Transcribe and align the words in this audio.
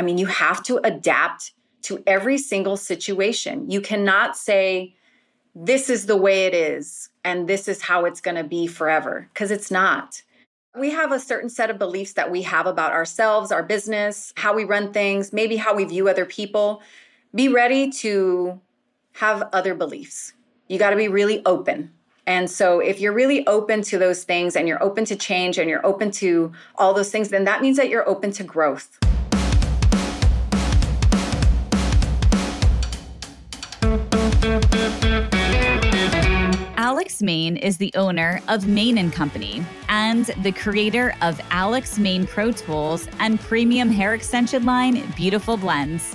I 0.00 0.02
mean, 0.02 0.16
you 0.16 0.24
have 0.24 0.62
to 0.62 0.80
adapt 0.82 1.52
to 1.82 2.02
every 2.06 2.38
single 2.38 2.78
situation. 2.78 3.70
You 3.70 3.82
cannot 3.82 4.34
say, 4.34 4.94
this 5.54 5.90
is 5.90 6.06
the 6.06 6.16
way 6.16 6.46
it 6.46 6.54
is 6.54 7.10
and 7.22 7.46
this 7.46 7.68
is 7.68 7.82
how 7.82 8.06
it's 8.06 8.22
going 8.22 8.38
to 8.38 8.44
be 8.44 8.66
forever, 8.66 9.28
because 9.30 9.50
it's 9.50 9.70
not. 9.70 10.22
We 10.74 10.88
have 10.92 11.12
a 11.12 11.20
certain 11.20 11.50
set 11.50 11.68
of 11.68 11.78
beliefs 11.78 12.14
that 12.14 12.30
we 12.30 12.40
have 12.42 12.66
about 12.66 12.92
ourselves, 12.92 13.52
our 13.52 13.62
business, 13.62 14.32
how 14.38 14.54
we 14.54 14.64
run 14.64 14.90
things, 14.94 15.34
maybe 15.34 15.56
how 15.56 15.74
we 15.74 15.84
view 15.84 16.08
other 16.08 16.24
people. 16.24 16.80
Be 17.34 17.48
ready 17.48 17.90
to 17.90 18.58
have 19.12 19.50
other 19.52 19.74
beliefs. 19.74 20.32
You 20.68 20.78
got 20.78 20.90
to 20.90 20.96
be 20.96 21.08
really 21.08 21.44
open. 21.44 21.92
And 22.26 22.50
so, 22.50 22.80
if 22.80 23.00
you're 23.00 23.12
really 23.12 23.46
open 23.46 23.82
to 23.82 23.98
those 23.98 24.24
things 24.24 24.56
and 24.56 24.66
you're 24.66 24.82
open 24.82 25.04
to 25.06 25.16
change 25.16 25.58
and 25.58 25.68
you're 25.68 25.84
open 25.84 26.10
to 26.12 26.52
all 26.76 26.94
those 26.94 27.10
things, 27.10 27.28
then 27.28 27.44
that 27.44 27.60
means 27.60 27.76
that 27.76 27.90
you're 27.90 28.08
open 28.08 28.30
to 28.32 28.44
growth. 28.44 28.98
Alix 37.10 37.22
Mane 37.22 37.56
is 37.56 37.76
the 37.76 37.90
owner 37.96 38.40
of 38.46 38.68
Mane 38.68 38.96
and 38.96 39.12
Company 39.12 39.64
and 39.88 40.26
the 40.44 40.52
creator 40.52 41.12
of 41.22 41.40
Alix 41.50 41.98
Mane 41.98 42.24
Pro 42.24 42.52
Tools 42.52 43.08
and 43.18 43.40
premium 43.40 43.90
hair 43.90 44.14
extension 44.14 44.64
line 44.64 45.02
Beautiful 45.16 45.56
Blends. 45.56 46.14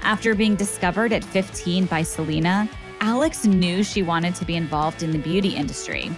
After 0.00 0.34
being 0.34 0.56
discovered 0.56 1.12
at 1.12 1.22
15 1.22 1.84
by 1.84 2.02
Selena, 2.02 2.66
Alix 3.02 3.44
knew 3.44 3.84
she 3.84 4.02
wanted 4.02 4.34
to 4.36 4.46
be 4.46 4.56
involved 4.56 5.02
in 5.02 5.10
the 5.10 5.18
beauty 5.18 5.50
industry. 5.50 6.10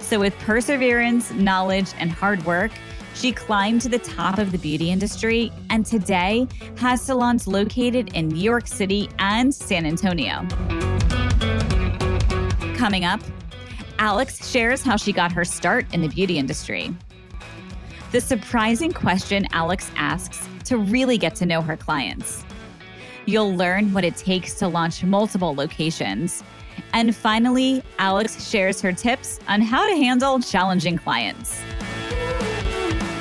So, 0.00 0.18
with 0.18 0.36
perseverance, 0.40 1.30
knowledge, 1.30 1.92
and 2.00 2.10
hard 2.10 2.44
work, 2.44 2.72
she 3.14 3.30
climbed 3.30 3.82
to 3.82 3.88
the 3.88 4.00
top 4.00 4.38
of 4.38 4.50
the 4.50 4.58
beauty 4.58 4.90
industry 4.90 5.52
and 5.70 5.86
today 5.86 6.48
has 6.78 7.00
salons 7.00 7.46
located 7.46 8.12
in 8.14 8.26
New 8.26 8.42
York 8.42 8.66
City 8.66 9.08
and 9.20 9.54
San 9.54 9.86
Antonio. 9.86 10.44
Coming 12.74 13.04
up, 13.04 13.20
Alix 13.98 14.48
shares 14.48 14.82
how 14.82 14.96
she 14.96 15.12
got 15.12 15.32
her 15.32 15.44
start 15.44 15.86
in 15.92 16.02
the 16.02 16.08
beauty 16.08 16.38
industry. 16.38 16.94
The 18.12 18.20
surprising 18.20 18.92
question 18.92 19.46
Alix 19.52 19.90
asks 19.96 20.48
to 20.64 20.78
really 20.78 21.18
get 21.18 21.34
to 21.36 21.46
know 21.46 21.60
her 21.60 21.76
clients. 21.76 22.44
You'll 23.26 23.54
learn 23.54 23.92
what 23.92 24.04
it 24.04 24.16
takes 24.16 24.54
to 24.60 24.68
launch 24.68 25.02
multiple 25.02 25.54
locations. 25.54 26.42
And 26.92 27.14
finally, 27.14 27.82
Alix 27.98 28.48
shares 28.48 28.80
her 28.80 28.92
tips 28.92 29.40
on 29.48 29.60
how 29.60 29.86
to 29.86 29.96
handle 29.96 30.40
challenging 30.40 30.96
clients. 30.96 31.60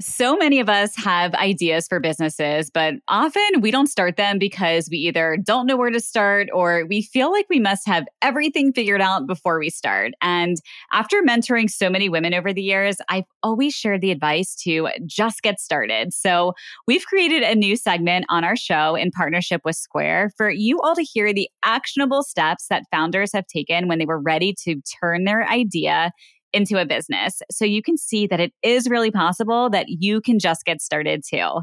So 0.00 0.36
many 0.36 0.60
of 0.60 0.68
us 0.68 0.94
have 0.96 1.34
ideas 1.34 1.88
for 1.88 1.98
businesses, 1.98 2.70
but 2.70 2.94
often 3.08 3.60
we 3.60 3.72
don't 3.72 3.88
start 3.88 4.16
them 4.16 4.38
because 4.38 4.88
we 4.90 4.98
either 4.98 5.36
don't 5.42 5.66
know 5.66 5.76
where 5.76 5.90
to 5.90 5.98
start 5.98 6.48
or 6.52 6.86
we 6.86 7.02
feel 7.02 7.32
like 7.32 7.46
we 7.50 7.58
must 7.58 7.86
have 7.86 8.06
everything 8.22 8.72
figured 8.72 9.00
out 9.00 9.26
before 9.26 9.58
we 9.58 9.70
start. 9.70 10.12
And 10.22 10.56
after 10.92 11.20
mentoring 11.22 11.68
so 11.68 11.90
many 11.90 12.08
women 12.08 12.32
over 12.32 12.52
the 12.52 12.62
years, 12.62 12.98
I've 13.08 13.24
always 13.42 13.74
shared 13.74 14.00
the 14.00 14.12
advice 14.12 14.54
to 14.62 14.88
just 15.04 15.42
get 15.42 15.58
started. 15.58 16.14
So 16.14 16.52
we've 16.86 17.04
created 17.04 17.42
a 17.42 17.56
new 17.56 17.74
segment 17.74 18.26
on 18.28 18.44
our 18.44 18.56
show 18.56 18.94
in 18.94 19.10
partnership 19.10 19.62
with 19.64 19.76
Square 19.76 20.30
for 20.36 20.48
you 20.48 20.80
all 20.80 20.94
to 20.94 21.02
hear 21.02 21.32
the 21.32 21.48
actionable 21.64 22.22
steps 22.22 22.66
that 22.68 22.84
founders 22.92 23.32
have 23.32 23.46
taken 23.46 23.88
when 23.88 23.98
they 23.98 24.06
were 24.06 24.20
ready 24.20 24.54
to 24.64 24.80
turn 25.00 25.24
their 25.24 25.48
idea 25.48 26.12
into 26.52 26.80
a 26.80 26.86
business. 26.86 27.40
So 27.50 27.64
you 27.64 27.82
can 27.82 27.96
see 27.96 28.26
that 28.26 28.40
it 28.40 28.52
is 28.62 28.88
really 28.88 29.10
possible 29.10 29.70
that 29.70 29.86
you 29.88 30.20
can 30.20 30.38
just 30.38 30.64
get 30.64 30.80
started 30.80 31.22
too. 31.28 31.60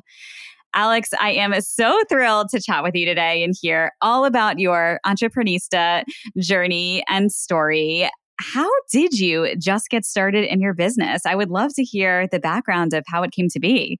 Alix, 0.75 1.09
I 1.21 1.31
am 1.31 1.59
so 1.61 2.01
thrilled 2.09 2.49
to 2.49 2.61
chat 2.61 2.83
with 2.83 2.95
you 2.95 3.05
today 3.05 3.43
and 3.43 3.53
hear 3.59 3.93
all 4.01 4.25
about 4.25 4.59
your 4.59 4.99
entrepreneurista 5.05 6.03
journey 6.37 7.01
and 7.07 7.31
story. 7.31 8.09
How 8.39 8.69
did 8.91 9.17
you 9.17 9.55
just 9.55 9.89
get 9.89 10.03
started 10.03 10.43
in 10.43 10.59
your 10.59 10.73
business? 10.73 11.21
I 11.25 11.35
would 11.35 11.49
love 11.49 11.73
to 11.75 11.83
hear 11.83 12.27
the 12.27 12.39
background 12.39 12.93
of 12.93 13.05
how 13.07 13.23
it 13.23 13.31
came 13.31 13.47
to 13.49 13.59
be. 13.59 13.97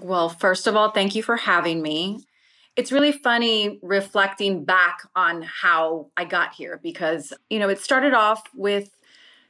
Well, 0.00 0.28
first 0.28 0.66
of 0.66 0.74
all, 0.74 0.90
thank 0.90 1.14
you 1.14 1.22
for 1.22 1.36
having 1.36 1.82
me. 1.82 2.18
It's 2.74 2.90
really 2.90 3.12
funny 3.12 3.78
reflecting 3.82 4.64
back 4.64 4.98
on 5.14 5.42
how 5.42 6.10
I 6.16 6.24
got 6.24 6.54
here 6.54 6.80
because, 6.82 7.32
you 7.48 7.60
know, 7.60 7.68
it 7.68 7.80
started 7.80 8.14
off 8.14 8.42
with 8.54 8.90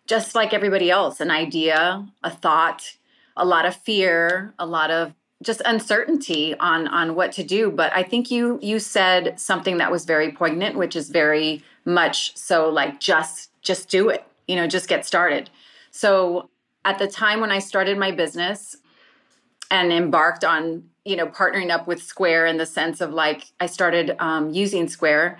just 0.08 0.34
like 0.34 0.52
everybody 0.54 0.90
else, 0.90 1.20
an 1.20 1.30
idea, 1.30 2.04
a 2.24 2.30
thought, 2.30 2.96
a 3.36 3.44
lot 3.44 3.66
of 3.66 3.76
fear, 3.76 4.54
a 4.58 4.66
lot 4.66 4.90
of 4.90 5.14
just 5.42 5.62
uncertainty 5.64 6.56
on 6.58 6.88
on 6.88 7.14
what 7.14 7.30
to 7.30 7.44
do. 7.44 7.70
But 7.70 7.92
i 7.94 8.02
think 8.02 8.28
you 8.28 8.58
you 8.60 8.80
said 8.80 9.38
something 9.38 9.78
that 9.78 9.92
was 9.92 10.04
very 10.04 10.32
poignant 10.32 10.76
which 10.76 10.96
is 10.96 11.10
very 11.10 11.62
much 11.84 12.36
so 12.36 12.68
like 12.68 12.98
just 12.98 13.50
just 13.62 13.88
do 13.88 14.08
it 14.08 14.24
you 14.48 14.56
know 14.56 14.66
just 14.66 14.88
get 14.88 15.06
started. 15.06 15.48
So 15.92 16.50
at 16.84 16.98
the 16.98 17.06
time 17.06 17.40
when 17.40 17.52
i 17.52 17.60
started 17.60 17.98
my 17.98 18.10
business 18.10 18.76
and 19.70 19.92
embarked 19.92 20.44
on 20.44 20.84
you 21.04 21.16
know 21.16 21.26
partnering 21.26 21.70
up 21.70 21.86
with 21.86 22.02
square 22.02 22.46
in 22.46 22.56
the 22.56 22.66
sense 22.66 23.00
of 23.00 23.12
like 23.12 23.44
i 23.60 23.66
started 23.66 24.16
um, 24.18 24.50
using 24.50 24.88
square 24.88 25.38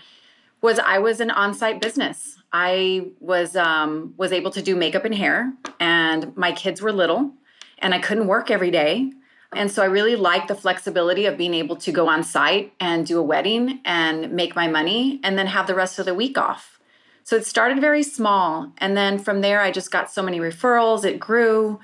was 0.60 0.78
i 0.78 0.98
was 0.98 1.20
an 1.20 1.30
on-site 1.30 1.80
business 1.80 2.37
I 2.52 3.10
was 3.20 3.56
um, 3.56 4.14
was 4.16 4.32
able 4.32 4.50
to 4.52 4.62
do 4.62 4.74
makeup 4.76 5.04
and 5.04 5.14
hair, 5.14 5.52
and 5.78 6.36
my 6.36 6.52
kids 6.52 6.80
were 6.80 6.92
little, 6.92 7.32
and 7.78 7.94
I 7.94 7.98
couldn't 7.98 8.26
work 8.26 8.50
every 8.50 8.70
day. 8.70 9.12
And 9.54 9.70
so 9.70 9.82
I 9.82 9.86
really 9.86 10.16
liked 10.16 10.48
the 10.48 10.54
flexibility 10.54 11.24
of 11.24 11.38
being 11.38 11.54
able 11.54 11.76
to 11.76 11.92
go 11.92 12.08
on 12.08 12.22
site 12.22 12.74
and 12.80 13.06
do 13.06 13.18
a 13.18 13.22
wedding 13.22 13.80
and 13.84 14.32
make 14.32 14.54
my 14.54 14.68
money 14.68 15.20
and 15.24 15.38
then 15.38 15.46
have 15.46 15.66
the 15.66 15.74
rest 15.74 15.98
of 15.98 16.04
the 16.04 16.14
week 16.14 16.36
off. 16.36 16.78
So 17.24 17.36
it 17.36 17.46
started 17.46 17.80
very 17.80 18.02
small. 18.02 18.72
And 18.78 18.96
then 18.96 19.18
from 19.18 19.40
there, 19.40 19.60
I 19.60 19.70
just 19.70 19.90
got 19.90 20.10
so 20.10 20.22
many 20.22 20.38
referrals. 20.38 21.04
It 21.04 21.18
grew. 21.18 21.80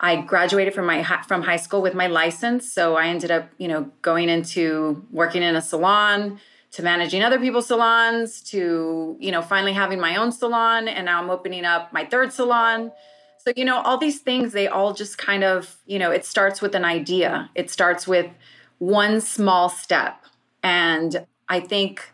I 0.00 0.16
graduated 0.16 0.74
from 0.74 0.86
my 0.86 1.02
from 1.28 1.42
high 1.42 1.56
school 1.56 1.80
with 1.80 1.94
my 1.94 2.08
license, 2.08 2.70
so 2.70 2.96
I 2.96 3.06
ended 3.06 3.30
up, 3.30 3.48
you 3.56 3.68
know, 3.68 3.90
going 4.02 4.28
into 4.28 5.06
working 5.12 5.42
in 5.42 5.54
a 5.54 5.62
salon, 5.62 6.40
to 6.72 6.82
managing 6.82 7.22
other 7.22 7.38
people's 7.38 7.66
salons 7.66 8.40
to 8.40 9.16
you 9.20 9.30
know 9.30 9.42
finally 9.42 9.72
having 9.72 10.00
my 10.00 10.16
own 10.16 10.32
salon 10.32 10.88
and 10.88 11.06
now 11.06 11.22
i'm 11.22 11.30
opening 11.30 11.64
up 11.64 11.92
my 11.92 12.04
third 12.04 12.32
salon. 12.32 12.90
So 13.38 13.52
you 13.56 13.64
know 13.64 13.80
all 13.82 13.98
these 13.98 14.20
things 14.20 14.52
they 14.52 14.68
all 14.68 14.94
just 14.94 15.18
kind 15.18 15.44
of 15.44 15.76
you 15.86 15.98
know 15.98 16.10
it 16.10 16.24
starts 16.24 16.60
with 16.60 16.74
an 16.74 16.84
idea. 16.84 17.50
It 17.54 17.70
starts 17.70 18.06
with 18.06 18.30
one 18.78 19.20
small 19.20 19.68
step. 19.68 20.24
And 20.62 21.26
i 21.48 21.60
think 21.60 22.12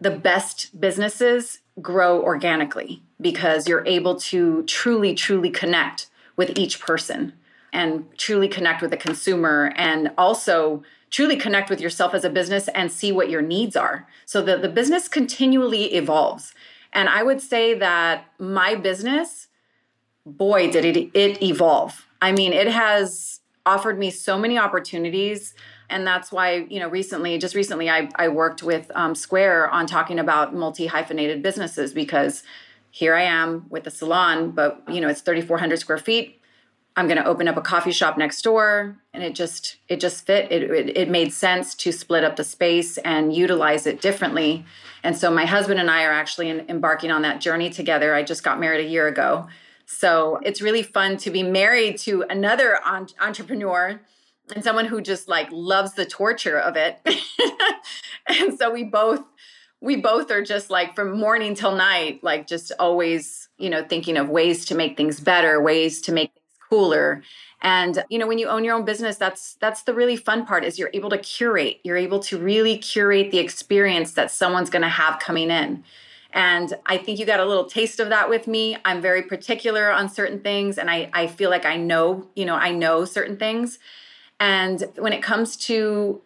the 0.00 0.10
best 0.10 0.80
businesses 0.80 1.58
grow 1.80 2.22
organically 2.22 3.02
because 3.20 3.68
you're 3.68 3.86
able 3.86 4.14
to 4.16 4.62
truly 4.62 5.14
truly 5.14 5.50
connect 5.50 6.08
with 6.36 6.58
each 6.58 6.80
person 6.80 7.34
and 7.72 8.06
truly 8.16 8.48
connect 8.48 8.82
with 8.82 8.90
the 8.90 8.96
consumer. 8.96 9.72
And 9.76 10.10
also 10.16 10.82
truly 11.10 11.36
connect 11.36 11.68
with 11.68 11.80
yourself 11.80 12.14
as 12.14 12.24
a 12.24 12.30
business 12.30 12.68
and 12.68 12.90
see 12.90 13.12
what 13.12 13.28
your 13.28 13.42
needs 13.42 13.76
are. 13.76 14.06
So 14.26 14.40
the, 14.40 14.56
the 14.56 14.68
business 14.68 15.08
continually 15.08 15.94
evolves. 15.94 16.54
And 16.92 17.08
I 17.08 17.22
would 17.22 17.40
say 17.40 17.74
that 17.74 18.26
my 18.38 18.74
business, 18.74 19.48
boy, 20.24 20.70
did 20.70 20.84
it, 20.84 21.10
it 21.14 21.42
evolve. 21.42 22.06
I 22.22 22.32
mean, 22.32 22.52
it 22.52 22.68
has 22.68 23.40
offered 23.66 23.98
me 23.98 24.10
so 24.10 24.38
many 24.38 24.58
opportunities. 24.58 25.54
And 25.88 26.06
that's 26.06 26.30
why, 26.30 26.66
you 26.68 26.78
know, 26.78 26.88
recently, 26.88 27.38
just 27.38 27.54
recently, 27.54 27.90
I, 27.90 28.08
I 28.16 28.28
worked 28.28 28.62
with 28.62 28.90
um, 28.94 29.14
Square 29.14 29.70
on 29.70 29.86
talking 29.86 30.18
about 30.18 30.54
multi 30.54 30.86
hyphenated 30.86 31.42
businesses 31.42 31.92
because 31.92 32.42
here 32.92 33.14
I 33.14 33.22
am 33.22 33.66
with 33.68 33.86
a 33.86 33.90
salon, 33.90 34.50
but, 34.50 34.82
you 34.88 35.00
know, 35.00 35.08
it's 35.08 35.20
3,400 35.20 35.78
square 35.78 35.98
feet 35.98 36.39
I'm 36.96 37.06
going 37.06 37.18
to 37.18 37.24
open 37.24 37.48
up 37.48 37.56
a 37.56 37.62
coffee 37.62 37.92
shop 37.92 38.18
next 38.18 38.42
door. 38.42 38.96
And 39.14 39.22
it 39.22 39.34
just 39.34 39.76
it 39.88 40.00
just 40.00 40.26
fit 40.26 40.50
it, 40.50 40.62
it, 40.70 40.96
it 40.96 41.08
made 41.08 41.32
sense 41.32 41.74
to 41.76 41.92
split 41.92 42.24
up 42.24 42.36
the 42.36 42.44
space 42.44 42.98
and 42.98 43.34
utilize 43.34 43.86
it 43.86 44.00
differently. 44.00 44.64
And 45.02 45.16
so 45.16 45.30
my 45.30 45.46
husband 45.46 45.80
and 45.80 45.90
I 45.90 46.04
are 46.04 46.12
actually 46.12 46.48
in, 46.48 46.68
embarking 46.68 47.10
on 47.10 47.22
that 47.22 47.40
journey 47.40 47.70
together. 47.70 48.14
I 48.14 48.22
just 48.22 48.42
got 48.42 48.60
married 48.60 48.84
a 48.84 48.88
year 48.88 49.08
ago. 49.08 49.48
So 49.86 50.38
it's 50.42 50.62
really 50.62 50.82
fun 50.82 51.16
to 51.18 51.30
be 51.30 51.42
married 51.42 51.98
to 52.00 52.24
another 52.30 52.78
on- 52.84 53.08
entrepreneur 53.18 54.00
and 54.54 54.62
someone 54.62 54.86
who 54.86 55.00
just 55.00 55.28
like 55.28 55.48
loves 55.50 55.94
the 55.94 56.06
torture 56.06 56.58
of 56.58 56.76
it. 56.76 57.00
And 58.30 58.58
so 58.58 58.70
we 58.70 58.84
both 58.84 59.24
we 59.80 59.96
both 59.96 60.30
are 60.30 60.42
just 60.42 60.68
like 60.68 60.94
from 60.94 61.18
morning 61.18 61.54
till 61.54 61.74
night, 61.74 62.22
like 62.22 62.46
just 62.46 62.70
always, 62.78 63.48
you 63.56 63.70
know, 63.70 63.82
thinking 63.82 64.18
of 64.18 64.28
ways 64.28 64.66
to 64.66 64.74
make 64.74 64.96
things 64.96 65.20
better, 65.20 65.60
ways 65.60 66.02
to 66.02 66.12
make 66.12 66.32
cooler. 66.70 67.22
And 67.60 68.04
you 68.08 68.18
know, 68.18 68.26
when 68.26 68.38
you 68.38 68.48
own 68.48 68.64
your 68.64 68.74
own 68.74 68.84
business, 68.84 69.16
that's 69.16 69.54
that's 69.54 69.82
the 69.82 69.92
really 69.92 70.16
fun 70.16 70.46
part 70.46 70.64
is 70.64 70.78
you're 70.78 70.90
able 70.94 71.10
to 71.10 71.18
curate. 71.18 71.80
You're 71.82 71.98
able 71.98 72.20
to 72.20 72.38
really 72.38 72.78
curate 72.78 73.30
the 73.30 73.38
experience 73.38 74.12
that 74.14 74.30
someone's 74.30 74.70
going 74.70 74.82
to 74.82 74.88
have 74.88 75.18
coming 75.18 75.50
in. 75.50 75.84
And 76.32 76.74
I 76.86 76.96
think 76.96 77.18
you 77.18 77.26
got 77.26 77.40
a 77.40 77.44
little 77.44 77.64
taste 77.64 77.98
of 77.98 78.08
that 78.10 78.30
with 78.30 78.46
me. 78.46 78.76
I'm 78.84 79.00
very 79.00 79.22
particular 79.22 79.90
on 79.90 80.08
certain 80.08 80.40
things 80.40 80.78
and 80.78 80.88
I, 80.88 81.10
I 81.12 81.26
feel 81.26 81.50
like 81.50 81.66
I 81.66 81.76
know, 81.76 82.28
you 82.36 82.44
know, 82.44 82.54
I 82.54 82.70
know 82.70 83.04
certain 83.04 83.36
things. 83.36 83.80
And 84.38 84.84
when 84.96 85.12
it 85.12 85.22
comes 85.22 85.56
to 85.66 86.22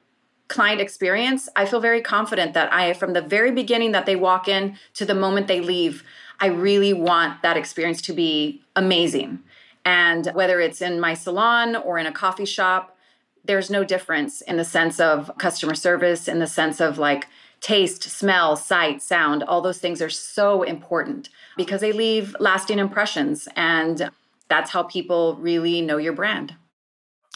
client 0.49 0.81
experience, 0.81 1.49
I 1.57 1.65
feel 1.65 1.81
very 1.81 2.03
confident 2.03 2.53
that 2.53 2.71
I, 2.73 2.93
from 2.93 3.15
the 3.15 3.23
very 3.23 3.51
beginning 3.51 3.93
that 3.93 4.05
they 4.05 4.15
walk 4.15 4.47
in 4.47 4.77
to 4.93 5.07
the 5.07 5.15
moment 5.15 5.49
they 5.49 5.61
leave, 5.61 6.05
I 6.39 6.47
really 6.47 6.93
want 6.93 7.43
that 7.43 7.57
experience 7.57 8.03
to 8.03 8.13
be 8.13 8.63
amazing. 8.77 9.43
And 9.85 10.27
whether 10.35 10.61
it's 10.61 10.81
in 10.81 11.01
my 11.01 11.15
salon 11.15 11.77
or 11.77 11.99
in 11.99 12.07
a 12.07 12.13
coffee 12.13 12.47
shop, 12.47 12.97
there's 13.45 13.71
no 13.71 13.85
difference 13.85 14.41
in 14.41 14.57
the 14.57 14.65
sense 14.65 14.99
of 14.99 15.31
customer 15.39 15.75
service, 15.75 16.29
in 16.29 16.39
the 16.39 16.47
sense 16.47 16.81
of 16.81 16.99
like 16.99 17.27
taste, 17.61 18.03
smell, 18.03 18.57
sight, 18.57 19.03
sound, 19.03 19.43
all 19.43 19.61
those 19.61 19.79
things 19.79 20.03
are 20.03 20.11
so 20.11 20.63
important 20.63 21.29
because 21.57 21.81
they 21.81 21.93
leave 21.93 22.37
lasting 22.41 22.79
impressions. 22.79 23.49
And 23.57 24.11
that's 24.49 24.71
how 24.71 24.83
people 24.83 25.37
really 25.37 25.81
know 25.81 25.97
your 25.97 26.13
brand. 26.13 26.57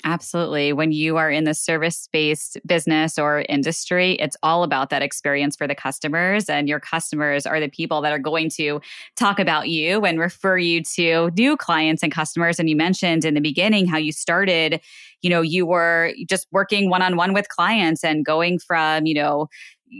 Absolutely. 0.05 0.73
When 0.73 0.93
you 0.93 1.17
are 1.17 1.31
in 1.31 1.43
the 1.43 1.55
service 1.55 2.09
based 2.13 2.57
business 2.65 3.19
or 3.19 3.45
industry, 3.49 4.13
it's 4.15 4.37
all 4.45 4.63
about 4.63 4.91
that 4.91 5.03
experience 5.03 5.57
for 5.57 5.67
the 5.67 5.75
customers. 5.75 6.49
And 6.49 6.69
your 6.69 6.79
customers 6.79 7.47
are 7.47 7.59
the 7.59 7.69
people 7.69 8.01
that 8.03 8.13
are 8.13 8.19
going 8.19 8.49
to 8.51 8.81
talk 9.17 9.41
about 9.41 9.69
you 9.69 10.05
and 10.05 10.21
refer 10.21 10.57
you 10.57 10.83
to 10.95 11.31
new 11.37 11.57
clients 11.57 12.05
and 12.05 12.13
customers. 12.13 12.61
And 12.61 12.71
you 12.71 12.77
mentioned 12.77 13.25
in 13.25 13.35
the 13.35 13.41
beginning 13.41 13.87
how 13.87 13.99
you 13.99 14.13
started, 14.13 14.81
you 15.21 15.31
know, 15.31 15.43
you 15.43 15.67
were 15.67 16.13
just 16.29 16.47
working 16.53 16.89
one 16.89 17.03
on 17.03 17.17
one 17.17 17.35
with 17.35 17.49
clients 17.49 18.05
and 18.05 18.25
going 18.25 18.61
from, 18.61 19.05
you 19.05 19.15
know, 19.15 19.49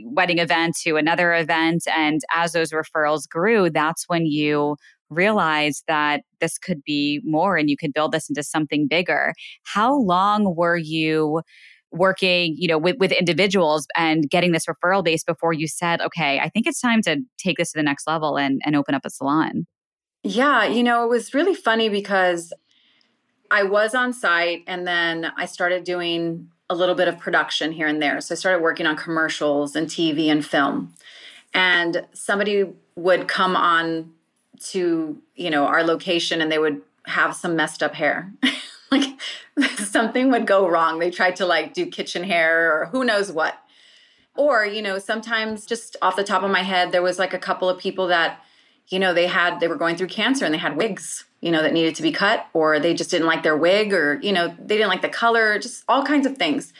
wedding 0.05 0.39
event 0.39 0.77
to 0.83 0.95
another 0.95 1.33
event. 1.33 1.83
And 1.93 2.21
as 2.33 2.53
those 2.53 2.71
referrals 2.71 3.27
grew, 3.27 3.69
that's 3.69 4.05
when 4.07 4.25
you 4.25 4.77
realized 5.09 5.83
that 5.87 6.21
this 6.39 6.57
could 6.57 6.83
be 6.83 7.21
more 7.23 7.57
and 7.57 7.69
you 7.69 7.77
could 7.77 7.93
build 7.93 8.11
this 8.11 8.29
into 8.29 8.43
something 8.43 8.87
bigger. 8.87 9.33
How 9.63 9.95
long 9.95 10.55
were 10.55 10.77
you 10.77 11.41
working, 11.91 12.55
you 12.57 12.67
know, 12.67 12.77
with, 12.77 12.97
with 12.97 13.11
individuals 13.11 13.87
and 13.97 14.29
getting 14.29 14.51
this 14.51 14.65
referral 14.65 15.03
base 15.03 15.23
before 15.23 15.53
you 15.53 15.67
said, 15.67 16.01
okay, 16.01 16.39
I 16.39 16.49
think 16.49 16.67
it's 16.67 16.79
time 16.79 17.01
to 17.03 17.17
take 17.37 17.57
this 17.57 17.71
to 17.71 17.79
the 17.79 17.83
next 17.83 18.05
level 18.07 18.37
and, 18.37 18.61
and 18.63 18.75
open 18.75 18.93
up 18.93 19.05
a 19.05 19.09
salon? 19.09 19.65
Yeah, 20.23 20.65
you 20.65 20.83
know, 20.83 21.03
it 21.05 21.09
was 21.09 21.33
really 21.33 21.55
funny 21.55 21.89
because 21.89 22.53
I 23.49 23.63
was 23.63 23.95
on 23.95 24.13
site 24.13 24.63
and 24.67 24.85
then 24.85 25.31
I 25.37 25.45
started 25.45 25.83
doing 25.83 26.49
a 26.69 26.75
little 26.75 26.93
bit 26.93 27.07
of 27.07 27.17
production 27.17 27.71
here 27.71 27.87
and 27.87 28.01
there. 28.01 28.21
So 28.21 28.33
I 28.33 28.35
started 28.35 28.61
working 28.61 28.85
on 28.85 28.95
commercials 28.95 29.75
and 29.75 29.87
TV 29.87 30.27
and 30.27 30.45
film. 30.45 30.93
And 31.53 32.05
somebody 32.13 32.65
would 32.95 33.27
come 33.27 33.55
on 33.55 34.11
to, 34.71 35.21
you 35.35 35.49
know, 35.49 35.65
our 35.65 35.83
location 35.83 36.41
and 36.41 36.51
they 36.51 36.59
would 36.59 36.81
have 37.05 37.35
some 37.35 37.55
messed 37.55 37.81
up 37.81 37.95
hair. 37.95 38.31
like 38.91 39.19
something 39.77 40.31
would 40.31 40.47
go 40.47 40.67
wrong. 40.67 40.99
They 40.99 41.11
tried 41.11 41.35
to 41.37 41.45
like 41.45 41.73
do 41.73 41.85
kitchen 41.85 42.23
hair 42.23 42.81
or 42.81 42.85
who 42.87 43.03
knows 43.03 43.31
what. 43.31 43.57
Or, 44.35 44.65
you 44.65 44.81
know, 44.81 44.99
sometimes 44.99 45.65
just 45.65 45.97
off 46.01 46.15
the 46.15 46.23
top 46.23 46.43
of 46.43 46.51
my 46.51 46.63
head, 46.63 46.91
there 46.91 47.01
was 47.01 47.19
like 47.19 47.33
a 47.33 47.39
couple 47.39 47.67
of 47.67 47.79
people 47.79 48.07
that, 48.07 48.41
you 48.87 48.97
know, 48.97 49.13
they 49.13 49.27
had, 49.27 49.59
they 49.59 49.67
were 49.67 49.75
going 49.75 49.97
through 49.97 50.07
cancer 50.07 50.45
and 50.45 50.53
they 50.53 50.59
had 50.59 50.77
wigs 50.77 51.25
you 51.41 51.51
know, 51.51 51.61
that 51.61 51.73
needed 51.73 51.95
to 51.95 52.01
be 52.01 52.11
cut, 52.11 52.47
or 52.53 52.79
they 52.79 52.93
just 52.93 53.11
didn't 53.11 53.27
like 53.27 53.43
their 53.43 53.55
wig, 53.55 53.93
or, 53.93 54.19
you 54.21 54.31
know, 54.31 54.53
they 54.59 54.75
didn't 54.75 54.89
like 54.89 55.01
the 55.01 55.09
color, 55.09 55.57
just 55.57 55.83
all 55.87 56.03
kinds 56.03 56.25
of 56.25 56.37
things. 56.37 56.73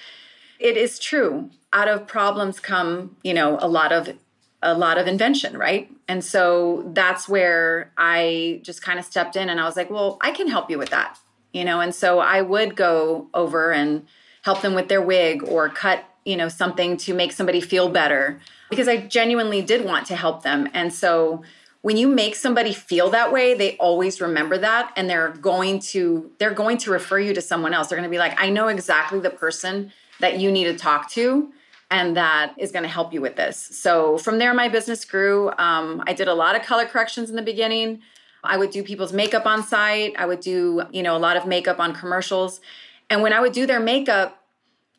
It 0.60 0.76
is 0.76 1.00
true. 1.00 1.50
Out 1.72 1.88
of 1.88 2.08
problems 2.08 2.60
come, 2.60 3.16
you 3.24 3.34
know, 3.34 3.58
a 3.62 3.68
lot 3.68 3.94
of 3.94 4.18
a 4.62 4.74
lot 4.74 4.98
of 4.98 5.08
invention, 5.08 5.58
right? 5.58 5.90
And 6.08 6.24
so 6.24 6.90
that's 6.94 7.30
where 7.30 7.92
I 7.98 8.60
just 8.64 8.82
kind 8.82 9.00
of 9.00 9.06
stepped 9.06 9.36
in 9.36 9.50
and 9.50 9.60
I 9.60 9.66
was 9.66 9.78
like, 9.78 9.90
well, 9.90 10.18
I 10.22 10.32
can 10.32 10.48
help 10.48 10.70
you 10.70 10.78
with 10.78 10.90
that, 10.90 11.18
you 11.54 11.64
know? 11.64 11.80
And 11.80 11.96
so 11.96 12.20
I 12.20 12.42
would 12.42 12.76
go 12.76 13.28
over 13.34 13.72
and 13.72 14.06
help 14.42 14.62
them 14.62 14.74
with 14.74 14.90
their 14.90 15.02
wig 15.02 15.44
or 15.44 15.70
cut, 15.70 16.04
you 16.26 16.36
know, 16.36 16.50
something 16.50 16.98
to 16.98 17.14
make 17.14 17.32
somebody 17.32 17.62
feel 17.62 17.90
better 17.90 18.40
because 18.70 18.88
I 18.88 18.98
genuinely 18.98 19.62
did 19.62 19.86
want 19.86 20.08
to 20.08 20.16
help 20.16 20.44
them. 20.44 20.70
And 20.74 20.94
so 20.94 21.44
when 21.82 21.96
you 21.96 22.08
make 22.10 22.36
somebody 22.36 22.74
feel 22.74 23.10
that 23.10 23.32
way 23.32 23.54
they 23.54 23.78
always 23.78 24.20
remember 24.20 24.58
that 24.58 24.92
and 24.96 25.10
they're 25.10 25.30
going 25.30 25.80
to 25.80 26.30
they're 26.38 26.54
going 26.54 26.78
to 26.78 26.92
refer 26.92 27.20
you 27.20 27.34
to 27.34 27.42
someone 27.42 27.74
else 27.74 27.88
they're 27.88 27.98
going 27.98 28.10
to 28.10 28.14
be 28.14 28.20
like 28.20 28.40
i 28.40 28.50
know 28.50 28.68
exactly 28.68 29.20
the 29.20 29.30
person 29.30 29.92
that 30.20 30.40
you 30.40 30.52
need 30.52 30.66
to 30.66 30.76
talk 30.76 31.10
to 31.10 31.52
and 31.92 32.16
that 32.16 32.54
is 32.58 32.72
going 32.72 32.84
to 32.84 32.90
help 32.90 33.14
you 33.14 33.22
with 33.22 33.36
this. 33.36 33.58
So 33.58 34.18
from 34.18 34.40
there 34.40 34.54
my 34.54 34.70
business 34.70 35.06
grew. 35.06 35.52
Um, 35.58 36.04
i 36.08 36.14
did 36.14 36.28
a 36.28 36.34
lot 36.34 36.56
of 36.56 36.62
color 36.64 36.86
corrections 36.86 37.30
in 37.30 37.36
the 37.36 37.42
beginning. 37.42 38.02
I 38.44 38.58
would 38.58 38.72
do 38.72 38.84
people's 38.84 39.12
makeup 39.12 39.46
on 39.46 39.64
site. 39.64 40.16
I 40.18 40.26
would 40.26 40.40
do 40.40 40.84
you 40.92 41.04
know 41.04 41.16
a 41.16 41.20
lot 41.20 41.38
of 41.38 41.46
makeup 41.46 41.80
on 41.80 41.94
commercials. 41.94 42.62
And 43.10 43.22
when 43.22 43.34
i 43.34 43.40
would 43.40 43.54
do 43.54 43.66
their 43.66 43.80
makeup 43.80 44.44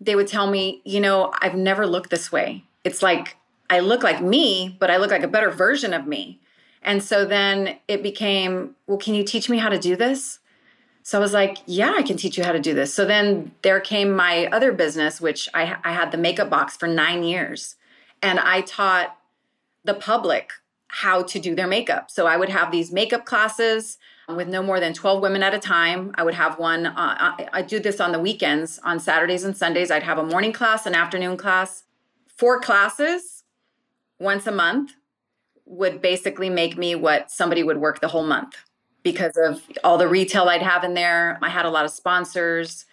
they 0.03 0.17
would 0.17 0.29
tell 0.29 0.51
me 0.51 0.81
you 0.85 0.99
know 0.99 1.31
i've 1.43 1.55
never 1.55 1.87
looked 1.87 2.11
this 2.11 2.33
way. 2.33 2.65
It's 2.85 3.03
like 3.03 3.37
i 3.69 3.81
look 3.81 4.03
like 4.03 4.21
me 4.21 4.77
but 4.81 4.91
i 4.91 4.97
look 4.97 5.11
like 5.11 5.23
a 5.23 5.29
better 5.29 5.51
version 5.51 5.95
of 5.95 6.07
me. 6.07 6.41
And 6.83 7.03
so 7.03 7.25
then 7.25 7.77
it 7.89 8.03
became, 8.03 8.75
well, 8.87 8.99
can 8.99 9.15
you 9.15 9.23
teach 9.25 9.51
me 9.51 9.59
how 9.59 9.69
to 9.69 9.79
do 9.79 9.97
this? 9.97 10.40
So 11.03 11.19
I 11.19 11.21
was 11.21 11.33
like, 11.33 11.59
yeah, 11.67 11.95
I 11.97 12.03
can 12.03 12.17
teach 12.17 12.37
you 12.37 12.45
how 12.45 12.53
to 12.53 12.61
do 12.61 12.75
this. 12.75 12.93
So 12.93 13.05
then 13.05 13.53
there 13.63 13.81
came 13.81 14.15
my 14.15 14.47
other 14.47 14.73
business, 14.73 15.21
which 15.21 15.49
I, 15.55 15.77
I 15.83 15.93
had 15.93 16.13
the 16.13 16.19
makeup 16.19 16.51
box 16.51 16.77
for 16.77 16.87
nine 16.87 17.23
years. 17.23 17.77
And 18.23 18.39
I 18.39 18.61
taught 18.61 19.17
the 19.85 19.95
public 19.95 20.53
how 20.89 21.23
to 21.23 21.39
do 21.39 21.55
their 21.55 21.67
makeup. 21.67 22.11
So 22.11 22.27
I 22.27 22.37
would 22.37 22.49
have 22.49 22.71
these 22.71 22.93
makeup 22.93 23.25
classes 23.25 23.97
with 24.29 24.49
no 24.49 24.63
more 24.63 24.79
than 24.79 24.93
12 24.93 25.23
women 25.23 25.43
at 25.43 25.55
a 25.55 25.59
time. 25.59 26.13
I 26.17 26.23
would 26.23 26.35
have 26.35 26.59
one, 26.59 26.87
uh, 26.87 27.37
I, 27.53 27.63
do 27.63 27.81
this 27.81 28.01
on 28.01 28.13
the 28.13 28.19
weekends, 28.19 28.79
on 28.85 29.01
Saturdays 29.01 29.45
and 29.45 29.57
Sundays. 29.57 29.91
I'd 29.91 30.03
have 30.03 30.19
a 30.19 30.25
morning 30.25 30.53
class, 30.53 30.87
an 30.87 30.95
afternoon 30.95 31.37
class, 31.37 31.85
four 32.27 32.61
classes 32.61 33.45
once 34.19 34.47
a 34.47 34.53
month 34.53 34.93
would 35.65 36.03
basically 36.03 36.51
make 36.51 36.77
me 36.77 36.95
what 36.95 37.31
somebody 37.31 37.63
would 37.63 37.79
work 37.79 38.01
the 38.01 38.09
whole 38.09 38.27
month 38.27 38.57
because 39.03 39.37
of 39.37 39.63
all 39.83 39.99
the 39.99 40.09
retail 40.09 40.49
I'd 40.49 40.63
have 40.63 40.85
in 40.85 40.95
there. 40.95 41.39
I 41.43 41.49
had 41.49 41.65
a 41.65 41.71
lot 41.71 41.85
of 41.85 41.91
sponsors. 41.91 42.85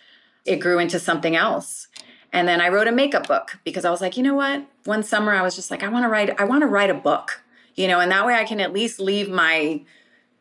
It 0.45 0.57
grew 0.57 0.79
into 0.79 0.99
something 0.99 1.35
else. 1.35 1.87
And 2.33 2.47
then 2.47 2.61
I 2.61 2.69
wrote 2.69 2.87
a 2.87 2.91
makeup 2.91 3.27
book 3.27 3.57
because 3.63 3.85
I 3.85 3.91
was 3.91 4.01
like, 4.01 4.17
you 4.17 4.23
know 4.23 4.35
what? 4.35 4.65
One 4.85 5.03
summer 5.03 5.33
I 5.33 5.41
was 5.41 5.55
just 5.55 5.71
like, 5.71 5.83
I 5.83 5.87
want 5.87 6.03
to 6.03 6.09
write 6.09 6.39
I 6.39 6.43
want 6.43 6.61
to 6.61 6.67
write 6.67 6.89
a 6.89 6.93
book. 6.93 7.43
You 7.75 7.87
know, 7.87 7.99
and 7.99 8.11
that 8.11 8.25
way 8.25 8.33
I 8.33 8.43
can 8.43 8.59
at 8.59 8.73
least 8.73 8.99
leave 8.99 9.29
my 9.29 9.81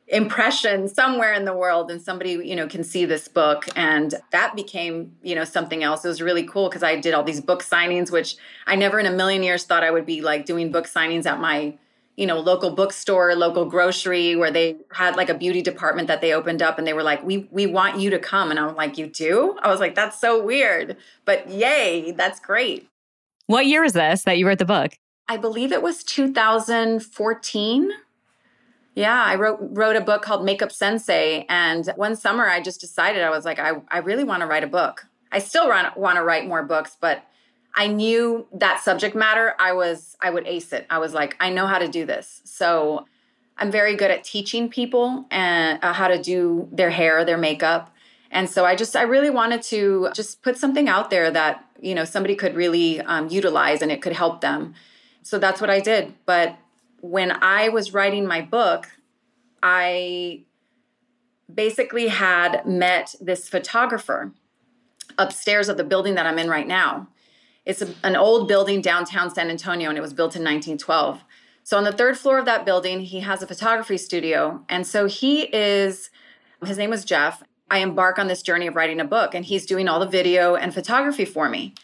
impression 0.08 0.88
somewhere 0.88 1.32
in 1.32 1.44
the 1.44 1.52
world 1.52 1.90
and 1.90 2.00
somebody 2.00 2.30
you 2.30 2.54
know 2.54 2.68
can 2.68 2.85
see 2.85 3.04
this 3.04 3.26
book 3.26 3.66
and 3.75 4.14
that 4.30 4.54
became 4.54 5.12
you 5.20 5.35
know 5.35 5.42
something 5.42 5.82
else 5.82 6.04
it 6.04 6.08
was 6.08 6.23
really 6.23 6.44
cool 6.44 6.68
because 6.68 6.85
i 6.85 6.94
did 6.94 7.12
all 7.12 7.25
these 7.25 7.40
book 7.40 7.61
signings 7.61 8.08
which 8.08 8.37
i 8.68 8.76
never 8.76 9.00
in 9.00 9.06
a 9.06 9.11
million 9.11 9.42
years 9.42 9.64
thought 9.64 9.82
i 9.82 9.90
would 9.90 10.06
be 10.06 10.20
like 10.20 10.46
doing 10.46 10.70
book 10.70 10.87
signings 10.87 11.26
at 11.26 11.40
my 11.40 11.76
you 12.16 12.26
know 12.26 12.40
local 12.40 12.70
bookstore 12.70 13.35
local 13.35 13.66
grocery 13.66 14.35
where 14.35 14.50
they 14.50 14.76
had 14.92 15.16
like 15.16 15.28
a 15.28 15.35
beauty 15.35 15.62
department 15.62 16.08
that 16.08 16.20
they 16.20 16.32
opened 16.32 16.62
up 16.62 16.78
and 16.78 16.87
they 16.87 16.92
were 16.92 17.02
like 17.02 17.23
we 17.23 17.49
we 17.50 17.66
want 17.66 18.00
you 18.00 18.11
to 18.11 18.18
come. 18.18 18.50
And 18.50 18.58
i'm 18.58 18.75
like 18.75 18.99
you 18.99 19.06
do? 19.06 19.56
I 19.62 19.68
was 19.68 19.80
like 19.80 19.94
that's 19.94 20.20
so 20.20 20.42
weird. 20.42 20.96
But 21.25 21.49
yay 21.49 22.12
that's 22.12 22.40
great. 22.40 22.88
What 23.46 23.66
year 23.66 23.85
is 23.85 23.92
this 23.92 24.25
that 24.25 24.38
you 24.38 24.46
wrote 24.46 24.58
the 24.58 24.64
book? 24.64 24.92
I 25.28 25.37
believe 25.37 25.73
it 25.73 25.82
was 25.82 26.02
2014 26.04 27.92
yeah 28.94 29.23
i 29.25 29.35
wrote 29.35 29.58
wrote 29.61 29.94
a 29.94 30.00
book 30.00 30.23
called 30.23 30.44
makeup 30.44 30.73
sensei 30.73 31.44
and 31.49 31.87
one 31.96 32.16
summer 32.16 32.49
i 32.49 32.61
just 32.61 32.80
decided 32.80 33.23
i 33.23 33.28
was 33.28 33.44
like 33.44 33.58
i, 33.58 33.73
I 33.88 33.99
really 33.99 34.25
want 34.25 34.40
to 34.40 34.46
write 34.46 34.64
a 34.64 34.68
book. 34.68 35.06
I 35.30 35.40
still 35.40 35.68
want 35.68 36.16
to 36.16 36.23
write 36.23 36.46
more 36.46 36.62
books 36.62 36.96
but 36.99 37.23
I 37.76 37.88
knew 37.88 38.47
that 38.54 38.83
subject 38.83 39.14
matter, 39.14 39.54
I 39.59 39.75
was 39.75 40.16
I 40.21 40.30
would 40.30 40.47
ace 40.47 40.73
it. 40.73 40.87
I 40.88 40.99
was 40.99 41.12
like, 41.12 41.37
I 41.38 41.50
know 41.50 41.66
how 41.66 41.78
to 41.78 41.87
do 41.87 42.06
this. 42.06 42.40
So 42.45 43.04
I'm 43.59 43.71
very 43.71 43.95
good 43.97 44.11
at 44.11 44.25
teaching 44.25 44.71
people 44.71 45.26
and 45.30 45.78
uh, 45.83 45.92
how 45.92 46.09
to 46.09 46.21
do 46.21 46.68
their 46.73 46.90
hair, 46.90 47.25
their 47.25 47.37
makeup. 47.37 47.95
And 48.30 48.49
so 48.49 48.64
I 48.64 48.76
just 48.76 48.97
I 48.97 49.02
really 49.02 49.30
wanted 49.30 49.62
to 49.64 50.09
just 50.14 50.42
put 50.42 50.56
something 50.56 50.88
out 50.88 51.11
there 51.11 51.30
that, 51.30 51.64
you 51.80 51.95
know, 51.95 52.04
somebody 52.04 52.35
could 52.35 52.56
really 52.56 53.00
um, 53.02 53.28
utilize 53.28 53.83
and 53.83 53.92
it 53.92 54.00
could 54.00 54.14
help 54.14 54.40
them. 54.40 54.75
So 55.23 55.38
that's 55.38 55.61
what 55.61 55.68
I 55.68 55.80
did. 55.80 56.14
But 56.25 56.56
when 57.00 57.30
I 57.42 57.68
was 57.68 57.92
writing 57.92 58.26
my 58.26 58.40
book, 58.40 58.88
I 59.62 60.45
basically 61.52 62.09
had 62.09 62.66
met 62.66 63.14
this 63.21 63.49
photographer 63.49 64.33
upstairs 65.18 65.68
of 65.68 65.76
the 65.76 65.85
building 65.85 66.14
that 66.14 66.26
I'm 66.26 66.38
in 66.38 66.49
right 66.49 66.66
now 66.66 67.09
It's 67.66 67.82
a, 67.82 67.92
an 68.04 68.16
old 68.16 68.49
building 68.49 68.80
downtown 68.80 69.35
San 69.35 69.50
Antonio, 69.50 69.90
and 69.90 69.99
it 69.99 70.02
was 70.02 70.14
built 70.14 70.37
in 70.37 70.42
1912. 70.42 71.25
So 71.64 71.76
on 71.76 71.82
the 71.82 71.92
third 71.92 72.16
floor 72.16 72.38
of 72.38 72.44
that 72.44 72.64
building, 72.64 73.00
he 73.00 73.20
has 73.20 73.42
a 73.42 73.46
photography 73.46 73.99
studio. 73.99 74.64
And 74.68 74.87
so 74.87 75.06
he 75.06 75.42
is, 75.52 76.11
his 76.64 76.78
name 76.78 76.90
was 76.90 77.04
Jeff. 77.04 77.42
I 77.68 77.78
embark 77.78 78.20
on 78.20 78.28
this 78.28 78.40
journey 78.40 78.68
of 78.68 78.76
writing 78.76 79.00
a 79.00 79.04
book, 79.04 79.35
and 79.35 79.44
he's 79.44 79.66
doing 79.66 79.88
all 79.88 79.99
the 79.99 80.06
video 80.06 80.54
and 80.54 80.73
photography 80.73 81.25
for 81.25 81.49
me. 81.49 81.75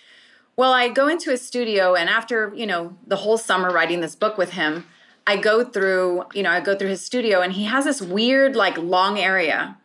Well, 0.55 0.73
I 0.73 0.89
go 0.89 1.09
into 1.09 1.31
his 1.31 1.43
studio, 1.45 1.97
and 1.97 2.09
after, 2.09 2.53
you 2.55 2.67
know, 2.67 2.97
the 3.05 3.17
whole 3.17 3.37
summer 3.37 3.73
writing 3.73 4.01
this 4.01 4.15
book 4.15 4.39
with 4.39 4.51
him, 4.51 4.87
I 5.27 5.37
go 5.37 5.65
through, 5.65 6.25
you 6.33 6.45
know, 6.45 6.51
I 6.51 6.61
go 6.61 6.77
through 6.77 6.91
his 6.91 7.05
studio, 7.05 7.41
and 7.41 7.53
he 7.53 7.65
has 7.65 7.85
this 7.85 8.01
weird, 8.01 8.55
like, 8.55 8.79
long 8.79 9.19
area. 9.19 9.79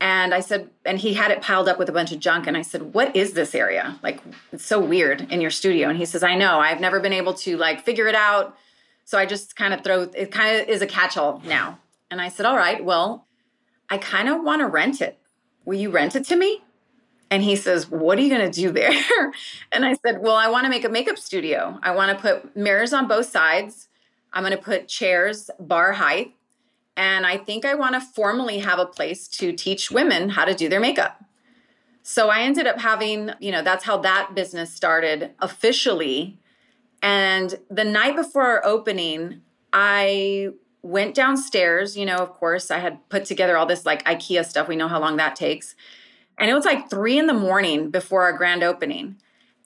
And 0.00 0.32
I 0.32 0.40
said, 0.40 0.70
and 0.84 0.98
he 0.98 1.14
had 1.14 1.30
it 1.30 1.42
piled 1.42 1.68
up 1.68 1.78
with 1.78 1.88
a 1.88 1.92
bunch 1.92 2.12
of 2.12 2.20
junk. 2.20 2.46
And 2.46 2.56
I 2.56 2.62
said, 2.62 2.94
What 2.94 3.16
is 3.16 3.32
this 3.32 3.54
area? 3.54 3.98
Like, 4.02 4.20
it's 4.52 4.64
so 4.64 4.78
weird 4.80 5.32
in 5.32 5.40
your 5.40 5.50
studio. 5.50 5.88
And 5.88 5.98
he 5.98 6.04
says, 6.04 6.22
I 6.22 6.36
know, 6.36 6.60
I've 6.60 6.80
never 6.80 7.00
been 7.00 7.12
able 7.12 7.34
to, 7.34 7.56
like, 7.56 7.84
figure 7.84 8.06
it 8.06 8.14
out. 8.14 8.56
So 9.04 9.18
I 9.18 9.26
just 9.26 9.56
kind 9.56 9.74
of 9.74 9.82
throw 9.82 10.02
it, 10.02 10.30
kind 10.30 10.60
of 10.60 10.68
is 10.68 10.82
a 10.82 10.86
catch 10.86 11.16
all 11.16 11.42
now. 11.44 11.78
And 12.10 12.20
I 12.20 12.28
said, 12.28 12.46
All 12.46 12.56
right, 12.56 12.84
well, 12.84 13.26
I 13.90 13.98
kind 13.98 14.28
of 14.28 14.42
want 14.42 14.60
to 14.60 14.66
rent 14.66 15.00
it. 15.00 15.18
Will 15.64 15.78
you 15.78 15.90
rent 15.90 16.14
it 16.14 16.24
to 16.26 16.36
me? 16.36 16.62
And 17.30 17.42
he 17.42 17.56
says, 17.56 17.90
What 17.90 18.18
are 18.18 18.22
you 18.22 18.30
going 18.30 18.50
to 18.50 18.60
do 18.60 18.70
there? 18.70 18.92
and 19.72 19.84
I 19.84 19.94
said, 19.94 20.22
Well, 20.22 20.36
I 20.36 20.48
want 20.48 20.64
to 20.64 20.70
make 20.70 20.84
a 20.84 20.88
makeup 20.88 21.18
studio. 21.18 21.78
I 21.82 21.90
want 21.90 22.16
to 22.16 22.22
put 22.22 22.56
mirrors 22.56 22.92
on 22.92 23.08
both 23.08 23.26
sides. 23.26 23.88
I'm 24.32 24.44
going 24.44 24.56
to 24.56 24.62
put 24.62 24.88
chairs 24.88 25.50
bar 25.58 25.92
height. 25.92 26.34
And 26.98 27.24
I 27.24 27.36
think 27.36 27.64
I 27.64 27.74
want 27.74 27.94
to 27.94 28.00
formally 28.00 28.58
have 28.58 28.80
a 28.80 28.84
place 28.84 29.28
to 29.28 29.52
teach 29.52 29.88
women 29.88 30.30
how 30.30 30.44
to 30.44 30.52
do 30.52 30.68
their 30.68 30.80
makeup. 30.80 31.24
So 32.02 32.28
I 32.28 32.40
ended 32.40 32.66
up 32.66 32.80
having, 32.80 33.30
you 33.38 33.52
know, 33.52 33.62
that's 33.62 33.84
how 33.84 33.98
that 33.98 34.34
business 34.34 34.74
started 34.74 35.30
officially. 35.38 36.40
And 37.00 37.56
the 37.70 37.84
night 37.84 38.16
before 38.16 38.42
our 38.42 38.66
opening, 38.66 39.42
I 39.72 40.48
went 40.82 41.14
downstairs. 41.14 41.96
You 41.96 42.04
know, 42.04 42.16
of 42.16 42.32
course, 42.32 42.68
I 42.68 42.78
had 42.78 43.08
put 43.10 43.24
together 43.26 43.56
all 43.56 43.66
this 43.66 43.86
like 43.86 44.04
IKEA 44.04 44.44
stuff. 44.44 44.66
We 44.66 44.74
know 44.74 44.88
how 44.88 44.98
long 44.98 45.18
that 45.18 45.36
takes. 45.36 45.76
And 46.36 46.50
it 46.50 46.54
was 46.54 46.64
like 46.64 46.90
three 46.90 47.16
in 47.16 47.28
the 47.28 47.32
morning 47.32 47.90
before 47.90 48.22
our 48.22 48.32
grand 48.32 48.64
opening. 48.64 49.18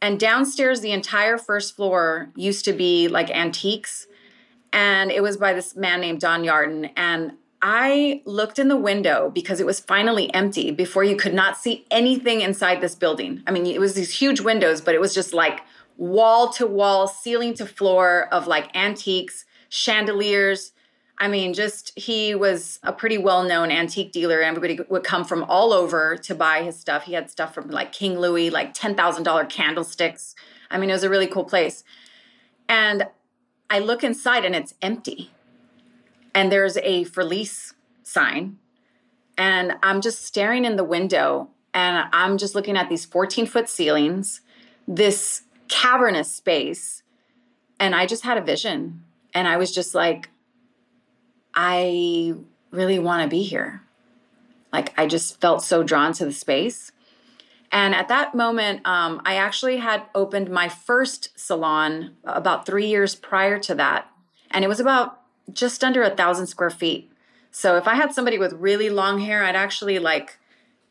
And 0.02 0.20
downstairs, 0.20 0.82
the 0.82 0.92
entire 0.92 1.38
first 1.38 1.76
floor 1.76 2.30
used 2.36 2.66
to 2.66 2.74
be 2.74 3.08
like 3.08 3.30
antiques. 3.30 4.06
And 4.72 5.10
it 5.10 5.22
was 5.22 5.36
by 5.36 5.52
this 5.52 5.76
man 5.76 6.00
named 6.00 6.20
Don 6.20 6.42
Yarden. 6.42 6.90
And 6.96 7.32
I 7.60 8.22
looked 8.24 8.58
in 8.58 8.68
the 8.68 8.76
window 8.76 9.30
because 9.30 9.60
it 9.60 9.66
was 9.66 9.78
finally 9.80 10.32
empty 10.34 10.70
before 10.70 11.04
you 11.04 11.16
could 11.16 11.34
not 11.34 11.58
see 11.58 11.84
anything 11.90 12.40
inside 12.40 12.80
this 12.80 12.94
building. 12.94 13.42
I 13.46 13.52
mean, 13.52 13.66
it 13.66 13.80
was 13.80 13.94
these 13.94 14.18
huge 14.18 14.40
windows, 14.40 14.80
but 14.80 14.94
it 14.94 15.00
was 15.00 15.14
just 15.14 15.32
like 15.32 15.60
wall 15.96 16.48
to 16.54 16.66
wall, 16.66 17.06
ceiling 17.06 17.54
to 17.54 17.66
floor 17.66 18.28
of 18.32 18.46
like 18.46 18.74
antiques, 18.74 19.44
chandeliers, 19.68 20.72
I 21.22 21.28
mean, 21.28 21.54
just 21.54 21.96
he 21.96 22.34
was 22.34 22.80
a 22.82 22.92
pretty 22.92 23.16
well 23.16 23.44
known 23.44 23.70
antique 23.70 24.10
dealer. 24.10 24.42
Everybody 24.42 24.80
would 24.88 25.04
come 25.04 25.24
from 25.24 25.44
all 25.44 25.72
over 25.72 26.16
to 26.16 26.34
buy 26.34 26.64
his 26.64 26.76
stuff. 26.76 27.04
He 27.04 27.12
had 27.12 27.30
stuff 27.30 27.54
from 27.54 27.70
like 27.70 27.92
King 27.92 28.18
Louis, 28.18 28.50
like 28.50 28.74
$10,000 28.74 29.48
candlesticks. 29.48 30.34
I 30.68 30.78
mean, 30.78 30.90
it 30.90 30.94
was 30.94 31.04
a 31.04 31.08
really 31.08 31.28
cool 31.28 31.44
place. 31.44 31.84
And 32.68 33.06
I 33.72 33.78
look 33.78 34.04
inside 34.04 34.44
and 34.44 34.54
it's 34.54 34.74
empty. 34.82 35.30
And 36.34 36.52
there's 36.52 36.76
a 36.76 37.04
for 37.04 37.24
lease 37.24 37.72
sign. 38.02 38.58
And 39.38 39.72
I'm 39.82 40.02
just 40.02 40.26
staring 40.26 40.66
in 40.66 40.76
the 40.76 40.84
window 40.84 41.48
and 41.72 42.06
I'm 42.12 42.36
just 42.36 42.54
looking 42.54 42.76
at 42.76 42.90
these 42.90 43.06
14 43.06 43.46
foot 43.46 43.70
ceilings, 43.70 44.42
this 44.86 45.44
cavernous 45.68 46.30
space. 46.30 47.02
And 47.80 47.94
I 47.94 48.04
just 48.04 48.24
had 48.24 48.36
a 48.36 48.42
vision. 48.42 49.04
And 49.32 49.48
I 49.48 49.56
was 49.56 49.74
just 49.74 49.94
like, 49.94 50.28
I 51.54 52.34
really 52.72 52.98
want 52.98 53.22
to 53.22 53.28
be 53.28 53.42
here. 53.42 53.82
Like, 54.70 54.92
I 54.98 55.06
just 55.06 55.40
felt 55.40 55.62
so 55.62 55.82
drawn 55.82 56.12
to 56.14 56.26
the 56.26 56.32
space. 56.32 56.92
And 57.72 57.94
at 57.94 58.08
that 58.08 58.34
moment, 58.34 58.86
um, 58.86 59.22
I 59.24 59.36
actually 59.36 59.78
had 59.78 60.02
opened 60.14 60.50
my 60.50 60.68
first 60.68 61.30
salon 61.34 62.14
about 62.24 62.66
three 62.66 62.86
years 62.86 63.14
prior 63.14 63.58
to 63.60 63.74
that. 63.76 64.08
And 64.50 64.62
it 64.62 64.68
was 64.68 64.78
about 64.78 65.20
just 65.52 65.82
under 65.82 66.02
a 66.02 66.14
thousand 66.14 66.46
square 66.48 66.70
feet. 66.70 67.10
So 67.50 67.76
if 67.76 67.88
I 67.88 67.94
had 67.94 68.12
somebody 68.12 68.38
with 68.38 68.52
really 68.52 68.90
long 68.90 69.20
hair, 69.20 69.42
I'd 69.42 69.56
actually 69.56 69.98
like 69.98 70.38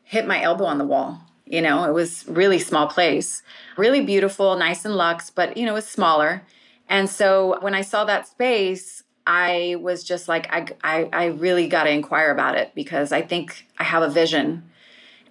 hit 0.02 0.26
my 0.26 0.42
elbow 0.42 0.64
on 0.64 0.78
the 0.78 0.84
wall. 0.84 1.22
You 1.46 1.62
know, 1.62 1.84
it 1.84 1.92
was 1.92 2.26
really 2.26 2.58
small 2.58 2.88
place, 2.88 3.42
really 3.76 4.00
beautiful, 4.00 4.56
nice 4.56 4.84
and 4.84 4.96
luxe, 4.96 5.30
but 5.30 5.56
you 5.56 5.64
know, 5.64 5.72
it 5.72 5.74
was 5.74 5.88
smaller. 5.88 6.42
And 6.88 7.08
so 7.08 7.58
when 7.60 7.74
I 7.74 7.82
saw 7.82 8.04
that 8.04 8.26
space, 8.26 9.04
I 9.26 9.76
was 9.80 10.02
just 10.02 10.28
like, 10.28 10.52
I, 10.52 10.66
I, 10.82 11.08
I 11.12 11.24
really 11.26 11.68
got 11.68 11.84
to 11.84 11.90
inquire 11.90 12.30
about 12.30 12.56
it 12.56 12.72
because 12.74 13.12
I 13.12 13.22
think 13.22 13.66
I 13.78 13.84
have 13.84 14.02
a 14.02 14.08
vision. 14.08 14.64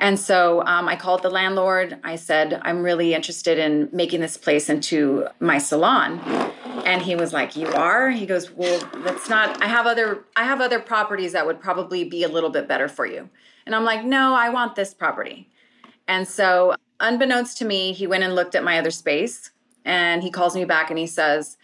And 0.02 0.20
so 0.20 0.66
um, 0.66 0.90
I 0.90 0.96
called 0.96 1.22
the 1.22 1.30
landlord. 1.30 2.00
I 2.04 2.16
said, 2.16 2.60
I'm 2.64 2.82
really 2.82 3.14
interested 3.14 3.60
in 3.60 3.88
making 3.94 4.20
this 4.20 4.36
place 4.36 4.68
into 4.68 5.28
my 5.40 5.60
salon. 5.60 6.20
And 6.86 7.04
he 7.04 7.16
was 7.16 7.34
like, 7.34 7.56
You 7.56 7.68
are? 7.68 8.10
He 8.10 8.26
goes, 8.26 8.52
Well, 8.52 8.82
that's 9.06 9.30
not, 9.30 9.62
I 9.62 9.68
have 9.68 9.86
other, 9.86 10.26
I 10.36 10.44
have 10.44 10.60
other 10.60 10.80
properties 10.80 11.34
that 11.34 11.46
would 11.46 11.62
probably 11.62 12.04
be 12.04 12.24
a 12.24 12.28
little 12.28 12.50
bit 12.50 12.68
better 12.68 12.90
for 12.90 13.06
you. 13.06 13.30
And 13.68 13.76
I'm 13.76 13.84
like, 13.84 14.04
No, 14.04 14.34
I 14.34 14.50
want 14.50 14.76
this 14.76 14.92
property. 14.92 15.48
And 16.08 16.28
so, 16.28 16.74
unbeknownst 17.00 17.60
to 17.60 17.66
me, 17.66 17.94
he 17.94 18.08
went 18.08 18.24
and 18.24 18.34
looked 18.34 18.56
at 18.56 18.64
my 18.64 18.80
other 18.80 18.92
space 18.92 19.52
and 19.86 20.24
he 20.24 20.32
calls 20.32 20.56
me 20.56 20.66
back 20.66 20.90
and 20.90 20.98
he 20.98 21.08
says, 21.08 21.58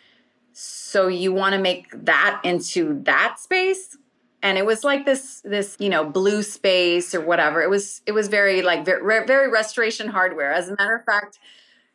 so 0.53 1.07
you 1.07 1.31
want 1.31 1.53
to 1.53 1.61
make 1.61 1.85
that 2.05 2.41
into 2.43 2.99
that 3.03 3.39
space 3.39 3.95
and 4.43 4.57
it 4.57 4.65
was 4.65 4.83
like 4.83 5.05
this 5.05 5.41
this 5.41 5.75
you 5.79 5.89
know 5.89 6.03
blue 6.05 6.43
space 6.43 7.13
or 7.15 7.21
whatever. 7.21 7.61
It 7.61 7.69
was 7.69 8.01
it 8.05 8.11
was 8.11 8.27
very 8.27 8.61
like 8.61 8.85
very, 8.85 9.25
very 9.25 9.49
restoration 9.49 10.07
hardware. 10.09 10.51
As 10.53 10.69
a 10.69 10.75
matter 10.75 10.95
of 10.95 11.05
fact 11.05 11.39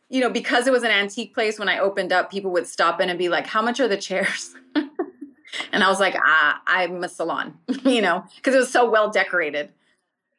you 0.08 0.20
know 0.20 0.30
because 0.30 0.66
it 0.66 0.72
was 0.72 0.82
an 0.82 0.90
antique 0.90 1.32
place 1.32 1.58
when 1.58 1.70
i 1.70 1.78
opened 1.78 2.12
up 2.12 2.30
people 2.30 2.50
would 2.50 2.66
stop 2.66 3.00
in 3.00 3.08
and 3.08 3.18
be 3.18 3.30
like 3.30 3.46
how 3.46 3.62
much 3.62 3.80
are 3.80 3.88
the 3.88 3.96
chairs? 3.96 4.54
And 5.70 5.84
i 5.84 5.88
was 5.88 6.00
like 6.00 6.14
ah 6.16 6.62
i'm 6.66 7.04
a 7.04 7.08
salon 7.10 7.58
you 7.84 8.00
know 8.00 8.24
because 8.36 8.54
it 8.54 8.58
was 8.58 8.72
so 8.72 8.88
well 8.88 9.10
decorated. 9.10 9.70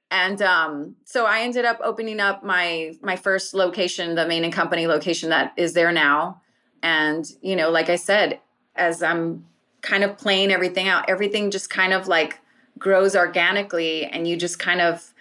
And 0.09 0.41
um, 0.41 0.95
so 1.05 1.25
i 1.25 1.41
ended 1.41 1.65
up 1.65 1.79
opening 1.83 2.19
up 2.19 2.43
my 2.43 2.93
my 3.01 3.15
first 3.15 3.53
location 3.53 4.15
the 4.15 4.27
Mane 4.27 4.43
and 4.43 4.53
company 4.53 4.87
location 4.87 5.29
that 5.29 5.53
is 5.55 5.73
there 5.73 5.91
now. 5.91 6.41
And, 6.83 7.25
you 7.41 7.55
know, 7.55 7.71
like 7.71 7.89
I 7.89 7.95
said, 7.95 8.41
as 8.75 9.01
I'm 9.01 9.45
kind 9.83 10.03
of 10.03 10.17
playing 10.17 10.51
everything 10.51 10.87
out, 10.87 11.07
everything 11.07 11.51
just 11.51 11.69
kind 11.69 11.93
of 11.93 12.07
like 12.07 12.39
grows 12.79 13.15
organically 13.15 14.05
and 14.05 14.27
you 14.27 14.35
just 14.35 14.57
kind 14.57 14.81
of 14.81 15.13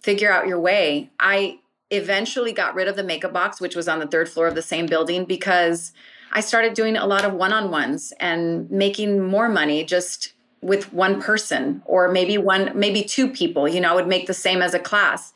figure 0.00 0.32
out 0.32 0.48
your 0.48 0.58
way. 0.58 1.10
I 1.20 1.60
eventually 1.90 2.52
got 2.52 2.74
rid 2.74 2.88
of 2.88 2.96
the 2.96 3.04
makeup 3.04 3.32
box, 3.32 3.60
which 3.60 3.76
was 3.76 3.86
on 3.86 4.00
the 4.00 4.06
third 4.06 4.28
floor 4.28 4.48
of 4.48 4.56
the 4.56 4.62
same 4.62 4.86
building, 4.86 5.24
because 5.24 5.92
I 6.32 6.40
started 6.40 6.74
doing 6.74 6.96
a 6.96 7.06
lot 7.06 7.24
of 7.24 7.34
one 7.34 7.52
on 7.52 7.70
ones 7.70 8.12
and 8.18 8.68
making 8.70 9.20
more 9.20 9.48
money 9.48 9.84
just 9.84 10.32
with 10.62 10.92
one 10.92 11.20
person 11.20 11.82
or 11.84 12.10
maybe 12.10 12.38
one, 12.38 12.72
maybe 12.74 13.04
two 13.04 13.28
people. 13.28 13.68
You 13.68 13.80
know, 13.80 13.92
I 13.92 13.94
would 13.94 14.08
make 14.08 14.26
the 14.26 14.34
same 14.34 14.62
as 14.62 14.74
a 14.74 14.80
class. 14.80 15.32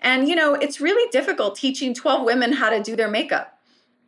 And, 0.00 0.26
you 0.26 0.34
know, 0.34 0.54
it's 0.54 0.80
really 0.80 1.10
difficult 1.10 1.56
teaching 1.56 1.92
12 1.92 2.24
women 2.24 2.52
how 2.52 2.70
to 2.70 2.82
do 2.82 2.96
their 2.96 3.10
makeup 3.10 3.60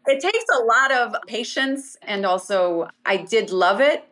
it 0.07 0.21
takes 0.21 0.45
a 0.59 0.65
lot 0.65 0.93
of 0.93 1.15
patience 1.27 1.97
and 2.03 2.27
also 2.27 2.89
I 3.07 3.19
did 3.19 3.51
love 3.51 3.81
it, 3.81 4.05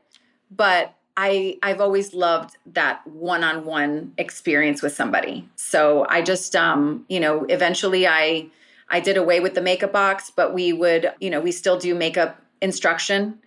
but 0.51 0.95
I 1.17 1.59
I've 1.63 1.81
always 1.81 2.15
loved 2.15 2.57
that 2.67 3.07
one-on-one 3.07 4.15
experience 4.17 4.83
with 4.83 4.95
somebody. 4.95 5.49
So 5.57 6.07
I 6.09 6.23
just 6.23 6.57
um, 6.57 7.05
you 7.09 7.21
know, 7.21 7.45
eventually 7.45 8.07
I 8.07 8.49
I 8.89 9.01
did 9.01 9.17
away 9.17 9.41
with 9.41 9.55
the 9.55 9.61
makeup 9.61 9.93
box, 9.93 10.33
but 10.35 10.53
we 10.53 10.73
would, 10.73 11.13
you 11.21 11.31
know, 11.31 11.41
we 11.41 11.53
still 11.53 11.79
do 11.79 11.95
makeup 11.95 12.43
instruction. 12.61 13.39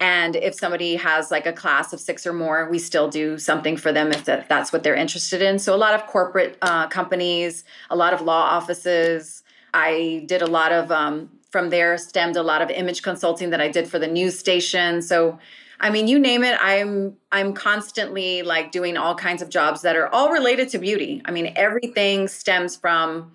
And 0.00 0.36
if 0.36 0.54
somebody 0.54 0.96
has 0.96 1.30
like 1.30 1.46
a 1.46 1.52
class 1.52 1.92
of 1.92 2.00
six 2.00 2.26
or 2.26 2.32
more, 2.32 2.68
we 2.70 2.78
still 2.78 3.08
do 3.08 3.36
something 3.36 3.76
for 3.76 3.92
them 3.92 4.12
if 4.12 4.24
that's 4.24 4.72
what 4.72 4.82
they're 4.84 4.94
interested 4.94 5.42
in. 5.42 5.58
So, 5.58 5.74
a 5.74 5.76
lot 5.76 5.94
of 5.94 6.06
corporate 6.06 6.56
uh, 6.62 6.86
companies, 6.88 7.64
a 7.90 7.96
lot 7.96 8.12
of 8.12 8.20
law 8.20 8.42
offices. 8.42 9.42
I 9.74 10.24
did 10.26 10.40
a 10.40 10.46
lot 10.46 10.72
of 10.72 10.90
um, 10.90 11.30
from 11.50 11.70
there 11.70 11.98
stemmed 11.98 12.36
a 12.36 12.42
lot 12.42 12.62
of 12.62 12.70
image 12.70 13.02
consulting 13.02 13.50
that 13.50 13.60
I 13.60 13.68
did 13.68 13.88
for 13.88 13.98
the 13.98 14.06
news 14.06 14.38
station. 14.38 15.02
So 15.02 15.38
I 15.80 15.90
mean, 15.90 16.08
you 16.08 16.18
name 16.18 16.42
it, 16.42 16.58
I'm 16.60 17.16
I'm 17.30 17.52
constantly 17.52 18.42
like 18.42 18.72
doing 18.72 18.96
all 18.96 19.14
kinds 19.14 19.42
of 19.42 19.48
jobs 19.48 19.82
that 19.82 19.96
are 19.96 20.08
all 20.08 20.30
related 20.30 20.68
to 20.70 20.78
beauty. 20.78 21.22
I 21.24 21.30
mean, 21.30 21.52
everything 21.54 22.26
stems 22.26 22.74
from 22.74 23.32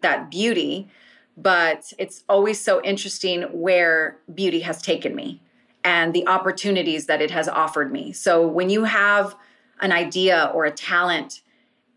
that 0.00 0.30
beauty, 0.30 0.88
but 1.36 1.92
it's 1.98 2.24
always 2.28 2.60
so 2.60 2.82
interesting 2.82 3.42
where 3.52 4.18
beauty 4.34 4.60
has 4.60 4.80
taken 4.80 5.14
me 5.14 5.40
and 5.84 6.14
the 6.14 6.26
opportunities 6.26 7.06
that 7.06 7.20
it 7.20 7.30
has 7.30 7.48
offered 7.48 7.92
me. 7.92 8.12
So 8.12 8.46
when 8.46 8.70
you 8.70 8.84
have 8.84 9.36
an 9.80 9.92
idea 9.92 10.50
or 10.54 10.64
a 10.64 10.70
talent 10.70 11.42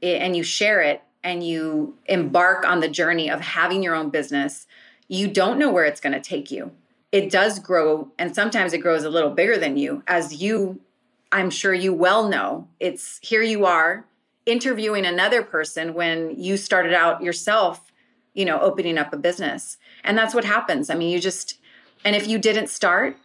eh, 0.01 0.17
and 0.17 0.35
you 0.35 0.43
share 0.43 0.81
it 0.81 1.03
and 1.23 1.45
you 1.45 1.97
embark 2.05 2.65
on 2.65 2.79
the 2.79 2.89
journey 2.89 3.29
of 3.29 3.41
having 3.41 3.83
your 3.83 3.95
own 3.95 4.09
business, 4.09 4.67
you 5.07 5.27
don't 5.27 5.59
know 5.59 5.71
where 5.71 5.85
it's 5.85 6.01
going 6.01 6.13
to 6.13 6.21
take 6.21 6.51
you. 6.51 6.71
It 7.15 7.29
does 7.29 7.59
grow, 7.59 8.11
and 8.19 8.35
sometimes 8.35 8.73
it 8.73 8.79
grows 8.79 9.05
a 9.05 9.09
little 9.09 9.29
bigger 9.29 9.57
than 9.57 9.77
you. 9.77 10.03
As 10.05 10.41
you, 10.41 10.81
I'm 11.31 11.49
sure 11.49 11.73
you 11.73 11.93
well 11.93 12.27
know, 12.27 12.67
it's 12.81 13.21
here 13.21 13.41
you 13.41 13.65
are 13.65 14.05
interviewing 14.45 15.05
another 15.05 15.41
person 15.41 15.93
when 15.93 16.37
you 16.37 16.57
started 16.57 16.93
out 16.93 17.23
yourself, 17.23 17.89
you 18.33 18.43
know, 18.43 18.59
opening 18.59 18.97
up 18.97 19.13
a 19.13 19.17
business. 19.17 19.77
And 20.03 20.17
that's 20.17 20.35
what 20.35 20.43
happens. 20.43 20.89
I 20.89 20.95
mean, 20.95 21.09
you 21.09 21.21
just, 21.21 21.57
and 22.03 22.17
if 22.17 22.27
you 22.27 22.37
didn't 22.37 22.67
start, 22.67 23.15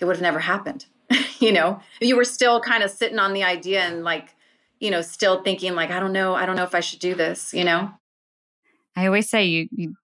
it 0.00 0.06
would 0.06 0.16
have 0.16 0.20
never 0.20 0.40
happened. 0.40 0.86
you 1.38 1.52
know, 1.52 1.78
you 2.00 2.16
were 2.16 2.24
still 2.24 2.60
kind 2.60 2.82
of 2.82 2.90
sitting 2.90 3.20
on 3.20 3.32
the 3.32 3.44
idea 3.44 3.82
and 3.82 4.02
like, 4.02 4.34
you 4.80 4.90
know, 4.90 5.02
still 5.02 5.40
thinking 5.44 5.76
like, 5.76 5.92
I 5.92 6.00
don't 6.00 6.12
know, 6.12 6.34
I 6.34 6.46
don't 6.46 6.56
know 6.56 6.64
if 6.64 6.74
I 6.74 6.80
should 6.80 6.98
do 6.98 7.14
this, 7.14 7.54
you 7.54 7.62
know? 7.62 7.92
I 8.96 9.06
always 9.06 9.30
say 9.30 9.44
you, 9.44 9.68
you 9.70 9.94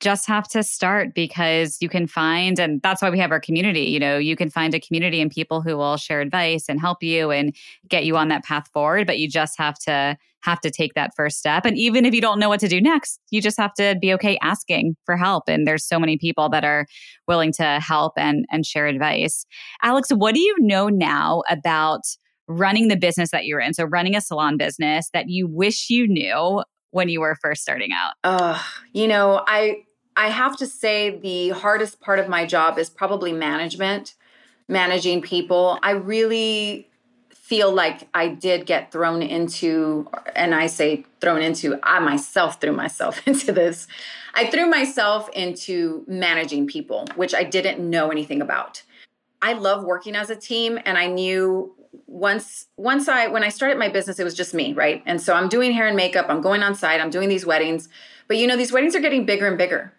just 0.00 0.26
have 0.26 0.46
to 0.48 0.62
start 0.62 1.14
because 1.14 1.78
you 1.80 1.88
can 1.88 2.06
find 2.06 2.58
and 2.58 2.82
that's 2.82 3.00
why 3.00 3.10
we 3.10 3.18
have 3.18 3.30
our 3.30 3.40
community 3.40 3.84
you 3.84 3.98
know 3.98 4.18
you 4.18 4.36
can 4.36 4.50
find 4.50 4.74
a 4.74 4.80
community 4.80 5.20
and 5.20 5.30
people 5.30 5.62
who 5.62 5.76
will 5.76 5.96
share 5.96 6.20
advice 6.20 6.66
and 6.68 6.80
help 6.80 7.02
you 7.02 7.30
and 7.30 7.54
get 7.88 8.04
you 8.04 8.16
on 8.16 8.28
that 8.28 8.44
path 8.44 8.68
forward 8.72 9.06
but 9.06 9.18
you 9.18 9.28
just 9.28 9.56
have 9.58 9.78
to 9.78 10.16
have 10.44 10.60
to 10.60 10.70
take 10.70 10.94
that 10.94 11.14
first 11.16 11.38
step. 11.38 11.64
And 11.64 11.76
even 11.78 12.04
if 12.04 12.14
you 12.14 12.20
don't 12.20 12.38
know 12.38 12.48
what 12.48 12.60
to 12.60 12.68
do 12.68 12.80
next 12.80 13.18
you 13.30 13.40
just 13.40 13.56
have 13.56 13.74
to 13.74 13.96
be 14.00 14.12
okay 14.14 14.38
asking 14.42 14.96
for 15.04 15.16
help. 15.16 15.44
And 15.48 15.66
there's 15.66 15.86
so 15.86 15.98
many 15.98 16.18
people 16.18 16.48
that 16.50 16.64
are 16.64 16.86
willing 17.26 17.52
to 17.52 17.80
help 17.80 18.12
and 18.16 18.44
and 18.50 18.66
share 18.66 18.86
advice. 18.86 19.46
Alix 19.82 20.10
what 20.10 20.34
do 20.34 20.40
you 20.40 20.54
know 20.60 20.88
now 20.88 21.42
about 21.48 22.02
running 22.46 22.88
the 22.88 22.96
business 22.96 23.30
that 23.30 23.46
you're 23.46 23.60
in? 23.60 23.72
So 23.72 23.84
running 23.84 24.14
a 24.14 24.20
salon 24.20 24.58
business 24.58 25.08
that 25.14 25.28
you 25.28 25.48
wish 25.48 25.88
you 25.88 26.06
knew 26.06 26.62
when 26.94 27.08
you 27.08 27.20
were 27.20 27.34
first 27.34 27.62
starting 27.62 27.90
out? 27.92 28.14
Uh, 28.22 28.62
you 28.92 29.08
know, 29.08 29.42
I 29.46 29.84
I 30.16 30.28
have 30.28 30.56
to 30.58 30.66
say 30.66 31.18
the 31.18 31.50
hardest 31.50 32.00
part 32.00 32.20
of 32.20 32.28
my 32.28 32.46
job 32.46 32.78
is 32.78 32.88
probably 32.88 33.32
management, 33.32 34.14
managing 34.68 35.20
people. 35.20 35.78
I 35.82 35.90
really 35.90 36.88
feel 37.32 37.72
like 37.72 38.08
I 38.14 38.28
did 38.28 38.64
get 38.64 38.92
thrown 38.92 39.22
into, 39.22 40.08
and 40.36 40.54
I 40.54 40.68
say 40.68 41.04
thrown 41.20 41.42
into, 41.42 41.78
I 41.82 41.98
myself 41.98 42.60
threw 42.60 42.72
myself 42.72 43.20
into 43.26 43.50
this. 43.52 43.88
I 44.34 44.46
threw 44.46 44.66
myself 44.66 45.28
into 45.30 46.04
managing 46.06 46.68
people, 46.68 47.06
which 47.16 47.34
I 47.34 47.42
didn't 47.42 47.78
know 47.78 48.10
anything 48.10 48.40
about. 48.40 48.82
I 49.42 49.54
love 49.54 49.84
working 49.84 50.14
as 50.14 50.30
a 50.30 50.36
team, 50.36 50.78
and 50.86 50.96
I 50.96 51.08
knew 51.08 51.74
once 52.06 52.66
once 52.76 53.08
I 53.08 53.28
when 53.28 53.44
I 53.44 53.48
started 53.48 53.78
my 53.78 53.88
business, 53.88 54.18
it 54.18 54.24
was 54.24 54.34
just 54.34 54.54
me, 54.54 54.72
right? 54.72 55.02
And 55.06 55.20
so 55.20 55.34
I'm 55.34 55.48
doing 55.48 55.72
hair 55.72 55.86
and 55.86 55.96
makeup, 55.96 56.26
I'm 56.28 56.40
going 56.40 56.62
on 56.62 56.74
site, 56.74 57.00
I'm 57.00 57.10
doing 57.10 57.28
these 57.28 57.46
weddings. 57.46 57.88
But 58.28 58.38
you 58.38 58.46
know, 58.46 58.56
these 58.56 58.72
weddings 58.72 58.94
are 58.94 59.00
getting 59.00 59.26
bigger 59.26 59.46
and 59.46 59.58
bigger. 59.58 59.92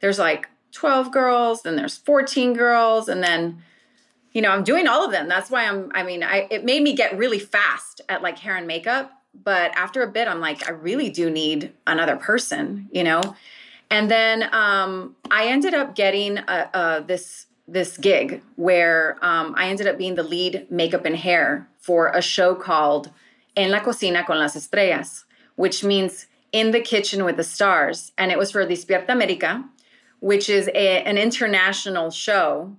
There's 0.00 0.18
like 0.18 0.48
12 0.72 1.12
girls, 1.12 1.62
then 1.62 1.76
there's 1.76 1.96
14 1.96 2.54
girls, 2.54 3.08
and 3.08 3.22
then 3.22 3.62
you 4.32 4.42
know, 4.42 4.50
I'm 4.50 4.62
doing 4.62 4.86
all 4.86 5.04
of 5.04 5.10
them. 5.10 5.28
That's 5.28 5.50
why 5.50 5.64
I'm 5.64 5.90
I 5.94 6.02
mean, 6.02 6.22
I 6.22 6.46
it 6.50 6.64
made 6.64 6.82
me 6.82 6.94
get 6.94 7.16
really 7.16 7.38
fast 7.38 8.00
at 8.08 8.22
like 8.22 8.38
hair 8.38 8.56
and 8.56 8.66
makeup, 8.66 9.12
but 9.34 9.70
after 9.76 10.02
a 10.02 10.08
bit 10.08 10.28
I'm 10.28 10.40
like 10.40 10.68
I 10.68 10.72
really 10.72 11.10
do 11.10 11.30
need 11.30 11.72
another 11.86 12.16
person, 12.16 12.88
you 12.92 13.04
know? 13.04 13.20
And 13.90 14.10
then 14.10 14.42
um 14.54 15.16
I 15.30 15.46
ended 15.46 15.74
up 15.74 15.94
getting 15.94 16.38
a, 16.38 16.70
a 16.74 17.04
this 17.06 17.46
this 17.68 17.98
gig 17.98 18.42
where 18.56 19.18
um, 19.22 19.54
I 19.56 19.68
ended 19.68 19.86
up 19.86 19.98
being 19.98 20.14
the 20.14 20.22
lead 20.22 20.66
makeup 20.70 21.04
and 21.04 21.14
hair 21.14 21.68
for 21.78 22.08
a 22.08 22.22
show 22.22 22.54
called 22.54 23.10
En 23.56 23.70
la 23.70 23.80
Cocina 23.80 24.24
con 24.24 24.38
las 24.38 24.56
Estrellas, 24.56 25.24
which 25.56 25.84
means 25.84 26.26
in 26.50 26.70
the 26.70 26.80
kitchen 26.80 27.24
with 27.24 27.36
the 27.36 27.44
stars. 27.44 28.12
And 28.16 28.32
it 28.32 28.38
was 28.38 28.50
for 28.50 28.64
Despierta 28.64 29.10
America, 29.10 29.64
which 30.20 30.48
is 30.48 30.68
a, 30.68 31.02
an 31.02 31.18
international 31.18 32.10
show, 32.10 32.76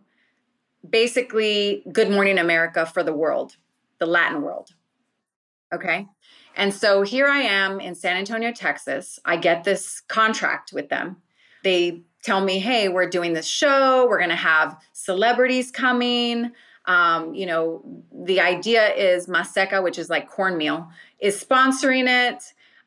basically 0.89 1.83
Good 1.91 2.09
Morning 2.09 2.39
America 2.39 2.85
for 2.85 3.03
the 3.03 3.13
world, 3.13 3.57
the 3.99 4.07
Latin 4.07 4.41
world. 4.41 4.71
Okay. 5.71 6.07
And 6.55 6.73
so 6.73 7.03
here 7.03 7.27
I 7.27 7.41
am 7.41 7.79
in 7.79 7.93
San 7.93 8.17
Antonio, 8.17 8.51
Texas. 8.51 9.19
I 9.23 9.37
get 9.37 9.63
this 9.63 10.01
contract 10.01 10.73
with 10.73 10.89
them. 10.89 11.17
They 11.63 12.01
tell 12.23 12.41
me, 12.41 12.59
hey, 12.59 12.89
we're 12.89 13.09
doing 13.09 13.33
this 13.33 13.47
show, 13.47 14.07
we're 14.09 14.17
going 14.17 14.29
to 14.29 14.35
have 14.35 14.79
celebrities 14.93 15.71
coming. 15.71 16.51
Um, 16.85 17.33
you 17.33 17.45
know, 17.45 17.83
the 18.11 18.41
idea 18.41 18.93
is 18.93 19.27
Maseca, 19.27 19.83
which 19.83 19.99
is 19.99 20.09
like 20.09 20.27
cornmeal, 20.27 20.89
is 21.19 21.41
sponsoring 21.43 22.07
it. 22.07 22.43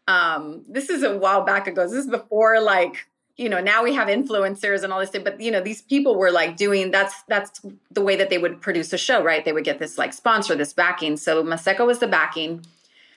Um, 0.09 0.64
this 0.68 0.90
is 0.90 1.03
a 1.03 1.16
while 1.16 1.42
back 1.45 1.66
ago. 1.66 1.85
This 1.85 2.05
is 2.05 2.11
before 2.11 2.61
like, 2.61 3.07
you 3.37 3.49
know, 3.49 3.61
now 3.61 3.83
we 3.83 3.95
have 3.95 4.09
influencers 4.09 4.83
and 4.83 4.92
all 4.92 5.01
this 5.01 5.11
stuff, 5.11 5.25
but 5.25 5.40
you 5.40 5.51
know, 5.51 5.61
these 5.61 5.83
people 5.83 6.16
were 6.16 6.31
like 6.31 6.57
doing 6.57 6.90
that's 6.90 7.23
that's 7.29 7.61
the 7.90 8.03
way 8.03 8.16
that 8.16 8.29
they 8.29 8.38
would 8.38 8.61
produce 8.61 8.92
a 8.92 8.99
show, 8.99 9.23
right? 9.23 9.45
They 9.45 9.53
would 9.53 9.64
get 9.64 9.79
this 9.79 9.97
like 9.97 10.12
sponsor, 10.12 10.55
this 10.55 10.73
backing. 10.73 11.16
So 11.16 11.42
Maseca 11.42 11.87
was 11.87 12.01
the 12.01 12.09
backing. 12.09 12.66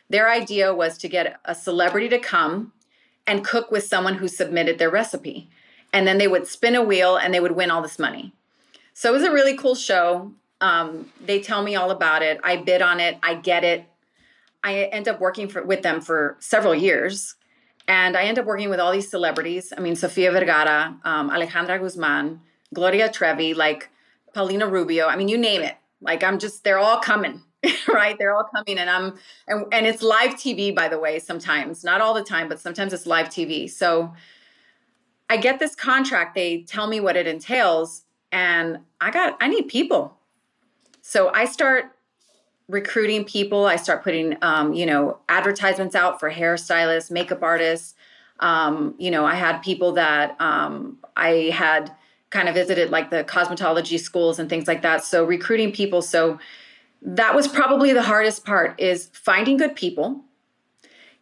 Their 0.10 0.30
idea 0.30 0.74
was 0.74 0.98
to 1.00 1.10
get 1.10 1.40
a 1.46 1.56
celebrity 1.56 2.08
to 2.10 2.20
come 2.20 2.72
and 3.28 3.44
cook 3.44 3.72
with 3.72 3.84
someone 3.84 4.16
who 4.16 4.28
submitted 4.28 4.78
their 4.78 4.92
recipe 4.92 5.50
and 5.96 6.06
then 6.06 6.18
they 6.18 6.28
would 6.28 6.46
spin 6.46 6.76
a 6.76 6.84
wheel 6.84 7.16
and 7.16 7.34
they 7.34 7.40
would 7.40 7.54
win 7.54 7.72
all 7.72 7.82
this 7.82 7.98
money. 7.98 8.34
So 8.94 9.10
it 9.10 9.14
was 9.14 9.24
a 9.24 9.32
really 9.32 9.56
cool 9.56 9.76
show. 9.76 10.34
Um, 10.60 11.10
they 11.26 11.40
tell 11.40 11.64
me 11.64 11.78
all 11.78 11.90
about 11.90 12.22
it. 12.22 12.38
I 12.44 12.58
bid 12.58 12.82
on 12.82 13.00
it. 13.00 13.18
I 13.24 13.36
get 13.36 13.64
it. 13.64 13.86
I 14.62 14.90
end 14.92 15.08
up 15.08 15.22
working 15.22 15.48
for, 15.48 15.64
with 15.64 15.84
them 15.84 16.02
for 16.02 16.36
several 16.40 16.76
years. 16.76 17.36
And 17.88 18.18
I 18.18 18.24
end 18.24 18.38
up 18.38 18.46
working 18.46 18.70
with 18.70 18.80
all 18.82 18.92
these 18.92 19.10
celebrities. 19.10 19.72
I 19.78 19.80
mean, 19.80 19.96
Sofia 19.96 20.32
Vergara, 20.32 20.98
um, 21.06 21.30
Alejandra 21.30 21.80
Guzman, 21.80 22.42
Gloria 22.74 23.10
Trevi, 23.10 23.54
like 23.54 23.90
Paulina 24.34 24.68
Rubio. 24.68 25.08
I 25.08 25.16
mean, 25.16 25.30
you 25.30 25.38
name 25.38 25.62
it. 25.62 25.78
Like 26.02 26.26
I'm 26.26 26.40
just, 26.40 26.66
they're 26.66 26.80
all 26.80 27.00
coming, 27.00 27.42
right? 27.88 28.18
They're 28.18 28.36
all 28.36 28.50
coming, 28.54 28.80
and 28.80 28.90
I'm, 28.90 29.14
and, 29.48 29.66
and 29.72 29.88
it's 29.88 30.02
live 30.02 30.32
TV, 30.32 30.76
by 30.76 30.90
the 30.90 31.00
way. 31.00 31.20
Sometimes, 31.20 31.86
not 31.86 32.02
all 32.02 32.14
the 32.14 32.24
time, 32.24 32.50
but 32.50 32.60
sometimes 32.60 32.92
it's 32.92 33.06
live 33.06 33.28
TV. 33.28 33.70
So 33.70 34.14
I 35.30 35.38
get 35.38 35.60
this 35.60 35.76
contract, 35.76 36.36
they 36.36 36.62
tell 36.64 36.88
me 36.88 37.00
what 37.00 37.16
it 37.18 37.28
entails, 37.28 38.04
and 38.32 38.80
I 39.02 39.12
got 39.12 39.38
I 39.40 39.48
need 39.48 39.68
people. 39.68 40.18
So 41.02 41.32
I 41.34 41.46
start 41.46 41.96
recruiting 42.68 43.26
people. 43.26 43.66
I 43.66 43.76
start 43.76 44.04
putting 44.04 44.38
um, 44.42 44.74
you 44.74 44.86
know 44.86 45.20
advertisements 45.30 45.96
out 45.96 46.20
for 46.20 46.32
hairstylists, 46.32 47.10
makeup 47.10 47.42
artists. 47.42 47.96
Um, 48.40 48.96
you 48.98 49.12
know, 49.12 49.26
I 49.26 49.36
had 49.36 49.60
people 49.60 49.94
that 49.94 50.40
um, 50.42 50.98
I 51.16 51.52
had 51.54 51.92
kind 52.30 52.50
of 52.50 52.56
visited 52.56 52.90
like 52.90 53.10
the 53.10 53.24
cosmetology 53.24 54.00
schools 54.00 54.40
and 54.40 54.50
things 54.50 54.68
like 54.68 54.82
that. 54.82 55.06
So 55.06 55.24
recruiting 55.24 55.72
people. 55.72 56.02
So 56.02 56.38
that 57.02 57.34
was 57.34 57.48
probably 57.48 57.94
the 57.94 58.02
hardest 58.02 58.46
part 58.46 58.80
is 58.80 59.10
finding 59.14 59.58
good 59.58 59.76
people, 59.76 60.22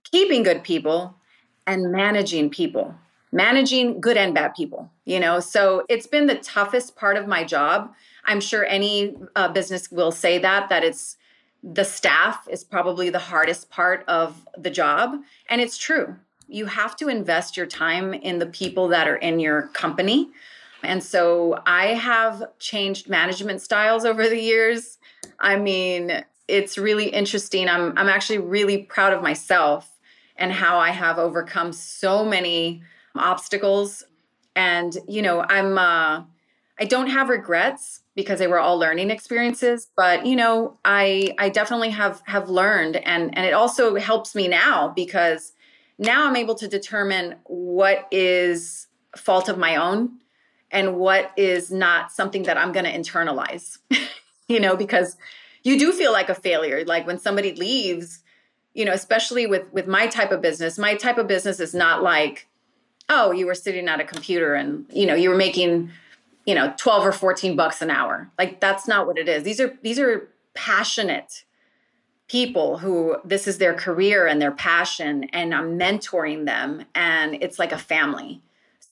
keeping 0.03 0.43
good 0.43 0.63
people, 0.63 1.15
and 1.67 1.91
managing 1.91 2.49
people 2.49 2.95
managing 3.33 3.99
good 3.99 4.15
and 4.15 4.33
bad 4.33 4.53
people, 4.53 4.89
you 5.05 5.19
know? 5.19 5.39
So 5.39 5.85
it's 5.89 6.07
been 6.07 6.27
the 6.27 6.35
toughest 6.35 6.95
part 6.95 7.17
of 7.17 7.27
my 7.27 7.43
job. 7.43 7.91
I'm 8.25 8.39
sure 8.39 8.63
any 8.65 9.15
uh, 9.35 9.49
business 9.49 9.91
will 9.91 10.11
say 10.11 10.37
that, 10.37 10.69
that 10.69 10.83
it's 10.83 11.17
the 11.63 11.83
staff 11.83 12.47
is 12.49 12.63
probably 12.63 13.09
the 13.09 13.19
hardest 13.19 13.69
part 13.69 14.05
of 14.07 14.47
the 14.57 14.69
job. 14.69 15.15
And 15.49 15.59
it's 15.59 15.77
true. 15.77 16.15
You 16.47 16.67
have 16.67 16.95
to 16.97 17.07
invest 17.07 17.57
your 17.57 17.65
time 17.65 18.13
in 18.13 18.37
the 18.37 18.45
people 18.45 18.89
that 18.89 19.07
are 19.07 19.15
in 19.15 19.39
your 19.39 19.63
company. 19.69 20.29
And 20.83 21.01
so 21.01 21.61
I 21.65 21.87
have 21.87 22.43
changed 22.59 23.09
management 23.09 23.61
styles 23.61 24.05
over 24.05 24.29
the 24.29 24.39
years. 24.39 24.99
I 25.39 25.55
mean, 25.55 26.23
it's 26.47 26.77
really 26.77 27.07
interesting. 27.07 27.69
I'm 27.69 27.97
I'm 27.97 28.09
actually 28.09 28.39
really 28.39 28.79
proud 28.79 29.13
of 29.13 29.23
myself 29.23 29.89
and 30.35 30.51
how 30.51 30.77
I 30.77 30.89
have 30.89 31.17
overcome 31.17 31.71
so 31.71 32.25
many 32.25 32.83
obstacles. 33.15 34.03
And, 34.55 34.95
you 35.07 35.21
know, 35.21 35.41
I'm, 35.41 35.77
uh, 35.77 36.23
I 36.79 36.85
don't 36.85 37.07
have 37.07 37.29
regrets 37.29 38.01
because 38.15 38.39
they 38.39 38.47
were 38.47 38.59
all 38.59 38.77
learning 38.77 39.09
experiences, 39.09 39.87
but, 39.95 40.25
you 40.25 40.35
know, 40.35 40.77
I, 40.85 41.33
I 41.37 41.49
definitely 41.49 41.89
have, 41.89 42.21
have 42.25 42.49
learned 42.49 42.95
and, 42.97 43.35
and 43.37 43.45
it 43.45 43.53
also 43.53 43.95
helps 43.95 44.35
me 44.35 44.47
now 44.47 44.89
because 44.89 45.53
now 45.97 46.27
I'm 46.27 46.35
able 46.35 46.55
to 46.55 46.67
determine 46.67 47.35
what 47.45 48.07
is 48.11 48.87
fault 49.15 49.49
of 49.49 49.57
my 49.57 49.75
own 49.75 50.19
and 50.71 50.95
what 50.95 51.31
is 51.37 51.71
not 51.71 52.11
something 52.11 52.43
that 52.43 52.57
I'm 52.57 52.71
going 52.71 52.85
to 52.85 52.91
internalize, 52.91 53.77
you 54.47 54.59
know, 54.59 54.75
because 54.75 55.15
you 55.63 55.79
do 55.79 55.93
feel 55.93 56.11
like 56.11 56.29
a 56.29 56.35
failure. 56.35 56.83
Like 56.85 57.07
when 57.07 57.19
somebody 57.19 57.53
leaves, 57.53 58.23
you 58.73 58.83
know, 58.85 58.91
especially 58.91 59.45
with 59.45 59.71
with 59.71 59.87
my 59.87 60.07
type 60.07 60.31
of 60.31 60.41
business, 60.41 60.77
my 60.77 60.95
type 60.95 61.17
of 61.17 61.27
business 61.27 61.59
is 61.59 61.73
not 61.73 62.03
like 62.03 62.47
oh, 63.09 63.31
you 63.31 63.45
were 63.45 63.55
sitting 63.55 63.87
at 63.87 63.99
a 63.99 64.03
computer 64.03 64.55
and, 64.55 64.85
you 64.91 65.05
know, 65.05 65.15
you 65.15 65.29
were 65.29 65.37
making, 65.37 65.91
you 66.45 66.55
know, 66.55 66.73
12 66.77 67.07
or 67.07 67.11
14 67.11 67.55
bucks 67.55 67.81
an 67.81 67.89
hour. 67.89 68.29
Like 68.37 68.59
that's 68.59 68.87
not 68.87 69.07
what 69.07 69.17
it 69.17 69.27
is. 69.27 69.43
These 69.43 69.59
are 69.59 69.77
these 69.81 69.99
are 69.99 70.29
passionate 70.53 71.43
people 72.27 72.77
who 72.77 73.17
this 73.25 73.47
is 73.47 73.57
their 73.57 73.73
career 73.73 74.25
and 74.25 74.41
their 74.41 74.51
passion 74.51 75.25
and 75.25 75.53
I'm 75.53 75.77
mentoring 75.77 76.45
them 76.45 76.85
and 76.95 77.35
it's 77.41 77.59
like 77.59 77.71
a 77.71 77.77
family. 77.77 78.41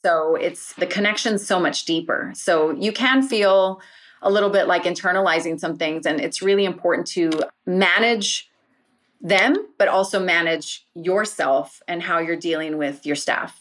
So 0.03 0.35
it's 0.35 0.73
the 0.73 0.87
connection 0.87 1.37
so 1.37 1.59
much 1.59 1.85
deeper. 1.85 2.31
So 2.35 2.71
you 2.71 2.91
can 2.91 3.21
feel 3.21 3.81
a 4.21 4.31
little 4.31 4.49
bit 4.49 4.67
like 4.67 4.83
internalizing 4.83 5.59
some 5.59 5.77
things. 5.77 6.05
And 6.05 6.19
it's 6.19 6.41
really 6.41 6.65
important 6.65 7.07
to 7.07 7.31
manage 7.65 8.49
them, 9.19 9.67
but 9.77 9.87
also 9.87 10.19
manage 10.19 10.85
yourself 10.93 11.81
and 11.87 12.01
how 12.01 12.19
you're 12.19 12.35
dealing 12.35 12.77
with 12.77 13.05
your 13.05 13.15
staff. 13.15 13.60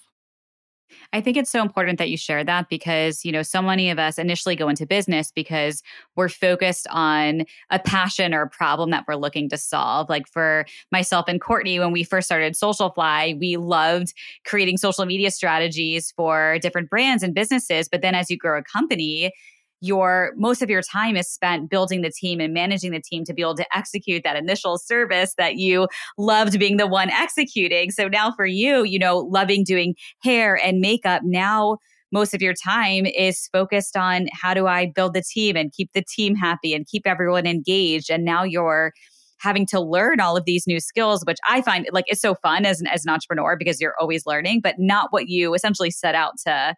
I 1.12 1.20
think 1.20 1.36
it's 1.36 1.50
so 1.50 1.60
important 1.60 1.98
that 1.98 2.08
you 2.08 2.16
share 2.16 2.44
that 2.44 2.68
because, 2.68 3.24
you 3.24 3.32
know, 3.32 3.42
so 3.42 3.60
many 3.60 3.90
of 3.90 3.98
us 3.98 4.16
initially 4.16 4.54
go 4.54 4.68
into 4.68 4.86
business 4.86 5.32
because 5.32 5.82
we're 6.14 6.28
focused 6.28 6.86
on 6.90 7.46
a 7.70 7.80
passion 7.80 8.32
or 8.32 8.42
a 8.42 8.48
problem 8.48 8.90
that 8.90 9.04
we're 9.08 9.16
looking 9.16 9.48
to 9.48 9.56
solve. 9.56 10.08
Like 10.08 10.28
for 10.28 10.66
myself 10.92 11.24
and 11.26 11.40
Courtney, 11.40 11.80
when 11.80 11.90
we 11.90 12.04
first 12.04 12.26
started 12.26 12.54
Social 12.54 12.90
Fly, 12.90 13.34
we 13.40 13.56
loved 13.56 14.14
creating 14.44 14.76
social 14.76 15.04
media 15.04 15.32
strategies 15.32 16.12
for 16.12 16.58
different 16.60 16.88
brands 16.88 17.24
and 17.24 17.34
businesses. 17.34 17.88
But 17.88 18.02
then 18.02 18.14
as 18.14 18.30
you 18.30 18.36
grow 18.36 18.58
a 18.58 18.62
company, 18.62 19.32
your 19.80 20.32
most 20.36 20.62
of 20.62 20.70
your 20.70 20.82
time 20.82 21.16
is 21.16 21.28
spent 21.28 21.70
building 21.70 22.02
the 22.02 22.10
team 22.10 22.40
and 22.40 22.52
managing 22.52 22.92
the 22.92 23.00
team 23.00 23.24
to 23.24 23.34
be 23.34 23.42
able 23.42 23.56
to 23.56 23.66
execute 23.76 24.22
that 24.24 24.36
initial 24.36 24.78
service 24.78 25.34
that 25.38 25.56
you 25.56 25.88
loved 26.18 26.58
being 26.58 26.76
the 26.76 26.86
one 26.86 27.10
executing. 27.10 27.90
So 27.90 28.08
now 28.08 28.32
for 28.32 28.46
you, 28.46 28.84
you 28.84 28.98
know, 28.98 29.18
loving 29.18 29.64
doing 29.64 29.94
hair 30.22 30.56
and 30.56 30.80
makeup 30.80 31.22
now 31.24 31.78
most 32.12 32.34
of 32.34 32.42
your 32.42 32.54
time 32.54 33.06
is 33.06 33.48
focused 33.52 33.96
on 33.96 34.26
how 34.32 34.52
do 34.52 34.66
I 34.66 34.86
build 34.86 35.14
the 35.14 35.22
team 35.22 35.56
and 35.56 35.72
keep 35.72 35.92
the 35.92 36.02
team 36.02 36.34
happy 36.34 36.74
and 36.74 36.86
keep 36.86 37.06
everyone 37.06 37.46
engaged. 37.46 38.10
And 38.10 38.24
now 38.24 38.42
you're 38.42 38.92
having 39.38 39.64
to 39.66 39.80
learn 39.80 40.20
all 40.20 40.36
of 40.36 40.44
these 40.44 40.66
new 40.66 40.80
skills, 40.80 41.22
which 41.24 41.38
I 41.48 41.62
find 41.62 41.88
like 41.92 42.04
it's 42.08 42.20
so 42.20 42.34
fun 42.34 42.66
as 42.66 42.80
an, 42.80 42.86
as 42.88 43.04
an 43.04 43.10
entrepreneur 43.10 43.56
because 43.56 43.80
you're 43.80 43.94
always 43.98 44.26
learning, 44.26 44.60
but 44.60 44.74
not 44.78 45.12
what 45.12 45.28
you 45.28 45.54
essentially 45.54 45.90
set 45.90 46.14
out 46.14 46.34
to 46.46 46.74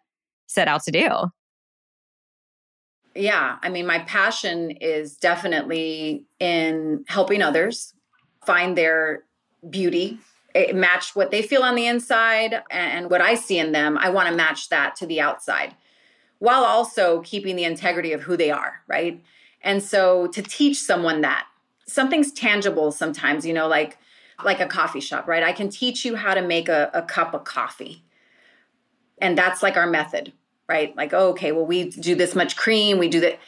set 0.47 0.67
out 0.67 0.83
to 0.83 0.91
do 0.91 1.09
yeah, 3.15 3.57
I 3.61 3.69
mean, 3.69 3.85
my 3.85 3.99
passion 3.99 4.71
is 4.71 5.15
definitely 5.15 6.25
in 6.39 7.05
helping 7.07 7.41
others 7.41 7.93
find 8.45 8.77
their 8.77 9.23
beauty, 9.69 10.19
it 10.53 10.75
match 10.75 11.15
what 11.15 11.31
they 11.31 11.41
feel 11.41 11.63
on 11.63 11.75
the 11.75 11.87
inside 11.87 12.61
and 12.69 13.09
what 13.09 13.21
I 13.21 13.35
see 13.35 13.57
in 13.57 13.71
them. 13.71 13.97
I 13.97 14.09
want 14.09 14.29
to 14.29 14.35
match 14.35 14.69
that 14.69 14.95
to 14.97 15.05
the 15.05 15.21
outside 15.21 15.75
while 16.39 16.63
also 16.63 17.21
keeping 17.21 17.55
the 17.55 17.63
integrity 17.63 18.11
of 18.11 18.21
who 18.21 18.35
they 18.35 18.51
are, 18.51 18.81
right? 18.87 19.23
And 19.61 19.81
so 19.81 20.27
to 20.27 20.41
teach 20.41 20.79
someone 20.79 21.21
that 21.21 21.47
something's 21.87 22.31
tangible 22.31 22.91
sometimes, 22.91 23.45
you 23.45 23.53
know, 23.53 23.67
like 23.67 23.97
like 24.43 24.59
a 24.59 24.65
coffee 24.65 24.99
shop, 24.99 25.27
right? 25.27 25.43
I 25.43 25.53
can 25.53 25.69
teach 25.69 26.03
you 26.03 26.15
how 26.15 26.33
to 26.33 26.41
make 26.41 26.67
a, 26.67 26.89
a 26.93 27.03
cup 27.03 27.33
of 27.33 27.45
coffee. 27.45 28.03
And 29.19 29.37
that's 29.37 29.63
like 29.63 29.77
our 29.77 29.87
method 29.87 30.33
right? 30.67 30.95
Like, 30.95 31.13
oh, 31.13 31.29
okay, 31.29 31.51
well, 31.51 31.65
we 31.65 31.89
do 31.89 32.15
this 32.15 32.35
much 32.35 32.55
cream, 32.55 32.97
we 32.97 33.09
do 33.09 33.19
that. 33.21 33.39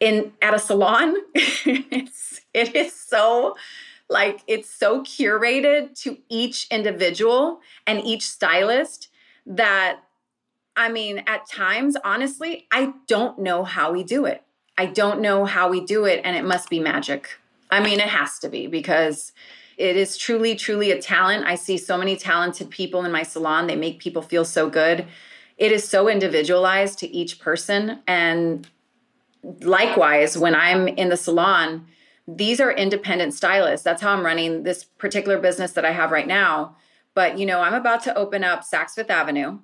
In 0.00 0.32
at 0.42 0.54
a 0.54 0.58
salon, 0.58 1.14
it's 1.34 2.40
it 2.52 2.74
is 2.74 2.92
so 2.92 3.56
like 4.08 4.40
it's 4.46 4.68
so 4.68 5.02
curated 5.02 5.98
to 6.02 6.18
each 6.28 6.66
individual 6.70 7.60
and 7.86 8.02
each 8.04 8.26
stylist 8.28 9.08
that 9.46 10.00
I 10.76 10.88
mean, 10.88 11.22
at 11.26 11.48
times, 11.48 11.96
honestly, 12.04 12.66
I 12.72 12.94
don't 13.06 13.38
know 13.38 13.62
how 13.62 13.92
we 13.92 14.02
do 14.02 14.24
it. 14.24 14.42
I 14.76 14.86
don't 14.86 15.20
know 15.20 15.44
how 15.44 15.68
we 15.68 15.80
do 15.80 16.04
it, 16.04 16.20
and 16.24 16.36
it 16.36 16.44
must 16.44 16.68
be 16.68 16.80
magic. 16.80 17.38
I 17.70 17.80
mean, 17.80 18.00
it 18.00 18.08
has 18.08 18.40
to 18.40 18.48
be 18.48 18.66
because 18.66 19.32
it 19.76 19.96
is 19.96 20.16
truly, 20.16 20.56
truly 20.56 20.90
a 20.90 21.00
talent. 21.00 21.46
I 21.46 21.54
see 21.54 21.78
so 21.78 21.96
many 21.96 22.16
talented 22.16 22.70
people 22.70 23.04
in 23.04 23.12
my 23.12 23.22
salon. 23.22 23.68
They 23.68 23.76
make 23.76 24.00
people 24.00 24.22
feel 24.22 24.44
so 24.44 24.68
good 24.68 25.06
it 25.56 25.72
is 25.72 25.88
so 25.88 26.08
individualized 26.08 26.98
to 27.00 27.08
each 27.08 27.38
person. 27.38 28.00
And 28.06 28.68
likewise, 29.60 30.36
when 30.36 30.54
I'm 30.54 30.88
in 30.88 31.08
the 31.08 31.16
salon, 31.16 31.86
these 32.26 32.60
are 32.60 32.72
independent 32.72 33.34
stylists. 33.34 33.84
That's 33.84 34.02
how 34.02 34.12
I'm 34.12 34.24
running 34.24 34.62
this 34.62 34.84
particular 34.84 35.38
business 35.38 35.72
that 35.72 35.84
I 35.84 35.92
have 35.92 36.10
right 36.10 36.26
now. 36.26 36.76
But, 37.14 37.38
you 37.38 37.46
know, 37.46 37.60
I'm 37.60 37.74
about 37.74 38.02
to 38.04 38.16
open 38.16 38.42
up 38.42 38.62
Saks 38.64 38.92
Fifth 38.92 39.10
Avenue. 39.10 39.58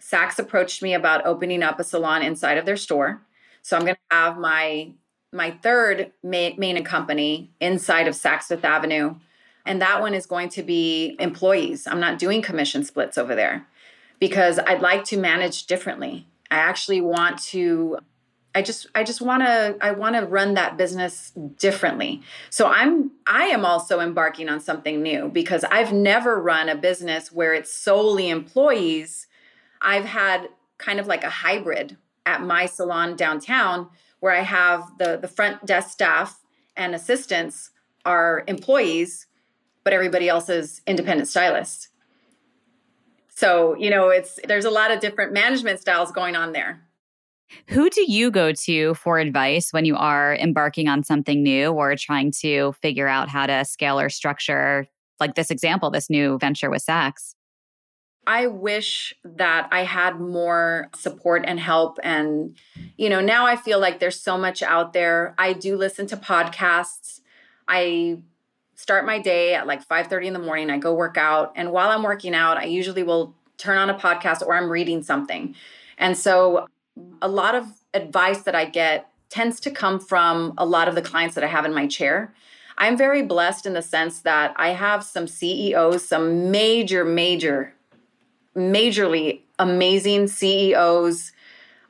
Saks 0.00 0.38
approached 0.38 0.82
me 0.82 0.94
about 0.94 1.26
opening 1.26 1.62
up 1.62 1.78
a 1.78 1.84
salon 1.84 2.22
inside 2.22 2.58
of 2.58 2.66
their 2.66 2.76
store. 2.76 3.22
So 3.62 3.76
I'm 3.76 3.82
going 3.82 3.96
to 3.96 4.16
have 4.16 4.38
my 4.38 4.92
my 5.30 5.50
third 5.62 6.10
Mane, 6.22 6.82
company 6.84 7.52
inside 7.60 8.08
of 8.08 8.14
Saks 8.14 8.44
Fifth 8.44 8.64
Avenue. 8.64 9.16
And 9.66 9.82
that 9.82 10.00
one 10.00 10.14
is 10.14 10.24
going 10.24 10.48
to 10.50 10.62
be 10.62 11.16
employees. 11.18 11.86
I'm 11.86 12.00
not 12.00 12.18
doing 12.18 12.40
commission 12.40 12.82
splits 12.82 13.18
over 13.18 13.34
there 13.34 13.66
because 14.18 14.58
I'd 14.58 14.80
like 14.80 15.04
to 15.04 15.16
manage 15.16 15.66
differently. 15.66 16.26
I 16.50 16.56
actually 16.56 17.00
want 17.00 17.42
to 17.44 17.98
I 18.54 18.62
just 18.62 18.86
I 18.94 19.04
just 19.04 19.20
want 19.20 19.44
to 19.44 19.76
I 19.80 19.92
want 19.92 20.16
to 20.16 20.22
run 20.22 20.54
that 20.54 20.76
business 20.76 21.32
differently. 21.58 22.22
So 22.50 22.66
I'm 22.66 23.12
I 23.26 23.44
am 23.44 23.64
also 23.64 24.00
embarking 24.00 24.48
on 24.48 24.60
something 24.60 25.02
new 25.02 25.28
because 25.28 25.64
I've 25.64 25.92
never 25.92 26.40
run 26.40 26.68
a 26.68 26.74
business 26.74 27.30
where 27.30 27.54
it's 27.54 27.72
solely 27.72 28.30
employees. 28.30 29.26
I've 29.80 30.06
had 30.06 30.48
kind 30.78 30.98
of 30.98 31.06
like 31.06 31.24
a 31.24 31.30
hybrid 31.30 31.96
at 32.26 32.42
my 32.42 32.66
salon 32.66 33.16
downtown 33.16 33.90
where 34.20 34.32
I 34.32 34.40
have 34.40 34.98
the 34.98 35.18
the 35.18 35.28
front 35.28 35.66
desk 35.66 35.90
staff 35.90 36.40
and 36.76 36.94
assistants 36.94 37.70
are 38.04 38.44
employees 38.48 39.26
but 39.88 39.94
everybody 39.94 40.28
else 40.28 40.50
is 40.50 40.82
independent 40.86 41.28
stylists. 41.28 41.88
So, 43.38 43.76
you 43.76 43.88
know, 43.88 44.08
it's 44.08 44.40
there's 44.48 44.64
a 44.64 44.70
lot 44.70 44.90
of 44.90 44.98
different 44.98 45.32
management 45.32 45.78
styles 45.78 46.10
going 46.10 46.34
on 46.34 46.50
there. 46.50 46.80
Who 47.68 47.88
do 47.88 48.04
you 48.10 48.32
go 48.32 48.50
to 48.50 48.94
for 48.94 49.20
advice 49.20 49.72
when 49.72 49.84
you 49.84 49.94
are 49.94 50.34
embarking 50.34 50.88
on 50.88 51.04
something 51.04 51.44
new 51.44 51.70
or 51.70 51.94
trying 51.94 52.32
to 52.40 52.72
figure 52.82 53.06
out 53.06 53.28
how 53.28 53.46
to 53.46 53.64
scale 53.64 54.00
or 54.00 54.08
structure, 54.08 54.88
like 55.20 55.36
this 55.36 55.52
example, 55.52 55.88
this 55.88 56.10
new 56.10 56.36
venture 56.40 56.68
with 56.68 56.84
Saks? 56.84 57.36
I 58.26 58.48
wish 58.48 59.14
that 59.22 59.68
I 59.70 59.84
had 59.84 60.18
more 60.18 60.90
support 60.96 61.44
and 61.46 61.60
help. 61.60 62.00
And, 62.02 62.56
you 62.96 63.08
know, 63.08 63.20
now 63.20 63.46
I 63.46 63.54
feel 63.54 63.78
like 63.78 64.00
there's 64.00 64.20
so 64.20 64.36
much 64.36 64.64
out 64.64 64.94
there. 64.94 65.36
I 65.38 65.52
do 65.52 65.76
listen 65.76 66.08
to 66.08 66.16
podcasts. 66.16 67.20
I 67.68 68.18
start 68.78 69.04
my 69.04 69.18
day 69.18 69.54
at 69.54 69.66
like 69.66 69.86
5:30 69.86 70.28
in 70.28 70.32
the 70.32 70.38
morning. 70.38 70.70
I 70.70 70.78
go 70.78 70.94
work 70.94 71.16
out, 71.16 71.52
and 71.56 71.72
while 71.72 71.90
I'm 71.90 72.04
working 72.04 72.32
out, 72.32 72.56
I 72.56 72.64
usually 72.64 73.02
will 73.02 73.34
turn 73.58 73.76
on 73.76 73.90
a 73.90 73.94
podcast 73.94 74.40
or 74.40 74.54
I'm 74.54 74.70
reading 74.70 75.02
something. 75.02 75.56
And 75.98 76.16
so 76.16 76.68
a 77.20 77.28
lot 77.28 77.56
of 77.56 77.66
advice 77.92 78.42
that 78.42 78.54
I 78.54 78.66
get 78.66 79.08
tends 79.30 79.58
to 79.60 79.70
come 79.70 79.98
from 79.98 80.54
a 80.56 80.64
lot 80.64 80.86
of 80.86 80.94
the 80.94 81.02
clients 81.02 81.34
that 81.34 81.42
I 81.42 81.48
have 81.48 81.64
in 81.64 81.74
my 81.74 81.88
chair. 81.88 82.32
I'm 82.78 82.96
very 82.96 83.22
blessed 83.22 83.66
in 83.66 83.72
the 83.74 83.82
sense 83.82 84.20
that 84.20 84.54
I 84.56 84.68
have 84.68 85.02
some 85.02 85.26
CEOs, 85.26 86.08
some 86.08 86.52
major 86.52 87.04
major 87.04 87.74
majorly 88.56 89.40
amazing 89.58 90.28
CEOs, 90.28 91.32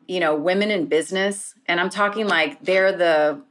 you 0.07 0.21
know, 0.21 0.35
women 0.35 0.71
in 0.71 0.87
business, 0.87 1.55
and 1.67 1.81
I'm 1.81 1.91
talking 1.91 2.27
like 2.27 2.65
they're 2.65 2.93
the 2.93 3.43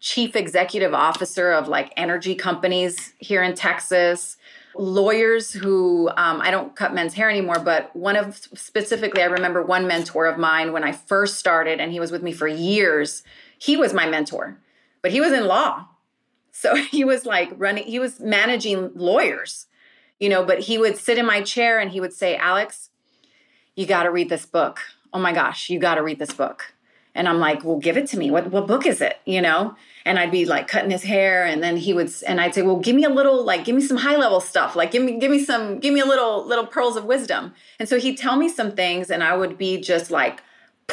chief 0.00 0.36
executive 0.36 0.94
officer 0.94 1.52
of 1.52 1.68
like 1.68 1.92
energy 1.96 2.34
companies 2.34 3.12
here 3.18 3.42
in 3.42 3.54
Texas, 3.54 4.36
lawyers 4.74 5.52
who 5.52 6.08
um, 6.16 6.40
I 6.40 6.50
don't 6.50 6.76
cut 6.76 6.94
men's 6.94 7.14
hair 7.14 7.30
anymore, 7.30 7.58
but 7.58 7.94
one 7.96 8.16
of 8.16 8.36
specifically, 8.36 9.22
I 9.22 9.26
remember 9.26 9.62
one 9.62 9.86
mentor 9.86 10.26
of 10.26 10.38
mine 10.38 10.72
when 10.72 10.84
I 10.84 10.92
first 10.92 11.38
started, 11.38 11.80
and 11.80 11.92
he 11.92 12.00
was 12.00 12.12
with 12.12 12.22
me 12.22 12.32
for 12.32 12.46
years. 12.46 13.22
He 13.58 13.76
was 13.76 13.94
my 13.94 14.08
mentor, 14.08 14.58
but 15.02 15.12
he 15.12 15.20
was 15.20 15.32
in 15.32 15.46
law. 15.46 15.86
So 16.52 16.74
he 16.90 17.04
was 17.04 17.26
like 17.26 17.52
running, 17.56 17.84
he 17.84 17.98
was 17.98 18.20
managing 18.20 18.92
lawyers, 18.94 19.66
you 20.20 20.28
know, 20.28 20.44
but 20.44 20.60
he 20.60 20.78
would 20.78 20.96
sit 20.96 21.18
in 21.18 21.26
my 21.26 21.42
chair 21.42 21.78
and 21.78 21.90
he 21.90 22.00
would 22.00 22.12
say, 22.12 22.36
Alix, 22.36 22.90
you 23.74 23.86
got 23.86 24.04
to 24.04 24.10
read 24.10 24.28
this 24.28 24.46
book. 24.46 24.80
Oh 25.12 25.18
my 25.18 25.32
gosh, 25.32 25.70
you 25.70 25.78
got 25.78 25.96
to 25.96 26.02
read 26.02 26.18
this 26.18 26.32
book. 26.32 26.74
And 27.16 27.28
I'm 27.28 27.38
like, 27.38 27.64
well, 27.64 27.78
give 27.78 27.96
it 27.96 28.06
to 28.08 28.18
me. 28.18 28.30
What 28.30 28.50
what 28.50 28.66
book 28.66 28.86
is 28.86 29.00
it? 29.00 29.18
You 29.24 29.40
know? 29.40 29.74
And 30.04 30.18
I'd 30.18 30.30
be 30.30 30.44
like 30.44 30.68
cutting 30.68 30.90
his 30.90 31.02
hair, 31.02 31.44
and 31.44 31.62
then 31.62 31.76
he 31.76 31.92
would, 31.92 32.12
and 32.28 32.40
I'd 32.40 32.54
say, 32.54 32.62
well, 32.62 32.76
give 32.76 32.94
me 32.94 33.02
a 33.02 33.08
little, 33.08 33.44
like, 33.44 33.64
give 33.64 33.74
me 33.74 33.82
some 33.82 33.96
high 33.96 34.14
level 34.14 34.40
stuff. 34.40 34.76
Like, 34.76 34.92
give 34.92 35.02
me, 35.02 35.18
give 35.18 35.32
me 35.32 35.42
some, 35.42 35.80
give 35.80 35.92
me 35.92 35.98
a 35.98 36.06
little, 36.06 36.46
little 36.46 36.66
pearls 36.66 36.96
of 36.96 37.06
wisdom. 37.06 37.54
And 37.80 37.88
so 37.88 37.98
he'd 37.98 38.16
tell 38.16 38.36
me 38.36 38.48
some 38.48 38.70
things, 38.72 39.10
and 39.10 39.24
I 39.24 39.36
would 39.36 39.58
be 39.58 39.80
just 39.80 40.12
like, 40.12 40.42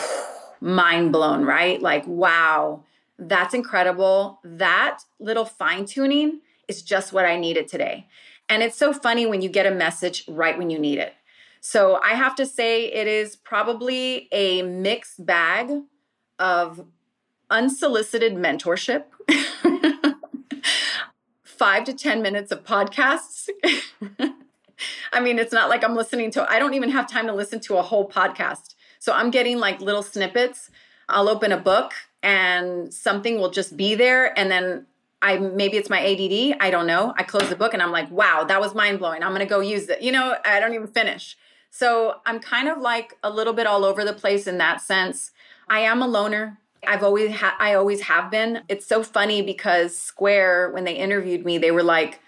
mind 0.62 1.12
blown, 1.12 1.46
right? 1.46 1.80
Like, 1.80 2.08
wow, 2.08 2.84
that's 3.20 3.54
incredible. 3.54 4.40
That 4.44 5.00
little 5.20 5.46
fine 5.46 5.86
tuning 5.86 6.42
is 6.68 6.82
just 6.82 7.14
what 7.14 7.26
I 7.26 7.38
needed 7.38 7.68
today. 7.68 8.08
And 8.50 8.64
it's 8.64 8.78
so 8.78 8.94
funny 8.94 9.26
when 9.26 9.42
you 9.42 9.50
get 9.50 9.66
a 9.66 9.72
message 9.72 10.26
right 10.28 10.58
when 10.58 10.70
you 10.70 10.80
need 10.80 10.98
it. 10.98 11.14
So 11.62 12.00
I 12.04 12.16
have 12.16 12.36
to 12.36 12.46
say, 12.46 12.92
it 12.92 13.08
is 13.08 13.36
probably 13.36 14.28
a 14.32 14.64
mixed 14.64 15.26
bag 15.26 15.72
of 16.44 16.86
unsolicited 17.50 18.34
mentorship, 18.34 19.06
five 21.44 21.86
to 21.86 21.94
10 21.94 22.22
minutes 22.22 22.52
of 22.52 22.66
podcasts, 22.66 23.48
I 25.14 25.22
mean, 25.22 25.40
it's 25.40 25.54
not 25.54 25.70
like 25.70 25.84
I'm 25.84 25.96
listening 25.96 26.32
to, 26.32 26.50
I 26.52 26.60
don't 26.60 26.74
even 26.74 26.90
have 26.90 27.10
time 27.10 27.28
to 27.28 27.34
listen 27.34 27.62
to 27.62 27.78
a 27.78 27.82
whole 27.82 28.10
podcast. 28.10 28.76
So 29.00 29.14
I'm 29.14 29.32
getting 29.32 29.58
like 29.58 29.80
little 29.80 30.04
snippets. 30.04 30.70
I'll 31.08 31.30
open 31.30 31.54
a 31.54 31.58
book 31.58 31.94
and 32.22 32.94
something 32.94 33.40
will 33.40 33.52
just 33.52 33.78
be 33.78 33.96
there. 33.96 34.38
And 34.38 34.52
then 34.52 34.86
I 35.22 35.38
maybe 35.38 35.78
it's 35.78 35.90
my 35.90 36.00
ADD. 36.00 36.58
I 36.60 36.70
don't 36.70 36.88
know. 36.88 37.14
I 37.18 37.24
close 37.24 37.48
the 37.48 37.56
book 37.56 37.74
and 37.74 37.82
I'm 37.82 37.92
like, 37.92 38.12
wow, 38.12 38.44
that 38.44 38.60
was 38.60 38.76
mind 38.76 39.00
blowing. 39.00 39.24
I'm 39.24 39.30
going 39.30 39.40
to 39.40 39.46
go 39.46 39.62
use 39.62 39.88
it. 39.88 40.02
You 40.02 40.12
know, 40.12 40.36
I 40.44 40.60
don't 40.60 40.74
even 40.74 40.88
finish. 40.88 41.38
So 41.70 42.18
I'm 42.26 42.40
kind 42.40 42.68
of 42.68 42.80
like 42.80 43.18
a 43.24 43.30
little 43.30 43.54
bit 43.54 43.66
all 43.66 43.86
over 43.86 44.04
the 44.04 44.14
place 44.14 44.46
in 44.46 44.58
that 44.58 44.82
sense. 44.82 45.32
I 45.68 45.80
am 45.80 46.02
a 46.02 46.08
loner. 46.08 46.60
I've 46.86 47.04
always 47.04 47.32
had 47.32 47.54
I 47.60 47.74
always 47.76 48.02
have 48.02 48.30
been. 48.30 48.62
It's 48.68 48.86
so 48.86 49.04
funny 49.04 49.42
because 49.42 49.98
Square 49.98 50.72
when 50.72 50.84
they 50.84 50.96
interviewed 50.96 51.46
me, 51.46 51.58
they 51.58 51.72
were 51.72 51.84
like 51.84 52.20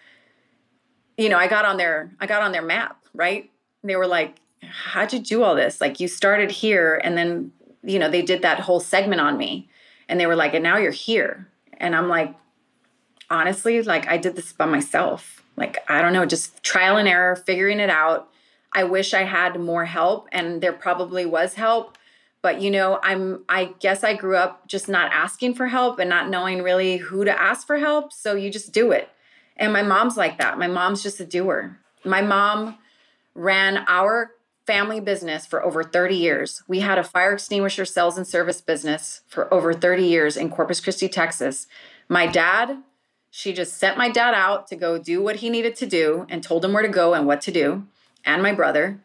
you 1.17 1.30
know, 1.30 1.38
I 1.38 1.48
got 1.48 1.65
on 1.65 1.78
their 1.78 2.12
I 2.19 2.28
got 2.28 2.41
on 2.41 2.52
their 2.52 2.62
map, 2.62 3.04
right? 3.13 3.50
they 3.84 3.95
were 3.95 4.08
like, 4.08 4.38
"How'd 4.63 5.13
you 5.13 5.19
do 5.19 5.43
all 5.43 5.56
this? 5.56 5.80
Like 5.80 6.00
you 6.00 6.08
started 6.08 6.50
here 6.50 7.00
and 7.04 7.15
then, 7.15 7.52
you 7.84 8.00
know, 8.00 8.10
they 8.10 8.24
did 8.24 8.41
that 8.41 8.62
whole 8.62 8.80
segment 8.80 9.21
on 9.21 9.38
me." 9.38 9.69
And 10.10 10.19
they 10.19 10.26
were 10.26 10.36
like, 10.36 10.54
"And 10.54 10.63
now 10.63 10.78
you're 10.78 10.91
here." 10.91 11.48
And 11.78 11.95
I'm 11.95 12.08
like, 12.08 12.36
honestly, 13.30 13.82
like 13.84 14.08
I 14.08 14.17
did 14.17 14.36
this 14.36 14.52
by 14.54 14.65
myself. 14.65 15.43
Like 15.56 15.78
I 15.89 16.02
don't 16.02 16.13
know, 16.13 16.26
just 16.26 16.63
trial 16.63 16.98
and 16.98 17.08
error, 17.08 17.36
figuring 17.36 17.80
it 17.80 17.89
out. 17.89 18.30
I 18.74 18.84
wish 18.84 19.13
I 19.13 19.24
had 19.24 19.60
more 19.60 19.86
help 19.86 20.28
and 20.32 20.62
there 20.62 20.74
probably 20.74 21.26
was 21.26 21.54
help 21.54 21.98
but 22.46 22.62
you 22.62 22.70
know 22.70 23.00
i'm 23.02 23.44
i 23.50 23.74
guess 23.80 24.04
i 24.04 24.14
grew 24.14 24.38
up 24.38 24.68
just 24.68 24.88
not 24.88 25.12
asking 25.12 25.56
for 25.56 25.66
help 25.66 25.98
and 25.98 26.08
not 26.08 26.30
knowing 26.30 26.62
really 26.62 26.98
who 26.98 27.26
to 27.26 27.42
ask 27.42 27.66
for 27.66 27.78
help. 27.78 28.14
So 28.14 28.36
you 28.36 28.52
just 28.52 28.72
do 28.72 28.92
it. 28.92 29.10
And 29.58 29.74
my 29.74 29.82
mom's 29.82 30.16
like 30.16 30.38
that. 30.38 30.60
My 30.60 30.68
mom's 30.68 31.02
just 31.02 31.20
a 31.20 31.26
doer. 31.26 31.80
My 32.04 32.22
mom 32.22 32.78
ran 33.34 33.84
our 33.88 34.32
family 34.68 35.00
business 35.00 35.46
for 35.48 35.64
over 35.64 35.84
30 35.84 36.16
years. 36.16 36.62
We 36.68 36.82
had 36.82 36.98
a 37.00 37.04
fire 37.04 37.34
extinguisher 37.34 37.86
sales 37.86 38.18
and 38.18 38.28
service 38.28 38.62
business 38.62 39.22
for 39.28 39.52
over 39.52 39.74
30 39.74 40.04
years 40.06 40.38
in 40.38 40.52
corpus 40.52 40.80
christi 40.80 41.10
texas. 41.10 41.66
My 42.10 42.28
dad 42.28 42.78
she 43.32 43.54
just 43.54 43.78
sent 43.78 43.98
my 43.98 44.10
dad 44.10 44.34
out 44.34 44.68
to 44.68 44.76
go 44.76 44.98
do 44.98 45.22
what 45.22 45.38
he 45.38 45.50
needed 45.50 45.76
to 45.78 45.86
do 45.86 46.26
and 46.30 46.42
told 46.42 46.64
him 46.64 46.74
where 46.74 46.84
to 46.84 46.90
go 46.90 47.14
and 47.16 47.26
what 47.28 47.42
to 47.42 47.52
do. 47.52 47.86
And 48.24 48.42
my 48.42 48.54
brother 48.54 49.02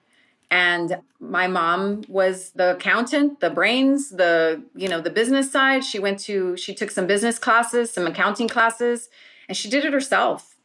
and 0.50 1.00
my 1.20 1.46
mom 1.46 2.02
was 2.08 2.50
the 2.52 2.72
accountant 2.74 3.40
the 3.40 3.50
brains 3.50 4.10
the 4.10 4.62
you 4.74 4.88
know 4.88 5.00
the 5.00 5.10
business 5.10 5.50
side. 5.50 5.84
She 5.84 5.98
went 5.98 6.18
to 6.20 6.56
she 6.56 6.74
took 6.74 6.90
some 6.90 7.06
business 7.06 7.38
classes 7.38 7.90
some 7.90 8.06
accounting 8.06 8.48
classes 8.48 9.08
and 9.48 9.56
she 9.56 9.68
did 9.68 9.84
it 9.84 9.92
herself 9.92 10.56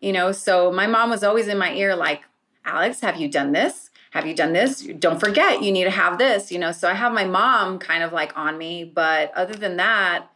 you 0.00 0.12
know? 0.12 0.32
So 0.32 0.72
my 0.72 0.86
mom 0.86 1.10
was 1.10 1.22
always 1.22 1.48
in 1.48 1.58
my 1.58 1.72
ear 1.74 1.96
like 1.96 2.22
alix 2.64 3.00
have 3.00 3.16
you 3.16 3.28
done 3.28 3.52
this? 3.52 3.90
Have 4.10 4.26
you 4.26 4.34
done 4.34 4.52
this? 4.52 4.82
Don't 4.98 5.18
forget 5.18 5.62
you 5.62 5.72
need 5.72 5.84
to 5.84 5.90
have 5.90 6.18
this 6.18 6.52
you 6.52 6.58
know? 6.58 6.72
So 6.72 6.88
i 6.88 6.94
have 6.94 7.12
my 7.12 7.24
mom 7.24 7.78
kind 7.78 8.02
of 8.02 8.12
like 8.12 8.36
on 8.36 8.58
me 8.58 8.84
but 8.84 9.32
other 9.34 9.54
than 9.54 9.76
that 9.76 10.26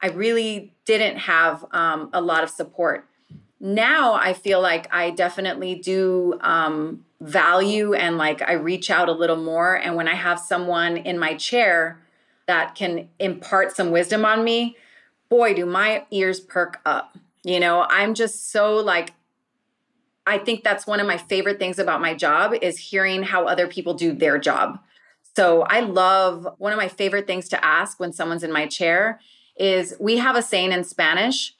i 0.00 0.08
really 0.08 0.72
didn't 0.84 1.18
have 1.18 1.64
um, 1.72 2.10
a 2.12 2.20
lot 2.20 2.42
of 2.42 2.50
support. 2.50 3.06
Now 3.60 4.14
i 4.14 4.32
feel 4.32 4.60
like 4.60 4.92
i 4.92 5.10
definitely 5.10 5.74
do 5.76 6.38
um, 6.40 7.04
value 7.20 7.94
and 7.94 8.16
like 8.16 8.42
I 8.42 8.52
reach 8.52 8.90
out 8.90 9.08
a 9.08 9.12
little 9.12 9.36
more. 9.36 9.74
And 9.74 9.96
when 9.96 10.08
I 10.08 10.14
have 10.14 10.38
someone 10.38 10.96
in 10.96 11.18
my 11.18 11.34
chair 11.34 12.00
that 12.46 12.74
can 12.74 13.08
impart 13.18 13.74
some 13.74 13.90
wisdom 13.90 14.24
on 14.24 14.44
me, 14.44 14.76
boy, 15.28 15.54
do 15.54 15.66
my 15.66 16.06
ears 16.10 16.40
perk 16.40 16.80
up. 16.86 17.16
You 17.44 17.60
know, 17.60 17.86
I'm 17.88 18.14
just 18.14 18.50
so 18.50 18.76
like, 18.76 19.14
I 20.26 20.38
think 20.38 20.62
that's 20.62 20.86
one 20.86 21.00
of 21.00 21.06
my 21.06 21.16
favorite 21.16 21.58
things 21.58 21.78
about 21.78 22.00
my 22.00 22.14
job 22.14 22.54
is 22.60 22.78
hearing 22.78 23.22
how 23.22 23.46
other 23.46 23.66
people 23.66 23.94
do 23.94 24.12
their 24.12 24.38
job. 24.38 24.78
So 25.34 25.62
I 25.62 25.80
love 25.80 26.46
one 26.58 26.72
of 26.72 26.78
my 26.78 26.88
favorite 26.88 27.26
things 27.26 27.48
to 27.50 27.64
ask 27.64 27.98
when 27.98 28.12
someone's 28.12 28.42
in 28.42 28.52
my 28.52 28.66
chair 28.66 29.20
is 29.56 29.94
we 29.98 30.18
have 30.18 30.36
a 30.36 30.42
saying 30.42 30.72
in 30.72 30.84
Spanish 30.84 31.54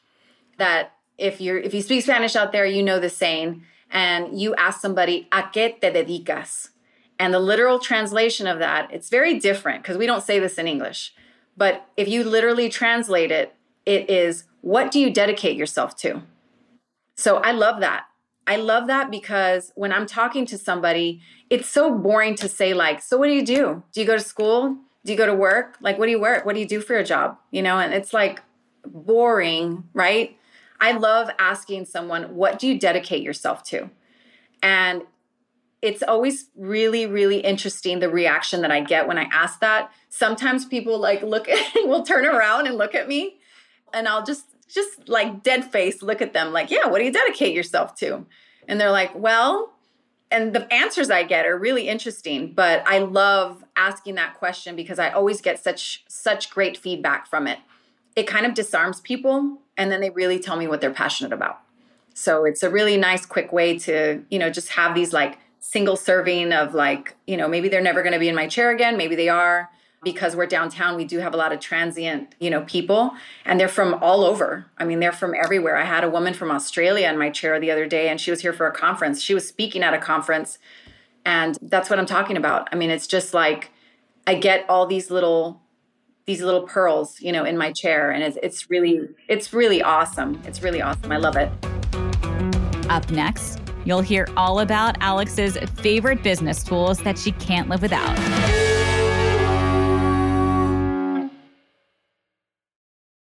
that 0.59 0.93
if 1.17 1.41
you're 1.41 1.59
if 1.59 1.75
you 1.75 1.83
speak 1.83 2.03
Spanish 2.03 2.37
out 2.37 2.53
there, 2.53 2.67
you 2.67 2.83
know 2.83 3.01
the 3.01 3.11
saying 3.11 3.63
and 3.91 4.41
you 4.41 4.55
ask 4.57 4.81
somebody, 4.81 5.29
¿a 5.33 5.51
qué 5.53 5.81
te 5.81 5.91
dedicas? 5.91 6.71
And 7.19 7.35
the 7.35 7.41
literal 7.41 7.79
translation 7.79 8.47
of 8.47 8.59
that, 8.59 8.93
it's 8.93 9.09
very 9.09 9.39
different 9.39 9.83
because 9.83 9.97
we 9.97 10.07
don't 10.07 10.23
say 10.23 10.39
this 10.39 10.59
in 10.59 10.69
English. 10.69 11.15
But 11.57 11.87
if 11.97 12.07
you 12.09 12.23
literally 12.23 12.69
translate 12.69 13.33
it, 13.33 13.55
it 13.85 14.09
is, 14.09 14.45
what 14.61 14.91
do 14.91 15.01
you 15.01 15.11
dedicate 15.11 15.57
yourself 15.57 15.97
to? 15.97 16.23
So 17.17 17.39
I 17.39 17.51
love 17.51 17.81
that. 17.81 18.05
I 18.47 18.57
love 18.57 18.87
that 18.87 19.11
because 19.11 19.73
when 19.75 19.93
I'm 19.93 20.07
talking 20.07 20.47
to 20.47 20.57
somebody, 20.57 21.21
it's 21.51 21.69
so 21.69 21.93
boring 21.93 22.35
to 22.37 22.49
say, 22.49 22.73
like, 22.75 23.03
so 23.03 23.19
what 23.19 23.27
do 23.27 23.33
you 23.33 23.45
do? 23.45 23.83
Do 23.93 24.01
you 24.01 24.07
go 24.07 24.17
to 24.17 24.23
school? 24.23 24.77
Do 25.05 25.13
you 25.13 25.19
go 25.19 25.27
to 25.27 25.35
work? 25.35 25.77
Like, 25.81 25.99
what 25.99 26.07
do 26.07 26.13
you 26.13 26.21
work? 26.21 26.47
What 26.47 26.55
do 26.55 26.61
you 26.61 26.67
do 26.67 26.81
for 26.81 26.97
a 26.97 27.05
job? 27.05 27.37
You 27.51 27.63
know, 27.63 27.79
and 27.79 27.93
it's 27.93 28.15
like 28.15 28.43
boring, 28.87 29.85
right? 29.93 30.37
I 30.81 30.93
love 30.93 31.31
asking 31.39 31.87
someone, 31.87 32.35
what 32.35 32.59
do 32.59 32.67
you 32.67 32.79
dedicate 32.79 33.23
yourself 33.23 33.63
to? 33.65 33.91
And 34.63 35.03
it's 35.81 36.03
always 36.03 36.47
really, 36.57 37.07
really 37.07 37.39
interesting 37.39 38.01
the 38.01 38.09
reaction 38.09 38.63
that 38.63 38.71
I 38.71 38.81
get 38.81 39.07
when 39.07 39.19
I 39.19 39.25
ask 39.33 39.61
that. 39.61 39.93
Sometimes 40.09 40.65
people 40.65 40.99
like 40.99 41.23
look 41.23 41.49
at 41.49 41.59
will 41.85 42.03
turn 42.03 42.27
around 42.27 42.67
and 42.67 42.77
look 42.77 42.95
at 42.95 43.09
me 43.09 43.39
and 43.93 44.09
I'll 44.09 44.25
just 44.25 44.47
just 44.69 45.09
like 45.09 45.43
dead 45.43 45.65
face 45.65 46.03
look 46.03 46.21
at 46.21 46.35
them 46.35 46.53
like, 46.53 46.71
yeah, 46.71 46.87
what 46.87 46.99
do 46.99 47.05
you 47.05 47.13
dedicate 47.13 47.55
yourself 47.55 47.95
to? 47.97 48.27
And 48.67 48.79
they're 48.79 48.91
like, 48.91 49.15
well, 49.15 49.73
and 50.31 50.55
the 50.55 50.71
answers 50.73 51.11
I 51.11 51.23
get 51.23 51.47
are 51.47 51.57
really 51.57 51.89
interesting, 51.89 52.53
but 52.53 52.83
I 52.87 52.99
love 52.99 53.65
asking 53.77 54.17
that 54.17 54.35
question 54.35 54.77
because 54.77 54.99
I 54.99 55.09
always 55.11 55.41
get 55.41 55.63
such 55.63 56.05
such 56.09 56.51
great 56.51 56.77
feedback 56.77 57.27
from 57.27 57.47
it. 57.47 57.59
It 58.19 58.27
kind 58.27 58.45
of 58.45 58.55
disarms 58.55 59.01
people 59.01 59.59
and 59.77 59.93
then 59.93 60.01
they 60.01 60.11
really 60.11 60.41
tell 60.41 60.57
me 60.57 60.67
what 60.67 60.81
they're 60.81 60.91
passionate 60.91 61.33
about. 61.33 61.61
So 62.15 62.45
it's 62.45 62.65
a 62.65 62.69
really 62.69 62.97
nice, 62.97 63.25
quick 63.25 63.53
way 63.53 63.79
to, 63.79 64.25
you 64.29 64.41
know, 64.41 64.51
just 64.51 64.71
have 64.71 64.93
these 64.93 65.13
like 65.13 65.39
single 65.61 65.95
serving 65.95 66.53
of 66.53 66.75
like, 66.75 67.17
you 67.29 67.37
know, 67.37 67.47
maybe 67.47 67.69
they're 67.69 67.81
never 67.81 68.03
going 68.03 68.13
to 68.13 68.19
be 68.19 68.29
in 68.29 68.35
my 68.35 68.49
chair 68.49 68.73
again. 68.73 68.97
Maybe 68.97 69.15
they 69.15 69.29
are 69.29 69.71
because 70.03 70.35
we're 70.35 70.47
downtown. 70.47 70.97
We 70.97 71.05
do 71.05 71.21
have 71.21 71.33
a 71.33 71.37
lot 71.37 71.53
of 71.53 71.61
transient, 71.61 72.35
you 72.41 72.51
know, 72.51 72.63
people 72.63 73.13
and 73.45 73.61
they're 73.61 73.69
from 73.69 73.95
all 74.03 74.25
over. 74.25 74.67
I 74.79 74.85
mean, 74.85 74.99
they're 74.99 75.13
from 75.13 75.33
everywhere. 75.33 75.77
I 75.77 75.85
had 75.85 76.03
a 76.03 76.11
woman 76.11 76.35
from 76.35 76.51
Australia 76.51 77.09
in 77.09 77.21
my 77.21 77.31
chair 77.31 77.61
the 77.61 77.71
other 77.71 77.87
day 77.87 78.09
and 78.09 78.21
she 78.21 78.33
was 78.33 78.41
here 78.41 78.53
for 78.53 78.67
a 78.67 78.73
conference. 78.73 79.23
She 79.23 79.33
was 79.33 79.47
speaking 79.47 79.85
at 79.85 79.95
a 79.95 79.99
conference. 79.99 80.59
And 81.25 81.57
that's 81.63 81.89
what 81.89 82.01
I'm 82.01 82.07
talking 82.07 82.37
about. 82.37 82.69
I 82.73 82.75
mean, 82.75 82.91
it's 82.91 83.07
just 83.07 83.33
like 83.33 83.71
I 84.27 84.35
get 84.35 84.69
all 84.69 84.87
these 84.87 85.09
little 85.09 85.63
these 86.29 86.43
little 86.43 86.61
pearls, 86.61 87.19
you 87.23 87.33
know, 87.33 87.43
in 87.43 87.57
my 87.57 87.73
chair. 87.73 88.11
And 88.11 88.23
it's, 88.23 88.37
it's 88.43 88.69
really, 88.69 89.01
it's 89.29 89.55
really 89.55 89.81
awesome. 89.83 90.39
It's 90.45 90.63
really 90.63 90.83
awesome. 90.83 91.11
I 91.11 91.17
love 91.17 91.37
it. 91.37 91.51
Up 92.91 93.11
next, 93.11 93.59
you'll 93.87 94.03
hear 94.03 94.29
all 94.37 94.61
about 94.61 95.01
Alix's 95.01 95.57
favorite 95.81 96.23
business 96.23 96.63
tools 96.63 96.99
that 96.99 97.19
she 97.19 97.33
can't 97.33 97.71
live 97.71 97.81
without. 97.81 98.17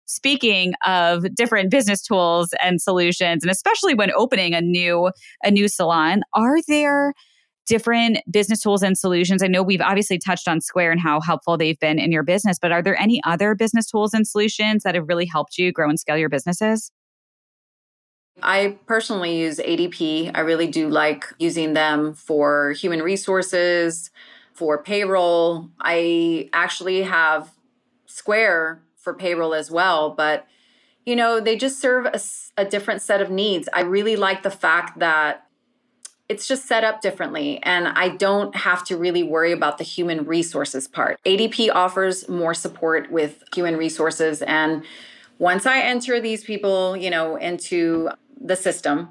speaking 0.06 0.74
of 0.86 1.26
different 1.36 1.70
business 1.70 2.02
tools 2.02 2.54
and 2.62 2.80
solutions 2.80 3.44
and 3.44 3.52
especially 3.52 3.94
when 3.94 4.10
opening 4.16 4.54
a 4.54 4.62
new 4.62 5.10
a 5.44 5.52
new 5.52 5.68
salon 5.68 6.22
are 6.34 6.62
there 6.70 7.14
different 7.66 8.20
business 8.30 8.62
tools 8.62 8.84
and 8.84 8.98
solutions? 8.98 9.42
I 9.44 9.48
know 9.48 9.64
we've 9.64 9.82
obviously 9.82 10.18
touched 10.18 10.48
on 10.48 10.62
Square 10.62 10.92
and 10.92 11.02
how 11.02 11.22
helpful 11.22 11.58
they've 11.58 11.80
been 11.80 12.00
in 12.00 12.12
your 12.12 12.24
business, 12.24 12.58
but 12.60 12.72
are 12.72 12.82
there 12.82 13.00
any 13.00 13.22
other 13.26 13.56
business 13.56 13.90
tools 13.90 14.14
and 14.14 14.28
solutions 14.28 14.84
that 14.84 14.96
have 14.96 15.08
really 15.08 15.26
helped 15.26 15.58
you 15.58 15.72
grow 15.72 15.90
and 15.90 16.00
scale 16.00 16.18
your 16.18 16.30
businesses? 16.30 16.92
I 18.42 18.78
personally 18.88 19.38
use 19.38 19.60
ADP. 19.60 20.32
I 20.34 20.40
really 20.40 20.68
do 20.68 20.90
like 20.90 21.26
using 21.38 21.74
them 21.74 22.14
for 22.14 22.72
human 22.72 23.02
resources, 23.02 24.10
for 24.54 24.82
payroll. 24.82 25.70
I 25.80 26.50
actually 26.54 27.04
have 27.04 27.52
Square 28.06 28.82
for 28.96 29.14
payroll 29.14 29.54
as 29.54 29.72
well, 29.72 30.12
but 30.12 30.48
you 31.06 31.16
know, 31.16 31.40
they 31.40 31.58
just 31.58 31.82
serve 31.82 32.06
a, 32.06 32.20
a 32.58 32.64
different 32.64 33.02
set 33.02 33.22
of 33.22 33.30
needs. 33.30 33.68
I 33.74 33.82
really 33.82 34.16
like 34.16 34.44
the 34.44 34.52
fact 34.52 35.00
that 35.00 35.43
it's 36.30 36.48
just 36.48 36.66
set 36.68 36.84
up 36.84 37.02
differently 37.02 37.62
and 37.64 37.88
I 37.88 38.10
don't 38.10 38.56
have 38.56 38.84
to 38.86 38.98
really 38.98 39.24
worry 39.24 39.52
about 39.52 39.78
the 39.78 39.84
human 39.84 40.26
resources 40.26 40.88
part. 40.88 41.20
ADP 41.26 41.70
offers 41.74 42.28
more 42.30 42.54
support 42.54 43.12
with 43.12 43.44
human 43.54 43.78
resources 43.78 44.42
and 44.42 44.84
once 45.40 45.66
I 45.66 45.82
enter 45.82 46.22
these 46.22 46.44
people, 46.44 46.96
you 46.96 47.10
know, 47.10 47.36
into 47.36 48.10
the 48.40 48.56
system, 48.56 49.10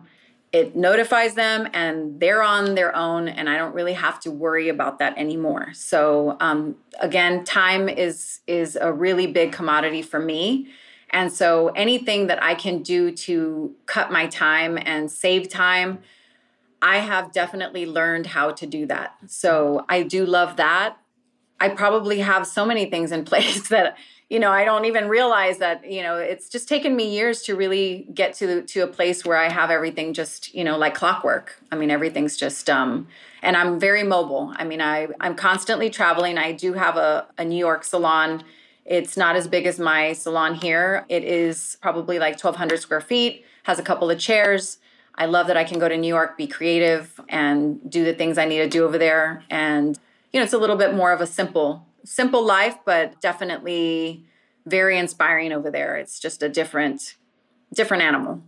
it 0.53 0.77
notifies 0.77 1.35
them 1.35 1.68
and 1.72 2.20
they're 2.20 2.42
on 2.42 2.75
their 2.75 2.94
own 2.94 3.27
and 3.27 3.48
i 3.48 3.57
don't 3.57 3.75
really 3.75 3.94
have 3.94 4.20
to 4.20 4.31
worry 4.31 4.68
about 4.68 4.98
that 4.98 5.16
anymore 5.16 5.72
so 5.72 6.37
um, 6.40 6.77
again 7.01 7.42
time 7.44 7.88
is 7.88 8.40
is 8.46 8.77
a 8.81 8.92
really 8.92 9.27
big 9.27 9.51
commodity 9.51 10.03
for 10.03 10.20
me 10.20 10.68
and 11.11 11.33
so 11.33 11.68
anything 11.68 12.27
that 12.27 12.42
i 12.42 12.55
can 12.55 12.83
do 12.83 13.11
to 13.11 13.75
cut 13.87 14.12
my 14.12 14.27
time 14.27 14.79
and 14.85 15.11
save 15.11 15.48
time 15.48 15.98
I 16.83 16.99
have 16.99 17.33
definitely 17.33 17.87
learned 17.87 18.27
how 18.27 18.51
to 18.51 18.66
do 18.66 18.87
that. 18.87 19.16
So 19.29 19.87
I 19.88 20.03
do 20.03 20.27
love 20.27 20.57
that. 20.57 20.99
I 21.61 21.68
probably 21.68 22.18
have 22.18 22.45
so 22.45 22.66
many 22.66 22.87
things 22.87 23.12
in 23.12 23.25
place 23.33 23.68
that 23.68 23.97
you 24.29 24.40
know 24.40 24.51
I 24.51 24.64
don't 24.64 24.87
even 24.87 25.09
realize 25.09 25.59
that 25.59 25.88
you 25.90 26.03
know 26.03 26.16
it's 26.16 26.49
just 26.49 26.68
taken 26.68 26.97
me 26.97 27.09
years 27.09 27.42
to 27.42 27.55
really 27.55 28.09
get 28.12 28.35
to 28.35 28.62
to 28.62 28.81
a 28.81 28.87
place 28.87 29.25
where 29.25 29.37
I 29.37 29.49
have 29.49 29.71
everything 29.71 30.12
just 30.12 30.53
you 30.55 30.64
know 30.64 30.77
like 30.77 30.95
clockwork. 30.95 31.55
I 31.71 31.77
mean 31.77 31.90
everything's 31.90 32.37
just 32.37 32.68
um 32.68 33.07
and 33.42 33.57
I'm 33.57 33.79
very 33.79 34.03
mobile. 34.03 34.53
I 34.57 34.64
mean 34.64 34.81
I 34.81 35.09
I'm 35.21 35.37
constantly 35.37 35.88
traveling. 35.88 36.37
I 36.37 36.53
do 36.53 36.73
have 36.73 36.97
a, 36.97 37.29
a 37.38 37.45
New 37.45 37.59
York 37.59 37.85
salon. 37.85 38.42
It's 38.85 39.16
not 39.16 39.37
as 39.37 39.47
big 39.47 39.66
as 39.66 39.79
my 39.79 40.14
salon 40.14 40.57
here. 40.57 41.05
It 41.09 41.23
is 41.23 41.79
probably 41.81 42.18
like 42.18 42.33
1200 42.33 42.81
square 42.81 43.01
feet, 43.01 43.45
has 43.64 43.79
a 43.79 43.83
couple 43.83 44.11
of 44.11 44.18
chairs 44.18 44.79
I 45.14 45.27
love 45.27 45.46
that 45.48 45.57
I 45.57 45.64
can 45.64 45.79
go 45.79 45.88
to 45.88 45.96
New 45.96 46.09
York, 46.09 46.37
be 46.37 46.46
creative, 46.46 47.20
and 47.29 47.79
do 47.90 48.05
the 48.05 48.14
things 48.14 48.38
I 48.38 48.44
need 48.44 48.59
to 48.59 48.68
do 48.68 48.85
over 48.85 48.98
there. 48.98 49.44
And 49.51 49.98
you 50.33 50.40
know, 50.40 50.44
it's 50.44 50.55
a 50.55 50.59
little 50.59 50.77
bit 50.77 50.94
more 50.94 51.12
of 51.12 51.20
a 51.20 51.27
simple, 51.27 51.87
simple 52.05 52.44
life, 52.44 52.79
but 52.85 53.20
definitely 53.20 54.25
very 54.64 54.98
inspiring 54.98 55.53
over 55.53 55.70
there. 55.70 55.96
It's 55.96 56.18
just 56.18 56.42
a 56.42 56.48
different, 56.48 57.16
different 57.75 58.03
animal. 58.03 58.42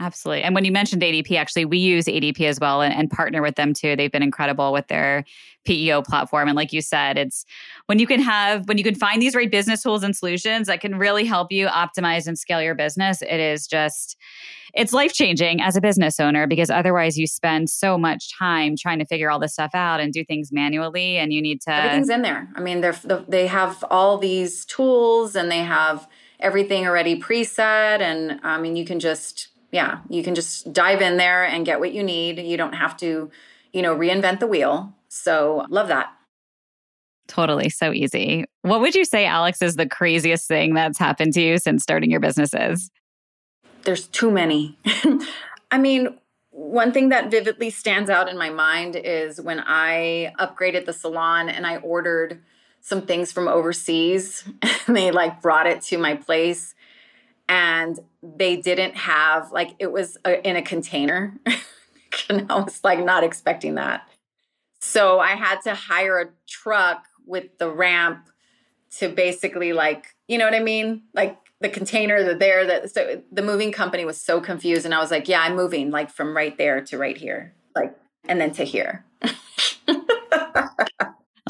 Absolutely. 0.00 0.44
And 0.44 0.54
when 0.54 0.64
you 0.64 0.70
mentioned 0.70 1.02
ADP, 1.02 1.36
actually, 1.36 1.64
we 1.64 1.78
use 1.78 2.04
ADP 2.04 2.42
as 2.42 2.60
well 2.60 2.82
and, 2.82 2.94
and, 2.94 3.10
partner 3.10 3.42
with 3.42 3.56
them 3.56 3.72
too. 3.72 3.96
They've 3.96 4.12
been 4.12 4.22
incredible 4.22 4.72
with 4.72 4.86
their 4.86 5.24
PEO 5.66 6.02
platform. 6.02 6.46
And 6.46 6.54
like 6.54 6.72
you 6.72 6.80
said, 6.80 7.18
it's 7.18 7.44
when 7.86 7.98
you 7.98 8.06
can 8.06 8.20
have, 8.20 8.68
when 8.68 8.78
you 8.78 8.84
can 8.84 8.94
find 8.94 9.20
these 9.20 9.34
right 9.34 9.50
business 9.50 9.82
tools 9.82 10.04
and 10.04 10.14
solutions 10.14 10.68
that 10.68 10.80
can 10.80 10.98
really 10.98 11.24
help 11.24 11.50
you 11.50 11.66
optimize 11.66 12.28
and 12.28 12.38
scale 12.38 12.62
your 12.62 12.76
business, 12.76 13.22
it 13.22 13.40
is 13.40 13.66
just, 13.66 14.16
it's 14.72 14.92
life 14.92 15.12
changing 15.12 15.60
as 15.60 15.74
a 15.74 15.80
business 15.80 16.20
owner 16.20 16.46
because 16.46 16.70
otherwise 16.70 17.18
you 17.18 17.26
spend 17.26 17.68
so 17.68 17.98
much 17.98 18.38
time 18.38 18.76
trying 18.78 19.00
to 19.00 19.04
figure 19.04 19.30
all 19.30 19.40
this 19.40 19.54
stuff 19.54 19.74
out 19.74 19.98
and 19.98 20.12
do 20.12 20.24
things 20.24 20.50
manually. 20.52 21.16
And 21.16 21.32
you 21.32 21.42
need 21.42 21.60
to. 21.62 21.72
Everything's 21.72 22.10
in 22.10 22.22
there. 22.22 22.48
I 22.54 22.60
mean, 22.60 22.82
they're, 22.82 22.96
they 23.26 23.48
have 23.48 23.84
all 23.90 24.16
these 24.16 24.64
tools 24.64 25.34
and 25.34 25.50
they 25.50 25.64
have 25.64 26.06
everything 26.38 26.86
already 26.86 27.20
preset. 27.20 28.00
And 28.00 28.38
I 28.44 28.60
mean, 28.60 28.76
you 28.76 28.84
can 28.84 29.00
just, 29.00 29.48
yeah, 29.70 30.00
you 30.08 30.22
can 30.22 30.34
just 30.34 30.72
dive 30.72 31.02
in 31.02 31.16
there 31.16 31.44
and 31.44 31.66
get 31.66 31.80
what 31.80 31.92
you 31.92 32.02
need. 32.02 32.38
You 32.38 32.56
don't 32.56 32.74
have 32.74 32.96
to, 32.98 33.30
you 33.72 33.82
know, 33.82 33.94
reinvent 33.94 34.40
the 34.40 34.46
wheel. 34.46 34.94
So, 35.08 35.66
love 35.68 35.88
that. 35.88 36.12
Totally. 37.26 37.68
So 37.68 37.92
easy. 37.92 38.46
What 38.62 38.80
would 38.80 38.94
you 38.94 39.04
say, 39.04 39.26
Alix, 39.26 39.60
is 39.60 39.76
the 39.76 39.86
craziest 39.86 40.48
thing 40.48 40.74
that's 40.74 40.98
happened 40.98 41.34
to 41.34 41.42
you 41.42 41.58
since 41.58 41.82
starting 41.82 42.10
your 42.10 42.20
businesses? 42.20 42.90
There's 43.82 44.06
too 44.08 44.30
many. 44.30 44.78
I 45.70 45.78
mean, 45.78 46.18
one 46.50 46.92
thing 46.92 47.10
that 47.10 47.30
vividly 47.30 47.70
stands 47.70 48.08
out 48.10 48.28
in 48.28 48.38
my 48.38 48.50
mind 48.50 48.96
is 48.96 49.40
when 49.40 49.62
I 49.64 50.32
upgraded 50.40 50.86
the 50.86 50.92
salon 50.92 51.48
and 51.48 51.66
I 51.66 51.76
ordered 51.76 52.40
some 52.80 53.02
things 53.02 53.30
from 53.30 53.46
overseas 53.46 54.44
and 54.86 54.96
they 54.96 55.10
like 55.10 55.42
brought 55.42 55.66
it 55.66 55.82
to 55.82 55.98
my 55.98 56.14
place 56.14 56.74
and 57.48 57.98
they 58.22 58.56
didn't 58.56 58.96
have 58.96 59.50
like 59.52 59.74
it 59.78 59.90
was 59.92 60.16
a, 60.24 60.46
in 60.46 60.56
a 60.56 60.62
container. 60.62 61.38
And 62.30 62.50
i 62.50 62.58
was 62.58 62.82
like 62.82 63.04
not 63.04 63.22
expecting 63.22 63.76
that. 63.76 64.08
So 64.80 65.20
i 65.20 65.30
had 65.30 65.60
to 65.62 65.74
hire 65.74 66.20
a 66.20 66.30
truck 66.48 67.04
with 67.26 67.58
the 67.58 67.70
ramp 67.70 68.28
to 68.98 69.08
basically 69.08 69.72
like 69.72 70.14
you 70.26 70.38
know 70.38 70.44
what 70.44 70.54
i 70.54 70.60
mean? 70.60 71.02
Like 71.14 71.38
the 71.60 71.68
container 71.68 72.24
the 72.24 72.34
there 72.34 72.66
that 72.66 72.90
so 72.90 73.22
the 73.30 73.42
moving 73.42 73.72
company 73.72 74.04
was 74.04 74.20
so 74.20 74.40
confused 74.40 74.84
and 74.84 74.94
i 74.94 75.00
was 75.00 75.10
like 75.10 75.28
yeah 75.28 75.42
i'm 75.42 75.56
moving 75.56 75.90
like 75.90 76.10
from 76.10 76.36
right 76.36 76.56
there 76.56 76.80
to 76.80 76.96
right 76.96 77.16
here 77.16 77.52
like 77.74 77.96
and 78.24 78.40
then 78.40 78.52
to 78.52 78.64
here. 78.64 79.04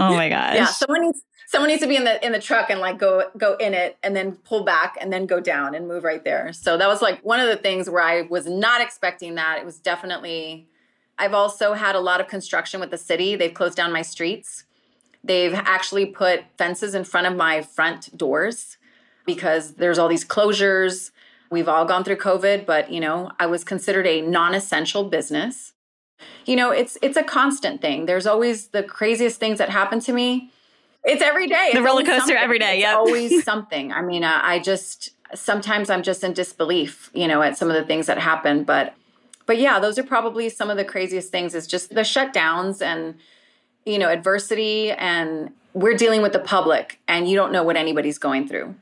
Oh 0.01 0.15
my 0.15 0.29
gosh. 0.29 0.55
Yeah 0.55 0.67
someone 0.67 1.03
needs 1.03 1.23
someone 1.49 1.69
needs 1.69 1.81
to 1.81 1.89
be 1.89 1.97
in 1.97 2.05
the 2.05 2.25
in 2.25 2.33
the 2.33 2.39
truck 2.39 2.69
and 2.69 2.79
like 2.79 2.99
go 2.99 3.31
go 3.39 3.55
in 3.55 3.73
it 3.73 3.97
and 4.03 4.15
then 4.15 4.33
pull 4.33 4.65
back 4.65 4.99
and 5.01 5.11
then 5.11 5.25
go 5.25 5.41
down 5.41 5.75
and 5.75 5.89
move 5.89 6.05
right 6.05 6.23
there. 6.23 6.53
So 6.53 6.77
that 6.77 6.87
was 6.87 7.01
like 7.01 7.25
one 7.25 7.41
of 7.41 7.49
the 7.49 7.57
things 7.57 7.89
where 7.89 8.03
I 8.03 8.23
was 8.23 8.47
not 8.47 8.83
expecting 8.83 9.35
that. 9.37 9.59
It 9.59 9.65
was 9.65 9.79
definitely 9.79 10.69
I've 11.19 11.33
also 11.33 11.73
had 11.73 11.97
a 11.97 12.01
lot 12.01 12.21
of 12.21 12.29
construction 12.29 12.81
with 12.81 12.91
the 12.91 12.99
city. 12.99 13.35
They've 13.35 13.53
closed 13.53 13.77
down 13.77 13.93
my 13.93 14.03
streets. 14.03 14.65
They've 15.25 15.55
actually 15.55 16.07
put 16.07 16.45
fences 16.59 16.95
in 16.95 17.05
front 17.05 17.27
of 17.27 17.35
my 17.35 17.63
front 17.63 18.17
doors 18.17 18.77
because 19.25 19.75
there's 19.75 19.99
all 19.99 20.09
these 20.09 20.27
closures. 20.27 21.11
We've 21.51 21.69
all 21.69 21.87
gone 21.87 22.05
through 22.05 22.17
COVID, 22.17 22.67
but 22.67 22.93
you 22.93 23.01
know, 23.01 23.33
I 23.41 23.47
was 23.47 23.65
considered 23.65 24.07
a 24.07 24.21
non-essential 24.21 25.05
business. 25.05 25.73
You 26.45 26.57
know, 26.57 26.73
it's 26.73 26.99
it's 27.01 27.17
a 27.17 27.23
constant 27.23 27.81
thing. 27.81 28.05
There's 28.05 28.27
always 28.27 28.69
the 28.69 28.83
craziest 28.83 29.41
things 29.41 29.57
that 29.59 29.71
happen 29.71 29.99
to 30.01 30.13
me 30.13 30.53
it's 31.05 31.23
every 31.23 31.47
day. 31.47 31.67
It's 31.69 31.75
the 31.75 31.83
roller 31.83 32.05
coaster 32.05 32.37
every 32.37 32.59
day. 32.59 32.81
Yeah, 32.81 32.95
always 32.95 33.45
something. 33.51 33.93
I 33.93 34.03
mean, 34.03 34.25
uh, 34.25 34.41
I 34.43 34.59
just 34.59 35.11
sometimes 35.35 35.91
I'm 35.91 36.03
just 36.03 36.25
in 36.25 36.33
disbelief, 36.33 37.11
you 37.15 37.29
know, 37.29 37.43
at 37.43 37.57
some 37.57 37.69
of 37.69 37.75
the 37.75 37.85
things 37.85 38.07
that 38.07 38.19
happen. 38.19 38.65
But 38.65 38.95
but 39.47 39.59
yeah, 39.59 39.81
those 39.81 39.99
are 39.99 40.03
probably 40.03 40.49
some 40.49 40.71
of 40.71 40.77
the 40.77 40.85
craziest 40.85 41.31
things. 41.31 41.55
Is 41.55 41.67
just 41.67 41.91
the 41.91 42.03
shutdowns 42.03 42.83
and 42.83 43.15
you 43.87 43.99
know 43.99 44.09
adversity, 44.09 44.91
and 44.93 45.51
we're 45.73 45.97
dealing 45.97 46.23
with 46.23 46.33
the 46.33 46.41
public, 46.41 47.01
and 47.09 47.29
you 47.29 47.37
don't 47.37 47.53
know 47.53 47.63
what 47.63 47.77
anybody's 47.77 48.19
going 48.19 48.49
through. 48.49 48.75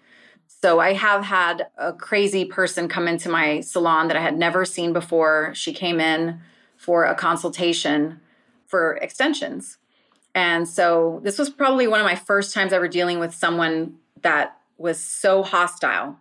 So 0.62 0.80
I 0.80 0.94
have 0.94 1.22
had 1.22 1.66
a 1.76 1.92
crazy 1.92 2.44
person 2.44 2.88
come 2.88 3.06
into 3.06 3.28
my 3.28 3.60
salon 3.60 4.08
that 4.08 4.16
I 4.16 4.22
had 4.22 4.38
never 4.38 4.64
seen 4.64 4.92
before. 4.92 5.52
She 5.54 5.72
came 5.72 6.00
in 6.00 6.40
for 6.76 7.04
a 7.04 7.14
consultation 7.14 8.20
for 8.66 8.96
extensions 8.96 9.78
and 10.36 10.68
so 10.68 11.20
this 11.24 11.38
was 11.38 11.48
probably 11.48 11.86
one 11.86 11.98
of 11.98 12.04
my 12.04 12.14
first 12.14 12.52
times 12.52 12.74
ever 12.74 12.88
dealing 12.88 13.18
with 13.18 13.34
someone 13.34 13.94
that 14.20 14.58
was 14.76 15.00
so 15.00 15.42
hostile. 15.42 16.20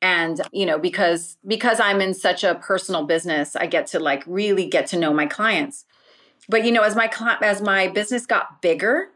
And 0.00 0.40
you 0.52 0.64
know, 0.64 0.78
because 0.78 1.36
because 1.44 1.80
I'm 1.80 2.00
in 2.00 2.14
such 2.14 2.44
a 2.44 2.54
personal 2.54 3.04
business, 3.04 3.56
I 3.56 3.66
get 3.66 3.88
to 3.88 3.98
like 3.98 4.22
really 4.26 4.66
get 4.66 4.86
to 4.88 4.98
know 4.98 5.12
my 5.12 5.26
clients. 5.26 5.84
But 6.48 6.64
you 6.64 6.70
know, 6.70 6.82
as 6.82 6.94
my 6.94 7.10
as 7.42 7.60
my 7.60 7.88
business 7.88 8.24
got 8.24 8.62
bigger, 8.62 9.08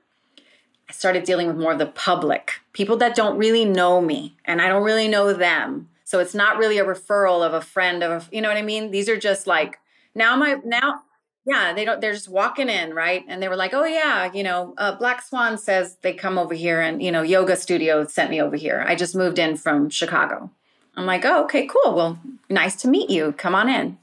I 0.88 0.92
started 0.92 1.22
dealing 1.22 1.46
with 1.46 1.56
more 1.56 1.72
of 1.72 1.78
the 1.78 1.86
public, 1.86 2.54
people 2.72 2.96
that 2.96 3.14
don't 3.14 3.38
really 3.38 3.64
know 3.64 4.00
me 4.00 4.36
and 4.44 4.60
I 4.60 4.68
don't 4.68 4.82
really 4.82 5.06
know 5.06 5.32
them. 5.32 5.90
So 6.02 6.18
it's 6.18 6.34
not 6.34 6.58
really 6.58 6.78
a 6.78 6.84
referral 6.84 7.46
of 7.46 7.54
a 7.54 7.60
friend 7.60 8.02
of 8.02 8.10
a, 8.10 8.34
you 8.34 8.40
know 8.40 8.48
what 8.48 8.56
I 8.56 8.62
mean? 8.62 8.90
These 8.90 9.08
are 9.08 9.18
just 9.18 9.46
like 9.46 9.78
now 10.16 10.34
my 10.34 10.56
now 10.64 11.02
yeah 11.48 11.72
they 11.72 11.84
don't 11.84 12.00
they're 12.00 12.12
just 12.12 12.28
walking 12.28 12.68
in 12.68 12.94
right? 12.94 13.24
And 13.26 13.42
they 13.42 13.48
were 13.48 13.56
like 13.56 13.72
oh 13.72 13.84
yeah 13.84 14.30
you 14.32 14.42
know 14.42 14.74
uh, 14.76 14.94
black 14.96 15.22
swan 15.22 15.56
says 15.56 15.96
they 16.02 16.12
come 16.12 16.38
over 16.38 16.54
here 16.54 16.80
and 16.80 17.02
you 17.02 17.10
know 17.10 17.22
yoga 17.22 17.56
studio 17.56 18.06
sent 18.06 18.30
me 18.30 18.40
over 18.40 18.56
here. 18.56 18.84
I 18.86 18.94
just 18.94 19.16
moved 19.16 19.38
in 19.38 19.56
from 19.56 19.88
chicago. 19.88 20.50
I'm 20.96 21.06
like 21.06 21.24
oh 21.24 21.44
okay 21.44 21.66
cool. 21.66 21.94
Well 21.94 22.18
nice 22.50 22.76
to 22.82 22.88
meet 22.88 23.08
you. 23.10 23.32
Come 23.32 23.54
on 23.54 23.68
in. 23.68 23.98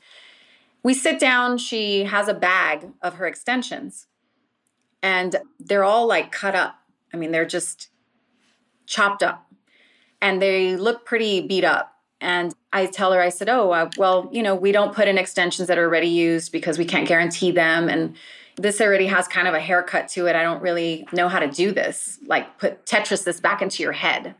We 0.84 0.94
sit 0.94 1.20
down. 1.20 1.58
She 1.58 2.06
has 2.06 2.28
a 2.28 2.34
bag 2.34 2.90
of 3.02 3.16
her 3.16 3.28
extensions. 3.28 4.08
And 5.02 5.36
they're 5.60 5.84
all 5.84 6.08
like 6.08 6.32
cut 6.32 6.56
up. 6.56 6.80
I 7.14 7.18
mean 7.18 7.32
they're 7.32 7.46
just 7.46 7.90
chopped 8.88 9.22
up. 9.22 9.46
And 10.20 10.42
they 10.42 10.76
look 10.76 11.06
pretty 11.06 11.42
beat 11.42 11.64
up 11.64 11.95
and 12.22 12.54
I 12.72 12.86
tell 12.86 13.12
her, 13.12 13.22
I 13.22 13.30
said, 13.30 13.50
oh, 13.50 13.72
uh, 13.72 13.90
well, 13.98 14.30
you 14.32 14.42
know, 14.42 14.56
we 14.56 14.72
don't 14.72 14.94
put 14.94 15.08
in 15.08 15.18
extensions 15.18 15.68
that 15.68 15.78
are 15.78 15.86
already 15.86 16.08
used 16.08 16.52
because 16.52 16.78
we 16.78 16.86
can't 16.86 17.08
guarantee 17.08 17.52
them. 17.52 17.90
And 17.90 18.16
this 18.56 18.80
already 18.80 19.08
has 19.08 19.28
kind 19.28 19.48
of 19.48 19.54
a 19.54 19.60
haircut 19.60 20.08
to 20.10 20.28
it. 20.28 20.36
I 20.36 20.44
don't 20.44 20.62
really 20.62 21.08
know 21.12 21.28
how 21.28 21.40
to 21.40 21.48
do 21.48 21.72
this, 21.72 22.20
like 22.26 22.58
put 22.58 22.86
Tetris 22.86 23.24
this 23.24 23.40
back 23.40 23.62
into 23.62 23.84
your 23.84 23.92
head. 23.92 24.36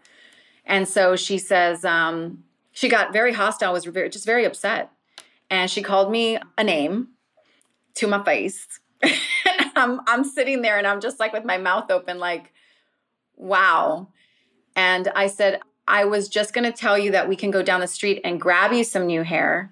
And 0.66 0.88
so 0.88 1.16
she 1.16 1.38
says, 1.38 1.84
um, 1.84 2.44
she 2.72 2.90
got 2.90 3.14
very 3.14 3.34
hostile, 3.34 3.74
was 3.74 3.86
very, 3.86 4.10
just 4.10 4.26
very 4.26 4.46
upset. 4.46 4.92
And 5.50 5.70
she 5.70 5.82
called 5.82 6.12
me 6.12 6.40
a 6.58 6.64
name 6.64 7.10
to 7.96 8.08
my 8.08 8.24
face. 8.24 8.68
I'm, 9.76 10.02
I'm 10.08 10.24
sitting 10.24 10.62
there 10.62 10.78
and 10.78 10.88
I'm 10.88 11.02
just 11.02 11.20
like 11.20 11.34
with 11.34 11.46
my 11.46 11.58
mouth 11.58 11.92
open, 11.92 12.20
like, 12.20 12.54
wow. 13.36 14.08
And 14.76 15.10
I 15.16 15.28
said, 15.28 15.60
I 15.88 16.06
was 16.06 16.28
just 16.30 16.54
going 16.54 16.64
to 16.64 16.72
tell 16.72 16.98
you 16.98 17.12
that 17.12 17.30
we 17.30 17.36
can 17.36 17.52
go 17.52 17.62
down 17.62 17.80
the 17.80 17.88
street 17.88 18.22
and 18.24 18.42
grab 18.42 18.74
you 18.74 18.84
some 18.84 19.06
new 19.06 19.24
hair. 19.24 19.72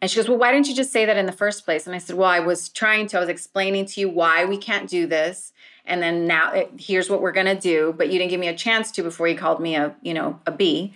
And 0.00 0.10
she 0.10 0.16
goes, 0.16 0.28
Well, 0.28 0.38
why 0.38 0.52
didn't 0.52 0.68
you 0.68 0.74
just 0.74 0.92
say 0.92 1.04
that 1.04 1.16
in 1.16 1.26
the 1.26 1.32
first 1.32 1.64
place? 1.64 1.86
And 1.86 1.94
I 1.94 1.98
said, 1.98 2.16
Well, 2.16 2.28
I 2.28 2.40
was 2.40 2.68
trying 2.68 3.06
to, 3.08 3.18
I 3.18 3.20
was 3.20 3.28
explaining 3.28 3.86
to 3.86 4.00
you 4.00 4.08
why 4.08 4.44
we 4.44 4.56
can't 4.56 4.88
do 4.88 5.06
this. 5.06 5.52
And 5.84 6.02
then 6.02 6.26
now 6.26 6.52
it, 6.52 6.70
here's 6.78 7.10
what 7.10 7.22
we're 7.22 7.32
going 7.32 7.46
to 7.46 7.58
do. 7.58 7.94
But 7.96 8.10
you 8.10 8.18
didn't 8.18 8.30
give 8.30 8.40
me 8.40 8.48
a 8.48 8.56
chance 8.56 8.90
to 8.92 9.02
before 9.02 9.28
you 9.28 9.36
called 9.36 9.60
me 9.60 9.76
a, 9.76 9.94
you 10.02 10.14
know, 10.14 10.40
a 10.46 10.52
B. 10.52 10.94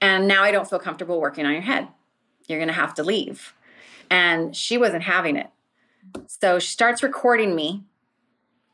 And 0.00 0.26
now 0.26 0.42
I 0.42 0.50
don't 0.50 0.68
feel 0.68 0.78
comfortable 0.78 1.20
working 1.20 1.46
on 1.46 1.52
your 1.52 1.62
head. 1.62 1.88
You're 2.48 2.58
going 2.58 2.68
to 2.68 2.74
have 2.74 2.94
to 2.94 3.04
leave. 3.04 3.54
And 4.10 4.54
she 4.54 4.76
wasn't 4.76 5.04
having 5.04 5.36
it. 5.36 5.48
So 6.26 6.58
she 6.58 6.72
starts 6.72 7.02
recording 7.02 7.54
me, 7.54 7.84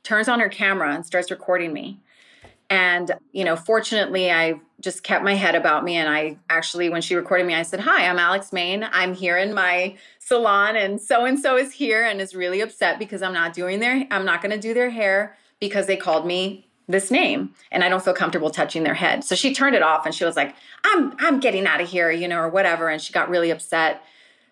turns 0.02 0.28
on 0.28 0.40
her 0.40 0.48
camera 0.48 0.94
and 0.94 1.04
starts 1.04 1.30
recording 1.30 1.72
me. 1.72 2.00
And, 2.70 3.12
you 3.32 3.44
know, 3.44 3.56
fortunately, 3.56 4.30
I 4.30 4.60
just 4.80 5.02
kept 5.02 5.24
my 5.24 5.34
head 5.34 5.54
about 5.54 5.84
me. 5.84 5.96
And 5.96 6.08
I 6.08 6.36
actually, 6.50 6.90
when 6.90 7.00
she 7.00 7.14
recorded 7.14 7.46
me, 7.46 7.54
I 7.54 7.62
said, 7.62 7.80
Hi, 7.80 8.06
I'm 8.06 8.18
Alix 8.18 8.52
Mane. 8.52 8.86
I'm 8.92 9.14
here 9.14 9.38
in 9.38 9.54
my 9.54 9.96
salon, 10.18 10.76
and 10.76 11.00
so 11.00 11.24
and 11.24 11.38
so 11.38 11.56
is 11.56 11.72
here 11.72 12.04
and 12.04 12.20
is 12.20 12.34
really 12.34 12.60
upset 12.60 12.98
because 12.98 13.22
I'm 13.22 13.32
not 13.32 13.54
doing 13.54 13.80
their, 13.80 14.06
I'm 14.10 14.26
not 14.26 14.42
going 14.42 14.52
to 14.52 14.60
do 14.60 14.74
their 14.74 14.90
hair 14.90 15.36
because 15.60 15.86
they 15.86 15.96
called 15.96 16.26
me 16.26 16.68
this 16.88 17.10
name 17.10 17.54
and 17.70 17.84
I 17.84 17.88
don't 17.88 18.02
feel 18.02 18.14
comfortable 18.14 18.50
touching 18.50 18.82
their 18.82 18.94
head. 18.94 19.22
So 19.22 19.34
she 19.34 19.54
turned 19.54 19.76
it 19.76 19.82
off 19.82 20.06
and 20.06 20.14
she 20.14 20.24
was 20.24 20.36
like, 20.36 20.54
I'm 20.84 21.14
I'm 21.18 21.40
getting 21.40 21.66
out 21.66 21.80
of 21.80 21.88
here, 21.88 22.10
you 22.10 22.26
know, 22.28 22.38
or 22.38 22.48
whatever. 22.48 22.88
And 22.88 23.00
she 23.00 23.12
got 23.12 23.28
really 23.28 23.50
upset. 23.50 24.02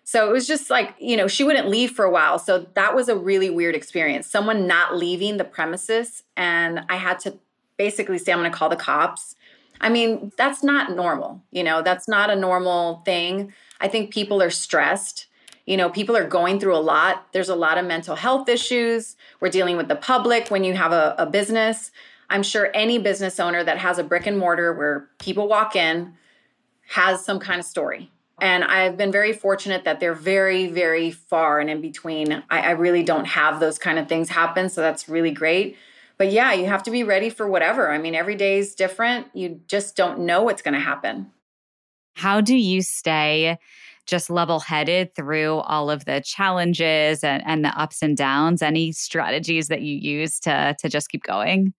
So 0.03 0.29
it 0.29 0.31
was 0.31 0.47
just 0.47 0.69
like, 0.69 0.95
you 0.99 1.17
know, 1.17 1.27
she 1.27 1.43
wouldn't 1.43 1.67
leave 1.67 1.91
for 1.91 2.05
a 2.05 2.11
while. 2.11 2.39
So 2.39 2.65
that 2.75 2.95
was 2.95 3.09
a 3.09 3.15
really 3.15 3.49
weird 3.49 3.75
experience. 3.75 4.27
Someone 4.27 4.65
not 4.65 4.95
leaving 4.95 5.37
the 5.37 5.43
premises 5.43 6.23
and 6.37 6.85
I 6.89 6.95
had 6.95 7.19
to 7.21 7.37
basically 7.77 8.17
say, 8.17 8.31
I'm 8.31 8.39
gonna 8.39 8.49
call 8.49 8.69
the 8.69 8.75
cops. 8.75 9.35
I 9.79 9.89
mean, 9.89 10.31
that's 10.37 10.63
not 10.63 10.95
normal, 10.95 11.41
you 11.51 11.63
know, 11.63 11.81
that's 11.81 12.07
not 12.07 12.29
a 12.29 12.35
normal 12.35 13.03
thing. 13.05 13.53
I 13.79 13.87
think 13.87 14.11
people 14.11 14.41
are 14.41 14.49
stressed. 14.49 15.27
You 15.67 15.75
know, 15.75 15.89
people 15.89 16.15
are 16.15 16.25
going 16.25 16.59
through 16.59 16.75
a 16.75 16.79
lot. 16.79 17.27
There's 17.33 17.49
a 17.49 17.55
lot 17.55 17.77
of 17.77 17.85
mental 17.85 18.15
health 18.15 18.47
issues. 18.47 19.17
We're 19.41 19.49
dealing 19.49 19.75
with 19.75 19.89
the 19.89 19.97
public 19.97 20.47
when 20.47 20.63
you 20.63 20.73
have 20.73 20.93
a, 20.93 21.13
a 21.17 21.25
business. 21.25 21.91
I'm 22.29 22.41
sure 22.41 22.71
any 22.73 22.97
business 22.97 23.39
owner 23.39 23.63
that 23.63 23.77
has 23.77 23.99
a 23.99 24.03
brick 24.03 24.25
and 24.25 24.37
mortar 24.37 24.73
where 24.73 25.09
people 25.19 25.47
walk 25.47 25.75
in 25.75 26.13
has 26.87 27.23
some 27.23 27.39
kind 27.39 27.59
of 27.59 27.65
story. 27.65 28.09
And 28.39 28.63
I've 28.63 28.97
been 28.97 29.11
very 29.11 29.33
fortunate 29.33 29.83
that 29.85 29.99
they're 29.99 30.13
very, 30.13 30.67
very 30.67 31.11
far 31.11 31.59
and 31.59 31.69
in 31.69 31.81
between. 31.81 32.31
I, 32.49 32.61
I 32.61 32.71
really 32.71 33.03
don't 33.03 33.25
have 33.25 33.59
those 33.59 33.77
kind 33.79 33.97
of 33.97 34.07
things 34.07 34.29
happen. 34.29 34.69
So 34.69 34.81
that's 34.81 35.09
really 35.09 35.31
great. 35.31 35.75
But 36.17 36.31
yeah, 36.31 36.53
you 36.53 36.65
have 36.65 36.83
to 36.83 36.91
be 36.91 37.03
ready 37.03 37.29
for 37.29 37.47
whatever. 37.47 37.91
I 37.91 37.97
mean, 37.97 38.15
every 38.15 38.35
day 38.35 38.57
is 38.57 38.73
different. 38.73 39.27
You 39.33 39.61
just 39.67 39.95
don't 39.95 40.19
know 40.19 40.41
what's 40.41 40.61
going 40.61 40.73
to 40.73 40.79
happen. 40.79 41.31
How 42.15 42.41
do 42.41 42.55
you 42.55 42.81
stay 42.81 43.57
just 44.07 44.29
level 44.29 44.59
headed 44.59 45.13
through 45.13 45.57
all 45.57 45.91
of 45.91 46.05
the 46.05 46.21
challenges 46.21 47.23
and, 47.23 47.43
and 47.45 47.63
the 47.63 47.79
ups 47.79 48.01
and 48.01 48.17
downs? 48.17 48.63
Any 48.63 48.91
strategies 48.91 49.67
that 49.67 49.81
you 49.81 49.95
use 49.95 50.39
to, 50.41 50.75
to 50.79 50.89
just 50.89 51.09
keep 51.09 51.23
going? 51.23 51.73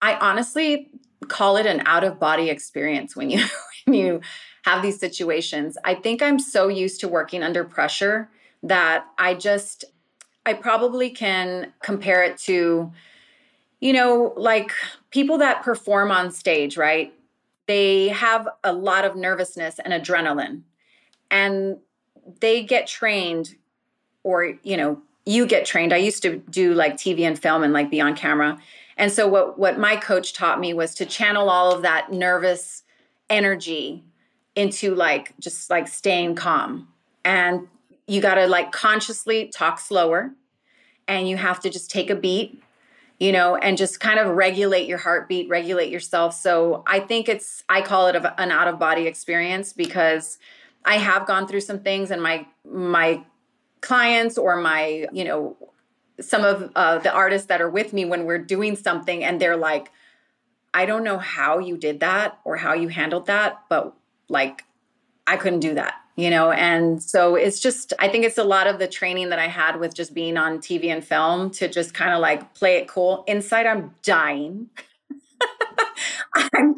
I 0.00 0.14
honestly 0.14 0.90
call 1.26 1.56
it 1.56 1.66
an 1.66 1.82
out 1.84 2.04
of 2.04 2.18
body 2.18 2.48
experience 2.48 3.14
when 3.14 3.30
you 3.30 3.44
when 3.84 3.94
you 3.94 4.20
have 4.64 4.82
these 4.82 4.98
situations. 4.98 5.76
I 5.84 5.94
think 5.94 6.22
I'm 6.22 6.38
so 6.38 6.68
used 6.68 7.00
to 7.00 7.08
working 7.08 7.42
under 7.42 7.64
pressure 7.64 8.30
that 8.62 9.06
I 9.18 9.34
just 9.34 9.84
I 10.46 10.54
probably 10.54 11.10
can 11.10 11.72
compare 11.82 12.22
it 12.22 12.38
to 12.38 12.92
you 13.80 13.92
know 13.92 14.32
like 14.36 14.72
people 15.10 15.38
that 15.38 15.62
perform 15.62 16.10
on 16.10 16.30
stage, 16.30 16.76
right? 16.76 17.12
They 17.66 18.08
have 18.08 18.48
a 18.64 18.72
lot 18.72 19.04
of 19.04 19.16
nervousness 19.16 19.78
and 19.78 19.92
adrenaline 19.92 20.62
and 21.30 21.78
they 22.40 22.62
get 22.62 22.86
trained 22.86 23.54
or 24.22 24.54
you 24.62 24.76
know 24.76 25.00
you 25.26 25.46
get 25.46 25.66
trained. 25.66 25.92
I 25.92 25.98
used 25.98 26.22
to 26.22 26.38
do 26.50 26.74
like 26.74 26.94
TV 26.94 27.20
and 27.20 27.38
film 27.38 27.62
and 27.62 27.72
like 27.72 27.90
be 27.90 28.00
on 28.00 28.16
camera 28.16 28.58
and 28.98 29.12
so 29.12 29.28
what 29.28 29.58
what 29.58 29.78
my 29.78 29.96
coach 29.96 30.32
taught 30.32 30.60
me 30.60 30.74
was 30.74 30.94
to 30.96 31.06
channel 31.06 31.48
all 31.48 31.72
of 31.72 31.82
that 31.82 32.12
nervous 32.12 32.82
energy 33.30 34.04
into 34.56 34.94
like 34.94 35.32
just 35.38 35.70
like 35.70 35.86
staying 35.86 36.34
calm. 36.34 36.88
And 37.24 37.68
you 38.08 38.20
got 38.20 38.34
to 38.34 38.46
like 38.48 38.72
consciously 38.72 39.48
talk 39.48 39.78
slower 39.78 40.32
and 41.06 41.28
you 41.28 41.36
have 41.36 41.60
to 41.60 41.70
just 41.70 41.90
take 41.90 42.10
a 42.10 42.16
beat 42.16 42.60
you 43.18 43.32
know, 43.32 43.56
and 43.56 43.76
just 43.76 44.00
kind 44.00 44.18
of 44.18 44.28
regulate 44.36 44.88
your 44.88 44.98
heartbeat, 44.98 45.48
regulate 45.48 45.90
yourself. 45.90 46.34
So 46.34 46.84
I 46.86 47.00
think 47.00 47.28
it's, 47.28 47.64
I 47.68 47.82
call 47.82 48.06
it 48.06 48.16
an 48.16 48.50
out 48.50 48.68
of 48.68 48.78
body 48.78 49.06
experience 49.06 49.72
because 49.72 50.38
I 50.84 50.98
have 50.98 51.26
gone 51.26 51.48
through 51.48 51.62
some 51.62 51.80
things 51.80 52.10
and 52.10 52.22
my, 52.22 52.46
my 52.64 53.24
clients 53.80 54.38
or 54.38 54.56
my, 54.56 55.06
you 55.12 55.24
know, 55.24 55.56
some 56.20 56.44
of 56.44 56.70
uh, 56.74 56.98
the 56.98 57.12
artists 57.12 57.46
that 57.48 57.60
are 57.60 57.70
with 57.70 57.92
me 57.92 58.04
when 58.04 58.24
we're 58.24 58.38
doing 58.38 58.76
something 58.76 59.22
and 59.24 59.40
they're 59.40 59.56
like 59.56 59.90
i 60.74 60.84
don't 60.84 61.04
know 61.04 61.18
how 61.18 61.58
you 61.58 61.76
did 61.76 62.00
that 62.00 62.38
or 62.44 62.56
how 62.56 62.72
you 62.72 62.88
handled 62.88 63.26
that 63.26 63.62
but 63.68 63.94
like 64.28 64.64
i 65.26 65.36
couldn't 65.36 65.60
do 65.60 65.74
that 65.74 65.94
you 66.18 66.30
know? 66.30 66.50
And 66.50 67.00
so 67.00 67.36
it's 67.36 67.60
just 67.60 67.92
i 68.00 68.08
think 68.08 68.24
it's 68.24 68.38
a 68.38 68.44
lot 68.44 68.66
of 68.66 68.80
the 68.80 68.88
training 68.88 69.28
that 69.30 69.38
i 69.38 69.46
had 69.46 69.78
with 69.78 69.94
just 69.94 70.12
being 70.12 70.36
on 70.36 70.58
tv 70.58 70.86
and 70.86 71.04
film 71.04 71.50
to 71.52 71.68
just 71.68 71.94
kind 71.94 72.12
of 72.12 72.20
like 72.20 72.54
play 72.54 72.76
it 72.76 72.88
cool. 72.88 73.24
Inside 73.28 73.66
i'm 73.66 73.94
dying. 74.02 74.68
I'm 76.34 76.74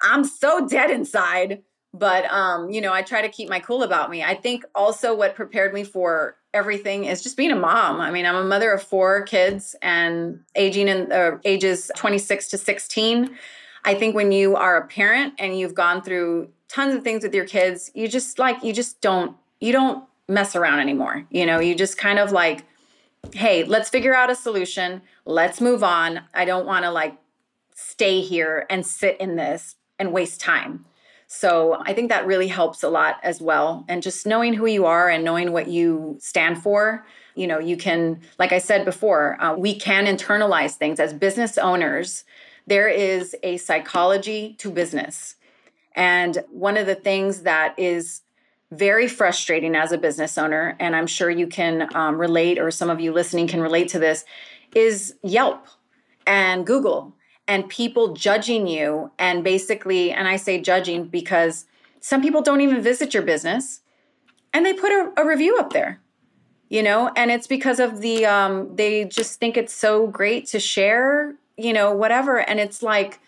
i'm 0.00 0.24
so 0.24 0.66
dead 0.66 0.90
inside. 0.90 1.62
But 1.92 2.24
um 2.32 2.70
you 2.70 2.80
know 2.80 2.92
i 2.92 3.02
try 3.02 3.20
to 3.20 3.28
keep 3.28 3.50
my 3.50 3.60
cool 3.60 3.82
about 3.82 4.10
me. 4.10 4.24
I 4.24 4.34
think 4.34 4.64
also 4.74 5.14
what 5.14 5.34
prepared 5.34 5.74
me 5.74 5.84
for 5.84 6.36
everything 6.54 7.04
is 7.04 7.22
just 7.22 7.36
being 7.36 7.50
a 7.50 7.56
mom. 7.56 8.00
I 8.00 8.10
mean, 8.10 8.24
I'm 8.24 8.36
a 8.36 8.44
mother 8.44 8.72
of 8.72 8.82
four 8.82 9.22
kids 9.22 9.76
and 9.82 10.40
aging 10.54 10.88
in 10.88 11.12
uh, 11.12 11.32
ages 11.44 11.90
26 11.94 12.48
to 12.48 12.58
16. 12.58 13.36
I 13.84 13.94
think 13.94 14.14
when 14.14 14.32
you 14.32 14.56
are 14.56 14.78
a 14.78 14.86
parent 14.86 15.34
and 15.38 15.58
you've 15.58 15.74
gone 15.74 16.02
through 16.02 16.48
tons 16.68 16.94
of 16.94 17.02
things 17.02 17.22
with 17.22 17.34
your 17.34 17.46
kids, 17.46 17.90
you 17.94 18.08
just 18.08 18.38
like 18.38 18.62
you 18.62 18.72
just 18.72 19.00
don't 19.00 19.36
you 19.60 19.72
don't 19.72 20.04
mess 20.28 20.54
around 20.54 20.80
anymore. 20.80 21.26
You 21.30 21.46
know, 21.46 21.58
you 21.60 21.74
just 21.74 21.98
kind 21.98 22.18
of 22.18 22.32
like 22.32 22.64
hey, 23.34 23.64
let's 23.64 23.90
figure 23.90 24.14
out 24.14 24.30
a 24.30 24.34
solution. 24.34 25.02
Let's 25.24 25.60
move 25.60 25.82
on. 25.82 26.20
I 26.34 26.44
don't 26.44 26.66
want 26.66 26.84
to 26.84 26.90
like 26.90 27.18
stay 27.74 28.20
here 28.20 28.66
and 28.70 28.86
sit 28.86 29.20
in 29.20 29.36
this 29.36 29.76
and 29.98 30.12
waste 30.12 30.40
time. 30.40 30.84
So 31.26 31.76
I 31.84 31.92
think 31.92 32.08
that 32.08 32.26
really 32.26 32.48
helps 32.48 32.82
a 32.82 32.88
lot 32.88 33.16
as 33.22 33.40
well. 33.40 33.84
And 33.86 34.02
just 34.02 34.26
knowing 34.26 34.54
who 34.54 34.66
you 34.66 34.86
are 34.86 35.10
and 35.10 35.24
knowing 35.24 35.52
what 35.52 35.68
you 35.68 36.16
stand 36.20 36.62
for, 36.62 37.04
you 37.34 37.46
know, 37.46 37.58
you 37.58 37.76
can, 37.76 38.20
like 38.38 38.52
I 38.52 38.58
said 38.58 38.84
before, 38.84 39.40
uh, 39.40 39.54
we 39.54 39.78
can 39.78 40.06
internalize 40.06 40.72
things 40.72 40.98
as 40.98 41.12
business 41.12 41.58
owners. 41.58 42.24
There 42.66 42.88
is 42.88 43.36
a 43.42 43.58
psychology 43.58 44.54
to 44.58 44.70
business. 44.70 45.36
And 45.98 46.42
one 46.50 46.78
of 46.78 46.86
the 46.86 46.94
things 46.94 47.42
that 47.42 47.78
is 47.78 48.22
very 48.70 49.08
frustrating 49.08 49.74
as 49.74 49.92
a 49.92 49.98
business 49.98 50.38
owner, 50.38 50.76
and 50.80 50.96
I'm 50.96 51.06
sure 51.06 51.28
you 51.28 51.46
can 51.46 51.94
um, 51.94 52.18
relate, 52.18 52.58
or 52.58 52.70
some 52.70 52.88
of 52.88 53.00
you 53.00 53.12
listening 53.12 53.48
can 53.48 53.60
relate 53.60 53.88
to 53.88 53.98
this, 53.98 54.24
is 54.74 55.14
Yelp 55.22 55.66
and 56.26 56.66
Google 56.66 57.14
and 57.46 57.68
people 57.68 58.14
judging 58.14 58.66
you 58.66 59.10
and 59.18 59.42
basically 59.42 60.12
and 60.12 60.28
i 60.28 60.36
say 60.36 60.60
judging 60.60 61.04
because 61.04 61.64
some 62.00 62.20
people 62.20 62.42
don't 62.42 62.60
even 62.60 62.82
visit 62.82 63.14
your 63.14 63.22
business 63.22 63.80
and 64.52 64.66
they 64.66 64.74
put 64.74 64.92
a, 64.92 65.10
a 65.16 65.26
review 65.26 65.56
up 65.56 65.72
there 65.72 65.98
you 66.68 66.82
know? 66.82 67.10
And 67.16 67.30
it's 67.30 67.46
because 67.46 67.80
of 67.80 68.00
the 68.00 68.26
um, 68.26 68.74
they 68.76 69.04
just 69.04 69.40
think 69.40 69.56
it's 69.56 69.72
so 69.72 70.06
great 70.06 70.46
to 70.48 70.60
share 70.60 71.34
you 71.56 71.72
know 71.72 71.92
whatever. 71.92 72.38
And 72.38 72.60
it's 72.60 72.82
like 72.82 73.20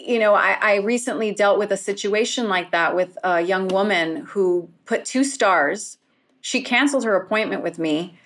you 0.00 0.18
know 0.18 0.34
I, 0.34 0.56
I 0.60 0.74
recently 0.76 1.32
dealt 1.32 1.58
with 1.58 1.70
a 1.72 1.76
situation 1.76 2.48
like 2.48 2.70
that 2.72 2.94
with 2.94 3.16
a 3.22 3.40
young 3.40 3.68
woman 3.68 4.24
who 4.26 4.68
put 4.86 5.04
two 5.04 5.24
stars 5.24 5.98
she 6.40 6.62
canceled 6.62 7.04
her 7.04 7.16
appointment 7.16 7.62
with 7.62 7.78
me 7.78 8.18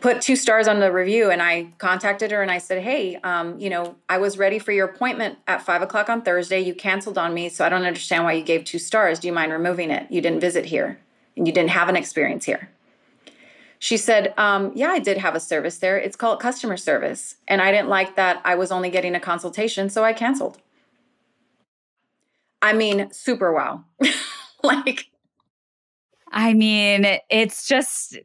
put 0.00 0.20
two 0.20 0.36
stars 0.36 0.68
on 0.68 0.80
the 0.80 0.92
review 0.92 1.30
and 1.30 1.42
I 1.42 1.72
contacted 1.78 2.30
her 2.30 2.42
and 2.42 2.50
I 2.50 2.58
said, 2.58 2.82
Hey, 2.82 3.16
um, 3.16 3.58
you 3.58 3.70
know, 3.70 3.96
I 4.08 4.18
was 4.18 4.38
ready 4.38 4.58
for 4.58 4.72
your 4.72 4.86
appointment 4.86 5.38
at 5.46 5.62
five 5.62 5.82
o'clock 5.82 6.08
on 6.08 6.22
Thursday. 6.22 6.60
You 6.60 6.74
canceled 6.74 7.18
on 7.18 7.34
me, 7.34 7.48
so 7.48 7.64
I 7.64 7.68
don't 7.68 7.84
understand 7.84 8.24
why 8.24 8.32
you 8.34 8.44
gave 8.44 8.64
two 8.64 8.78
stars. 8.78 9.18
Do 9.18 9.26
you 9.26 9.32
mind 9.32 9.52
removing 9.52 9.90
it? 9.90 10.10
You 10.10 10.20
didn't 10.20 10.40
visit 10.40 10.66
here 10.66 11.00
and 11.36 11.46
you 11.46 11.52
didn't 11.52 11.70
have 11.70 11.88
an 11.88 11.96
experience 11.96 12.44
here. 12.44 12.70
She 13.80 13.96
said, 13.96 14.34
um, 14.36 14.72
Yeah, 14.74 14.90
I 14.90 14.98
did 14.98 15.18
have 15.18 15.34
a 15.34 15.40
service 15.40 15.78
there. 15.78 15.98
It's 15.98 16.16
called 16.16 16.40
customer 16.40 16.76
service. 16.76 17.36
And 17.46 17.60
I 17.60 17.72
didn't 17.72 17.88
like 17.88 18.16
that 18.16 18.40
I 18.44 18.54
was 18.54 18.70
only 18.70 18.90
getting 18.90 19.14
a 19.14 19.20
consultation, 19.20 19.88
so 19.88 20.04
I 20.04 20.12
canceled. 20.12 20.58
I 22.62 22.72
mean, 22.72 23.10
super 23.12 23.52
wow. 23.52 23.84
like, 24.62 25.06
I 26.30 26.54
mean, 26.54 27.06
it's 27.30 27.66
just 27.66 28.18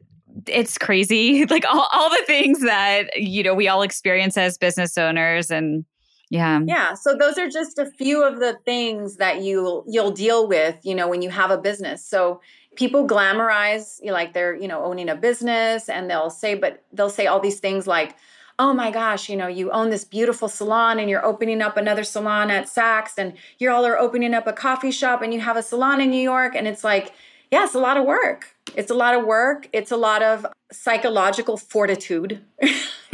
it's 0.46 0.78
crazy. 0.78 1.46
Like 1.50 1.64
all, 1.66 1.88
all 1.92 2.10
the 2.10 2.22
things 2.26 2.60
that 2.62 3.16
you 3.16 3.42
know 3.42 3.54
we 3.54 3.68
all 3.68 3.82
experience 3.82 4.36
as 4.36 4.58
business 4.58 4.98
owners 4.98 5.50
and 5.50 5.84
yeah. 6.30 6.60
Yeah 6.66 6.94
so 6.94 7.16
those 7.16 7.38
are 7.38 7.48
just 7.48 7.78
a 7.78 7.86
few 7.86 8.24
of 8.24 8.40
the 8.40 8.58
things 8.64 9.18
that 9.18 9.42
you 9.42 9.84
you'll 9.86 10.10
deal 10.10 10.48
with 10.48 10.76
you 10.82 10.94
know 10.94 11.06
when 11.06 11.22
you 11.22 11.30
have 11.30 11.50
a 11.50 11.58
business. 11.58 12.04
So 12.04 12.40
people 12.76 13.06
glamorize 13.06 14.00
you 14.00 14.08
know, 14.08 14.14
like 14.14 14.32
they're 14.32 14.56
you 14.56 14.66
know 14.66 14.82
owning 14.84 15.08
a 15.08 15.14
business 15.14 15.88
and 15.88 16.10
they'll 16.10 16.30
say 16.30 16.54
but 16.54 16.82
they'll 16.92 17.10
say 17.10 17.26
all 17.26 17.40
these 17.40 17.60
things 17.60 17.86
like 17.86 18.16
oh 18.58 18.72
my 18.72 18.90
gosh 18.90 19.28
you 19.28 19.36
know 19.36 19.48
you 19.48 19.70
own 19.70 19.90
this 19.90 20.04
beautiful 20.04 20.48
salon 20.48 20.98
and 20.98 21.10
you're 21.10 21.24
opening 21.24 21.60
up 21.60 21.76
another 21.76 22.04
salon 22.04 22.50
at 22.50 22.66
saks 22.66 23.18
and 23.18 23.34
you 23.58 23.70
all 23.70 23.84
are 23.84 23.98
opening 23.98 24.34
up 24.34 24.46
a 24.46 24.52
coffee 24.52 24.90
shop 24.90 25.22
and 25.22 25.34
you 25.34 25.40
have 25.40 25.56
a 25.56 25.62
salon 25.62 26.00
in 26.00 26.10
new 26.10 26.16
york 26.22 26.54
and 26.54 26.68
it's 26.68 26.84
like 26.84 27.12
yeah, 27.54 27.64
it's 27.64 27.74
a 27.76 27.78
lot 27.78 27.96
of 27.96 28.04
work. 28.04 28.56
It's 28.74 28.90
a 28.90 28.94
lot 28.94 29.14
of 29.14 29.24
work. 29.24 29.68
It's 29.72 29.92
a 29.92 29.96
lot 29.96 30.24
of 30.24 30.44
psychological 30.72 31.56
fortitude 31.56 32.44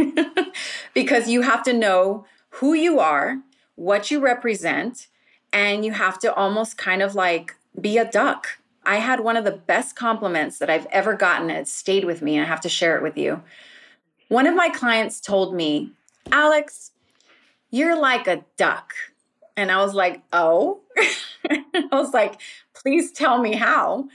because 0.94 1.28
you 1.28 1.42
have 1.42 1.62
to 1.64 1.74
know 1.74 2.24
who 2.48 2.72
you 2.72 2.98
are, 3.00 3.42
what 3.74 4.10
you 4.10 4.18
represent 4.18 5.08
and 5.52 5.84
you 5.84 5.92
have 5.92 6.18
to 6.20 6.32
almost 6.32 6.78
kind 6.78 7.02
of 7.02 7.14
like 7.14 7.54
be 7.78 7.98
a 7.98 8.10
duck. 8.10 8.46
I 8.82 8.96
had 8.96 9.20
one 9.20 9.36
of 9.36 9.44
the 9.44 9.52
best 9.52 9.94
compliments 9.94 10.58
that 10.58 10.70
I've 10.70 10.86
ever 10.86 11.12
gotten. 11.12 11.50
It 11.50 11.68
stayed 11.68 12.04
with 12.06 12.22
me, 12.22 12.36
and 12.36 12.44
I 12.46 12.48
have 12.48 12.62
to 12.62 12.70
share 12.70 12.96
it 12.96 13.02
with 13.02 13.18
you. 13.18 13.42
One 14.30 14.46
of 14.46 14.54
my 14.54 14.68
clients 14.68 15.20
told 15.20 15.56
me, 15.56 15.90
Alix, 16.30 16.92
you're 17.72 17.98
like 18.00 18.28
a 18.28 18.44
duck. 18.56 18.94
And 19.56 19.72
I 19.72 19.82
was 19.84 19.92
like, 19.92 20.22
oh. 20.32 20.82
I 21.50 21.88
was 21.90 22.14
like, 22.14 22.40
please 22.72 23.10
tell 23.10 23.42
me 23.42 23.56
how. 23.56 24.08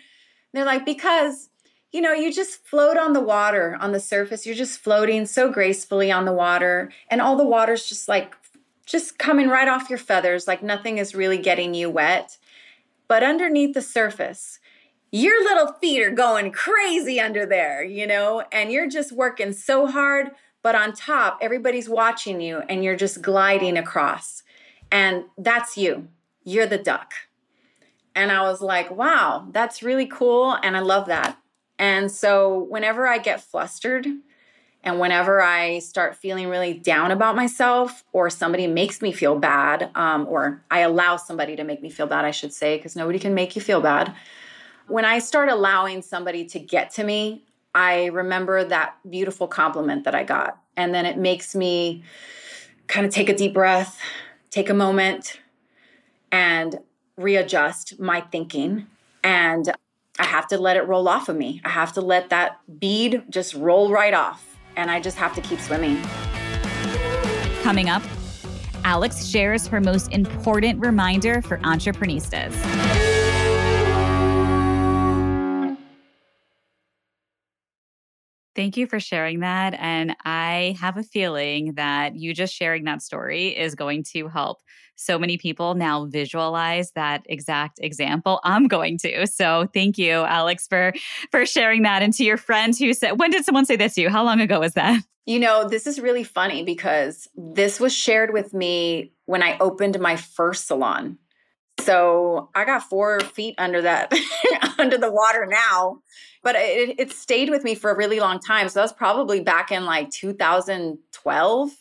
They're 0.53 0.63
like, 0.63 0.86
because, 0.86 1.49
you 1.91 1.99
know, 1.99 2.13
you 2.13 2.32
just 2.32 2.66
float 2.66 2.95
on 2.95 3.11
the 3.11 3.20
water, 3.20 3.78
on 3.82 3.91
the 3.91 3.99
surface. 3.99 4.45
You're 4.45 4.55
just 4.55 4.80
floating 4.80 5.26
so 5.26 5.51
gracefully 5.51 6.13
on 6.13 6.24
the 6.24 6.32
water, 6.32 6.93
and 7.09 7.20
all 7.20 7.36
the 7.36 7.43
water's 7.43 7.86
just 7.86 8.07
like, 8.07 8.38
just 8.86 9.20
coming 9.20 9.49
right 9.49 9.68
off 9.68 9.89
your 9.89 9.99
feathers, 9.99 10.47
like 10.47 10.63
nothing 10.63 10.97
is 10.97 11.13
really 11.13 11.39
getting 11.39 11.74
you 11.74 11.89
wet. 11.89 12.38
But 13.09 13.22
underneath 13.22 13.74
the 13.74 13.82
surface, 13.82 14.59
your 15.12 15.43
little 15.43 15.74
feet 15.74 16.01
are 16.01 16.12
going 16.12 16.51
crazy 16.51 17.20
under 17.20 17.45
there, 17.45 17.84
you 17.84 18.06
know, 18.06 18.43
and 18.51 18.72
you're 18.72 18.89
just 18.89 19.12
working 19.12 19.53
so 19.53 19.88
hard. 19.88 20.32
But 20.62 20.76
on 20.76 20.93
top, 20.93 21.39
everybody's 21.41 21.88
watching 21.88 22.41
you 22.41 22.64
and 22.68 22.84
you're 22.84 22.95
just 22.95 23.22
gliding 23.22 23.78
across. 23.78 24.43
And 24.91 25.26
that's 25.38 25.78
you. 25.78 26.08
You're 26.43 26.66
the 26.66 26.78
duck. 26.78 27.14
And 28.16 28.32
I 28.32 28.41
was 28.43 28.62
like, 28.62 28.89
wow, 28.89 29.47
that's 29.51 29.84
really 29.84 30.08
cool. 30.08 30.58
And 30.64 30.76
I 30.76 30.80
love 30.80 31.08
that. 31.08 31.38
And 31.78 32.12
so 32.12 32.66
whenever 32.70 33.06
I 33.08 33.18
get 33.18 33.41
flustered 33.41 34.08
and 34.84 34.99
whenever 34.99 35.41
I 35.41 35.80
start 35.80 36.16
feeling 36.16 36.47
really 36.47 36.74
down 36.74 37.12
about 37.12 37.36
myself, 37.36 38.03
or 38.14 38.30
somebody 38.30 38.68
makes 38.68 39.01
me 39.01 39.12
feel 39.12 39.38
bad, 39.38 39.89
um, 39.95 40.28
or 40.30 40.64
I 40.70 40.80
allow 40.80 41.18
somebody 41.18 41.56
to 41.56 41.64
make 41.64 41.82
me 41.82 41.89
feel 41.89 42.06
bad, 42.06 42.24
I 42.24 42.32
should 42.32 42.53
say, 42.53 42.78
because 42.78 42.95
nobody 42.95 43.18
can 43.20 43.34
make 43.34 43.56
you 43.56 43.62
feel 43.62 43.82
bad. 43.82 44.16
When 44.88 45.04
I 45.04 45.20
start 45.20 45.50
allowing 45.50 46.04
somebody 46.04 46.46
to 46.46 46.60
get 46.60 46.92
to 46.92 47.04
me, 47.04 47.44
I 47.74 48.06
remember 48.06 48.64
that 48.64 48.98
beautiful 49.10 49.48
compliment 49.48 50.04
that 50.04 50.14
I 50.14 50.24
got. 50.24 50.62
And 50.78 50.94
then 50.94 51.06
it 51.06 51.18
makes 51.18 51.56
me 51.56 52.04
kind 52.88 53.06
of 53.06 53.12
take 53.12 53.28
a 53.28 53.36
deep 53.36 53.54
breath, 53.54 54.00
take 54.52 54.70
a 54.70 54.74
moment, 54.74 55.40
and 56.32 56.80
readjust 57.18 58.00
my 58.00 58.22
thinking. 58.22 58.86
And 59.24 59.74
I 60.20 60.26
have 60.26 60.48
to 60.50 60.58
let 60.60 60.78
it 60.78 60.88
roll 60.88 61.08
off 61.08 61.30
of 61.30 61.36
me. 61.36 61.62
I 61.66 61.70
have 61.70 61.94
to 61.94 62.02
let 62.02 62.30
that 62.30 62.60
bead 62.80 63.24
just 63.30 63.56
roll 63.56 63.92
right 63.92 64.14
off 64.14 64.58
and 64.76 64.92
I 64.92 65.00
just 65.00 65.18
have 65.18 65.34
to 65.36 65.42
keep 65.42 65.60
swimming. 65.60 66.00
Coming 67.64 67.90
up, 67.90 68.04
Alix 68.84 69.26
shares 69.26 69.66
her 69.68 69.82
most 69.82 70.12
important 70.12 70.80
reminder 70.80 71.42
for 71.42 71.60
entrepreneurs. 71.64 72.30
Thank 78.56 78.78
you 78.78 78.88
for 78.88 78.99
sharing 78.99 79.41
that. 79.41 79.76
And 79.78 80.16
I 80.24 80.78
have 80.80 80.97
a 80.97 81.03
feeling 81.03 81.74
that 81.74 82.16
you 82.16 82.34
just 82.34 82.53
sharing 82.53 82.86
that 82.86 83.01
story 83.01 83.49
is 83.49 83.76
going 83.76 84.03
to 84.14 84.28
help 84.28 84.60
so 84.95 85.20
many 85.20 85.38
people 85.38 85.76
now 85.76 86.06
visualize 86.06 86.91
that 86.91 87.24
exact 87.26 87.80
example. 87.82 88.39
I'm 88.43 88.68
going 88.68 88.97
to. 88.99 89.28
So 89.28 89.68
thank 89.74 89.97
you, 89.97 90.24
Alix, 90.24 90.68
for 90.68 90.93
for 91.32 91.45
sharing 91.45 91.84
that. 91.84 92.01
And 92.01 92.14
to 92.14 92.24
your 92.24 92.38
friend 92.38 92.74
who 92.78 92.93
said, 92.93 93.20
when 93.20 93.32
did 93.32 93.45
someone 93.45 93.66
say 93.66 93.76
this 93.76 93.95
to 93.95 94.01
you? 94.01 94.10
How 94.10 94.24
long 94.24 94.39
ago 94.39 94.60
was 94.60 94.74
that? 94.74 95.03
You 95.28 95.39
know, 95.39 95.68
this 95.68 95.88
is 95.88 95.99
really 95.99 96.24
funny 96.24 96.62
because 96.62 97.28
this 97.36 97.80
was 97.80 97.91
shared 97.91 98.32
with 98.32 98.53
me 98.53 99.12
when 99.26 99.41
I 99.41 99.58
opened 99.58 99.99
my 99.99 100.18
first 100.18 100.68
salon. 100.68 101.18
So 101.80 102.51
I 102.53 102.64
got 102.64 102.84
four 102.84 103.20
feet 103.22 103.56
under 103.58 103.82
that, 103.82 104.14
under 104.78 104.99
the 104.99 105.12
water 105.12 105.47
now 105.49 106.03
but 106.46 106.56
it, 106.56 107.00
it 107.00 107.12
stayed 107.12 107.50
with 107.50 107.64
me 107.64 107.74
for 107.74 107.89
a 107.89 107.98
really 107.98 108.20
long 108.20 108.39
time. 108.39 108.70
So 108.70 108.80
that 108.80 108.84
was 108.84 108.93
probably 108.93 109.39
back 109.39 109.72
in 109.72 109.84
like 109.84 110.12
2012. 110.12 111.72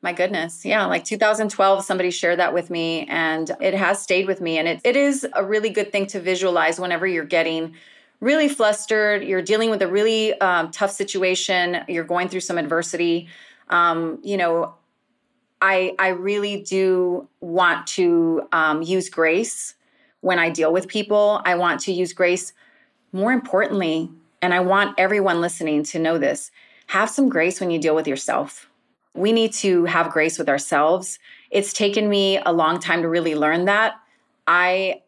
My 0.00 0.12
goodness. 0.14 0.64
Yeah, 0.64 0.86
like 0.86 1.04
2012, 1.04 1.84
somebody 1.84 2.10
shared 2.10 2.38
that 2.38 2.54
with 2.54 2.70
me 2.70 3.04
and 3.10 3.54
it 3.60 3.74
has 3.74 4.02
stayed 4.02 4.26
with 4.26 4.40
me. 4.40 4.56
And 4.56 4.66
it, 4.68 4.80
it 4.84 4.96
is 4.96 5.26
a 5.34 5.44
really 5.44 5.68
good 5.68 5.92
thing 5.92 6.06
to 6.06 6.20
visualize 6.20 6.80
whenever 6.80 7.06
you're 7.06 7.26
getting 7.26 7.74
really 8.20 8.48
flustered, 8.48 9.22
you're 9.22 9.42
dealing 9.42 9.68
with 9.68 9.82
a 9.82 9.86
really 9.86 10.32
um, 10.40 10.70
tough 10.70 10.92
situation, 10.92 11.84
you're 11.86 12.02
going 12.02 12.30
through 12.30 12.40
some 12.40 12.56
adversity. 12.56 13.28
Um, 13.68 14.18
you 14.22 14.38
know, 14.38 14.76
I, 15.60 15.94
I 15.98 16.08
really 16.08 16.62
do 16.62 17.28
want 17.40 17.86
to 17.88 18.48
um, 18.52 18.80
use 18.80 19.10
grace 19.10 19.74
when 20.22 20.38
I 20.38 20.48
deal 20.48 20.72
with 20.72 20.88
people. 20.88 21.42
I 21.44 21.56
want 21.56 21.80
to 21.80 21.92
use 21.92 22.14
grace 22.14 22.54
more 23.16 23.32
importantly, 23.32 24.10
and 24.42 24.52
I 24.52 24.60
want 24.60 24.94
everyone 24.98 25.40
listening 25.40 25.84
to 25.84 25.98
know 25.98 26.18
this 26.18 26.50
have 26.88 27.08
some 27.08 27.30
grace 27.30 27.58
when 27.60 27.70
you 27.70 27.80
deal 27.80 27.94
with 27.94 28.06
yourself. 28.06 28.68
We 29.14 29.32
need 29.32 29.54
to 29.54 29.86
have 29.86 30.12
grace 30.12 30.38
with 30.38 30.50
ourselves. 30.50 31.18
It's 31.50 31.72
taken 31.72 32.10
me 32.10 32.38
a 32.38 32.52
long 32.52 32.78
time 32.78 33.00
to 33.00 33.08
really 33.08 33.34
learn 33.34 33.64
that. 33.64 33.94
I 34.46 35.00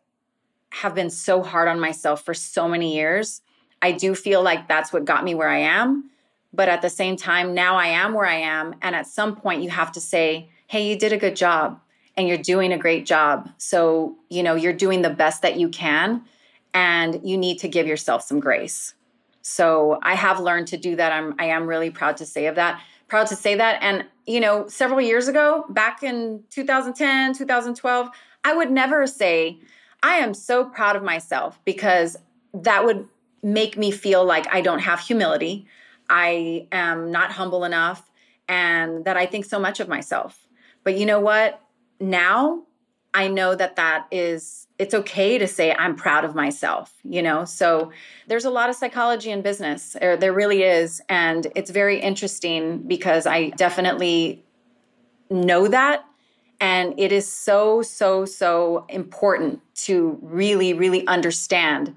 have 0.70 0.94
been 0.94 1.10
so 1.10 1.42
hard 1.42 1.68
on 1.68 1.78
myself 1.78 2.24
for 2.24 2.32
so 2.32 2.66
many 2.66 2.96
years. 2.96 3.42
I 3.82 3.92
do 3.92 4.14
feel 4.14 4.42
like 4.42 4.66
that's 4.66 4.90
what 4.90 5.04
got 5.04 5.22
me 5.22 5.34
where 5.34 5.50
I 5.50 5.58
am. 5.58 6.10
But 6.52 6.70
at 6.70 6.80
the 6.80 6.90
same 6.90 7.16
time, 7.16 7.52
now 7.52 7.76
I 7.76 7.88
am 7.88 8.14
where 8.14 8.26
I 8.26 8.36
am. 8.36 8.74
And 8.80 8.96
at 8.96 9.06
some 9.06 9.36
point, 9.36 9.62
you 9.62 9.68
have 9.68 9.92
to 9.92 10.00
say, 10.00 10.48
hey, 10.66 10.88
you 10.88 10.98
did 10.98 11.12
a 11.12 11.18
good 11.18 11.36
job 11.36 11.78
and 12.16 12.26
you're 12.26 12.38
doing 12.38 12.72
a 12.72 12.78
great 12.78 13.04
job. 13.04 13.50
So, 13.58 14.16
you 14.30 14.42
know, 14.42 14.54
you're 14.54 14.72
doing 14.72 15.02
the 15.02 15.10
best 15.10 15.42
that 15.42 15.60
you 15.60 15.68
can 15.68 16.24
and 16.74 17.20
you 17.28 17.36
need 17.36 17.58
to 17.60 17.68
give 17.68 17.86
yourself 17.86 18.22
some 18.22 18.40
grace. 18.40 18.94
So 19.42 19.98
I 20.02 20.14
have 20.14 20.40
learned 20.40 20.68
to 20.68 20.76
do 20.76 20.96
that. 20.96 21.12
I'm 21.12 21.34
I 21.38 21.46
am 21.46 21.66
really 21.66 21.90
proud 21.90 22.16
to 22.18 22.26
say 22.26 22.46
of 22.46 22.56
that. 22.56 22.80
Proud 23.08 23.26
to 23.28 23.36
say 23.36 23.54
that. 23.54 23.82
And 23.82 24.04
you 24.26 24.40
know, 24.40 24.68
several 24.68 25.00
years 25.00 25.28
ago, 25.28 25.64
back 25.70 26.02
in 26.02 26.44
2010, 26.50 27.34
2012, 27.34 28.10
I 28.44 28.54
would 28.54 28.70
never 28.70 29.06
say, 29.06 29.58
I 30.02 30.16
am 30.16 30.34
so 30.34 30.64
proud 30.64 30.96
of 30.96 31.02
myself 31.02 31.58
because 31.64 32.16
that 32.52 32.84
would 32.84 33.08
make 33.42 33.76
me 33.76 33.90
feel 33.90 34.24
like 34.24 34.46
I 34.52 34.60
don't 34.60 34.80
have 34.80 35.00
humility. 35.00 35.66
I 36.10 36.66
am 36.72 37.10
not 37.10 37.32
humble 37.32 37.64
enough 37.64 38.10
and 38.48 39.04
that 39.04 39.16
I 39.16 39.26
think 39.26 39.44
so 39.44 39.58
much 39.58 39.80
of 39.80 39.88
myself. 39.88 40.46
But 40.84 40.96
you 40.96 41.06
know 41.06 41.20
what? 41.20 41.60
Now 42.00 42.62
I 43.12 43.28
know 43.28 43.54
that 43.54 43.76
that 43.76 44.06
is 44.10 44.67
it's 44.78 44.94
okay 44.94 45.38
to 45.38 45.46
say 45.46 45.74
I'm 45.74 45.96
proud 45.96 46.24
of 46.24 46.34
myself, 46.34 46.94
you 47.02 47.20
know? 47.20 47.44
So 47.44 47.90
there's 48.28 48.44
a 48.44 48.50
lot 48.50 48.70
of 48.70 48.76
psychology 48.76 49.30
in 49.30 49.42
business, 49.42 49.96
or 50.00 50.16
there 50.16 50.32
really 50.32 50.62
is. 50.62 51.00
And 51.08 51.48
it's 51.56 51.70
very 51.70 52.00
interesting 52.00 52.78
because 52.86 53.26
I 53.26 53.50
definitely 53.50 54.44
know 55.30 55.66
that. 55.68 56.04
And 56.60 56.94
it 56.98 57.12
is 57.12 57.28
so, 57.30 57.82
so, 57.82 58.24
so 58.24 58.86
important 58.88 59.60
to 59.86 60.18
really, 60.22 60.72
really 60.72 61.06
understand 61.06 61.94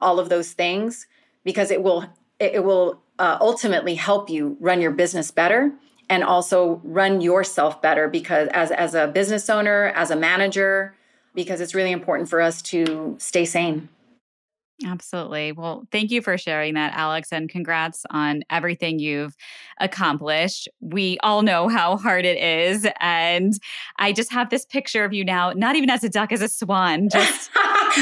all 0.00 0.18
of 0.18 0.28
those 0.28 0.52
things 0.52 1.06
because 1.44 1.70
it 1.70 1.82
will, 1.82 2.06
it 2.38 2.64
will 2.64 3.00
uh, 3.18 3.38
ultimately 3.40 3.94
help 3.94 4.28
you 4.28 4.56
run 4.60 4.80
your 4.80 4.90
business 4.90 5.30
better 5.30 5.72
and 6.08 6.22
also 6.22 6.80
run 6.84 7.20
yourself 7.20 7.80
better 7.82 8.08
because 8.08 8.48
as, 8.48 8.70
as 8.70 8.94
a 8.94 9.08
business 9.08 9.48
owner, 9.48 9.92
as 9.96 10.10
a 10.10 10.16
manager, 10.16 10.94
because 11.36 11.60
it's 11.60 11.74
really 11.74 11.92
important 11.92 12.28
for 12.28 12.40
us 12.40 12.60
to 12.62 13.14
stay 13.20 13.44
sane. 13.44 13.88
Absolutely. 14.84 15.52
Well, 15.52 15.86
thank 15.90 16.10
you 16.10 16.20
for 16.20 16.36
sharing 16.36 16.74
that, 16.74 16.92
Alix, 16.94 17.32
and 17.32 17.48
congrats 17.48 18.04
on 18.10 18.42
everything 18.50 18.98
you've 18.98 19.34
accomplished. 19.80 20.68
We 20.80 21.16
all 21.22 21.42
know 21.42 21.68
how 21.68 21.96
hard 21.96 22.26
it 22.26 22.36
is. 22.36 22.86
And 23.00 23.54
I 23.98 24.12
just 24.12 24.30
have 24.32 24.50
this 24.50 24.66
picture 24.66 25.04
of 25.04 25.14
you 25.14 25.24
now, 25.24 25.52
not 25.52 25.76
even 25.76 25.88
as 25.88 26.04
a 26.04 26.10
duck, 26.10 26.30
as 26.30 26.42
a 26.42 26.48
swan, 26.48 27.08
just. 27.08 27.50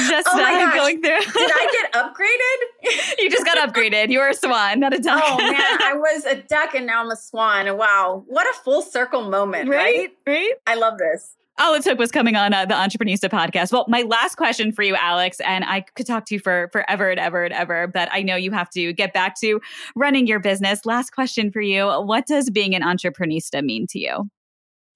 just 0.09 0.29
oh 0.33 0.43
uh, 0.43 0.75
going 0.75 1.01
through. 1.01 1.21
Did 1.21 1.51
I 1.55 1.69
get 1.71 1.93
upgraded? 2.03 3.15
you 3.21 3.31
just 3.31 3.45
got 3.45 3.57
upgraded. 3.59 4.11
You 4.11 4.19
were 4.19 4.31
a 4.31 4.35
swan, 4.35 4.81
not 4.81 4.93
a 4.93 4.99
duck. 4.99 5.23
Oh 5.25 5.37
man, 5.37 5.55
I 5.55 5.93
was 5.95 6.25
a 6.25 6.43
duck 6.43 6.75
and 6.75 6.87
now 6.87 7.05
I'm 7.05 7.11
a 7.13 7.17
swan. 7.17 7.77
Wow, 7.77 8.25
what 8.27 8.45
a 8.49 8.59
full 8.65 8.83
circle 8.83 9.31
moment, 9.31 9.69
right? 9.69 10.13
Right. 10.27 10.35
right? 10.35 10.53
I 10.67 10.75
love 10.75 10.99
this 10.99 11.37
all 11.59 11.75
it 11.75 11.83
took 11.83 11.99
was 11.99 12.11
coming 12.11 12.35
on 12.35 12.53
uh, 12.53 12.65
the 12.67 12.75
Entreprenista 12.75 13.31
podcast. 13.31 13.73
Well, 13.73 13.85
my 13.89 14.03
last 14.03 14.37
question 14.37 14.73
for 14.73 14.83
you, 14.83 14.97
Alix, 14.97 15.41
and 15.41 15.65
I 15.65 15.83
could 15.83 16.07
talk 16.07 16.27
to 16.27 16.35
you 16.35 16.41
for 16.41 16.69
forever 16.73 17.11
and 17.11 17.21
ever 17.21 17.45
and 17.45 17.55
ever, 17.55 17.87
but 17.87 18.09
I 18.13 18.23
know 18.23 18.35
you 18.35 18.51
have 18.51 18.71
to 18.71 18.93
get 18.93 19.13
back 19.13 19.39
to 19.41 19.61
running 19.95 20.27
your 20.27 20.41
business. 20.41 20.85
Last 20.85 21.11
question 21.11 21.53
for 21.53 21.61
you: 21.61 21.87
What 21.87 22.27
does 22.27 22.51
being 22.51 22.75
an 22.75 22.83
entreprenista 22.83 23.63
mean 23.63 23.87
to 23.89 23.99
you? 23.99 24.31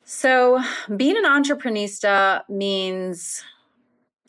So, 0.05 0.61
being 0.97 1.17
an 1.17 1.25
entreprenista 1.25 2.43
means, 2.49 3.45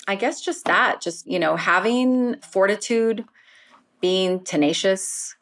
I 0.08 0.16
guess, 0.16 0.42
just 0.42 0.66
that, 0.66 1.02
just 1.02 1.26
you 1.26 1.40
know, 1.40 1.56
having 1.56 2.40
fortitude, 2.42 3.26
being 4.02 4.44
tenacious, 4.44 5.36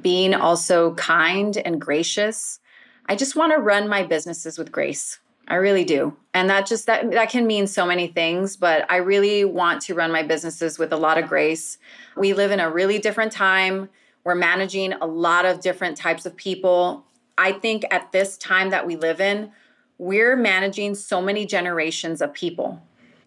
being 0.00 0.34
also 0.34 0.94
kind 0.94 1.58
and 1.58 1.80
gracious. 1.80 2.58
I 3.06 3.16
just 3.16 3.36
want 3.36 3.52
to 3.52 3.58
run 3.58 3.88
my 3.88 4.04
businesses 4.04 4.56
with 4.56 4.72
grace 4.72 5.18
I 5.48 5.56
really 5.56 5.84
do. 5.84 6.16
And 6.34 6.48
that 6.48 6.66
just 6.66 6.86
that 6.86 7.10
that 7.10 7.30
can 7.30 7.46
mean 7.46 7.66
so 7.66 7.84
many 7.84 8.06
things, 8.06 8.56
but 8.56 8.90
I 8.90 8.96
really 8.96 9.44
want 9.44 9.82
to 9.82 9.94
run 9.94 10.10
my 10.12 10.22
businesses 10.22 10.78
with 10.78 10.92
a 10.92 10.96
lot 10.96 11.18
of 11.18 11.28
grace. 11.28 11.78
We 12.16 12.32
live 12.32 12.50
in 12.50 12.60
a 12.60 12.70
really 12.70 12.98
different 12.98 13.32
time. 13.32 13.88
We're 14.24 14.34
managing 14.34 14.92
a 14.94 15.06
lot 15.06 15.44
of 15.44 15.60
different 15.60 15.96
types 15.96 16.24
of 16.24 16.36
people. 16.36 17.04
I 17.36 17.52
think 17.52 17.84
at 17.90 18.12
this 18.12 18.38
time 18.38 18.70
that 18.70 18.86
we 18.86 18.96
live 18.96 19.20
in, 19.20 19.50
we're 19.98 20.36
managing 20.36 20.94
so 20.94 21.20
many 21.20 21.44
generations 21.44 22.22
of 22.22 22.32
people. 22.32 22.82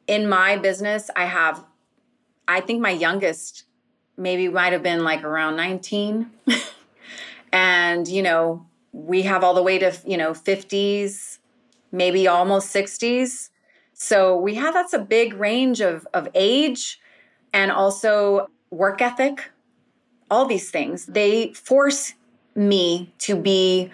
In 0.08 0.28
my 0.28 0.58
business, 0.58 1.10
I 1.16 1.26
have 1.26 1.64
I 2.48 2.62
think 2.62 2.82
my 2.82 2.92
youngest 2.92 3.66
maybe 4.18 4.48
might 4.48 4.74
have 4.74 4.84
been 4.84 5.04
like 5.04 5.24
around 5.24 5.56
19. 5.56 6.30
and, 7.52 8.08
you 8.08 8.22
know, 8.22 8.66
we 8.92 9.24
have 9.24 9.44
all 9.44 9.54
the 9.54 9.64
way 9.64 9.78
to, 9.80 9.94
you 10.06 10.18
know, 10.18 10.32
50s, 10.32 11.40
maybe 11.96 12.28
almost 12.28 12.74
60s. 12.74 13.50
So 13.94 14.38
we 14.38 14.56
have 14.56 14.74
that's 14.74 14.94
a 14.94 15.00
big 15.00 15.34
range 15.34 15.82
of, 15.82 16.08
of 16.14 16.28
age 16.36 17.00
and 17.54 17.72
also 17.72 18.50
work 18.70 19.02
ethic, 19.02 19.52
all 20.30 20.46
these 20.46 20.70
things. 20.70 21.06
They 21.06 21.54
force 21.54 22.14
me 22.56 23.14
to 23.20 23.36
be 23.36 23.90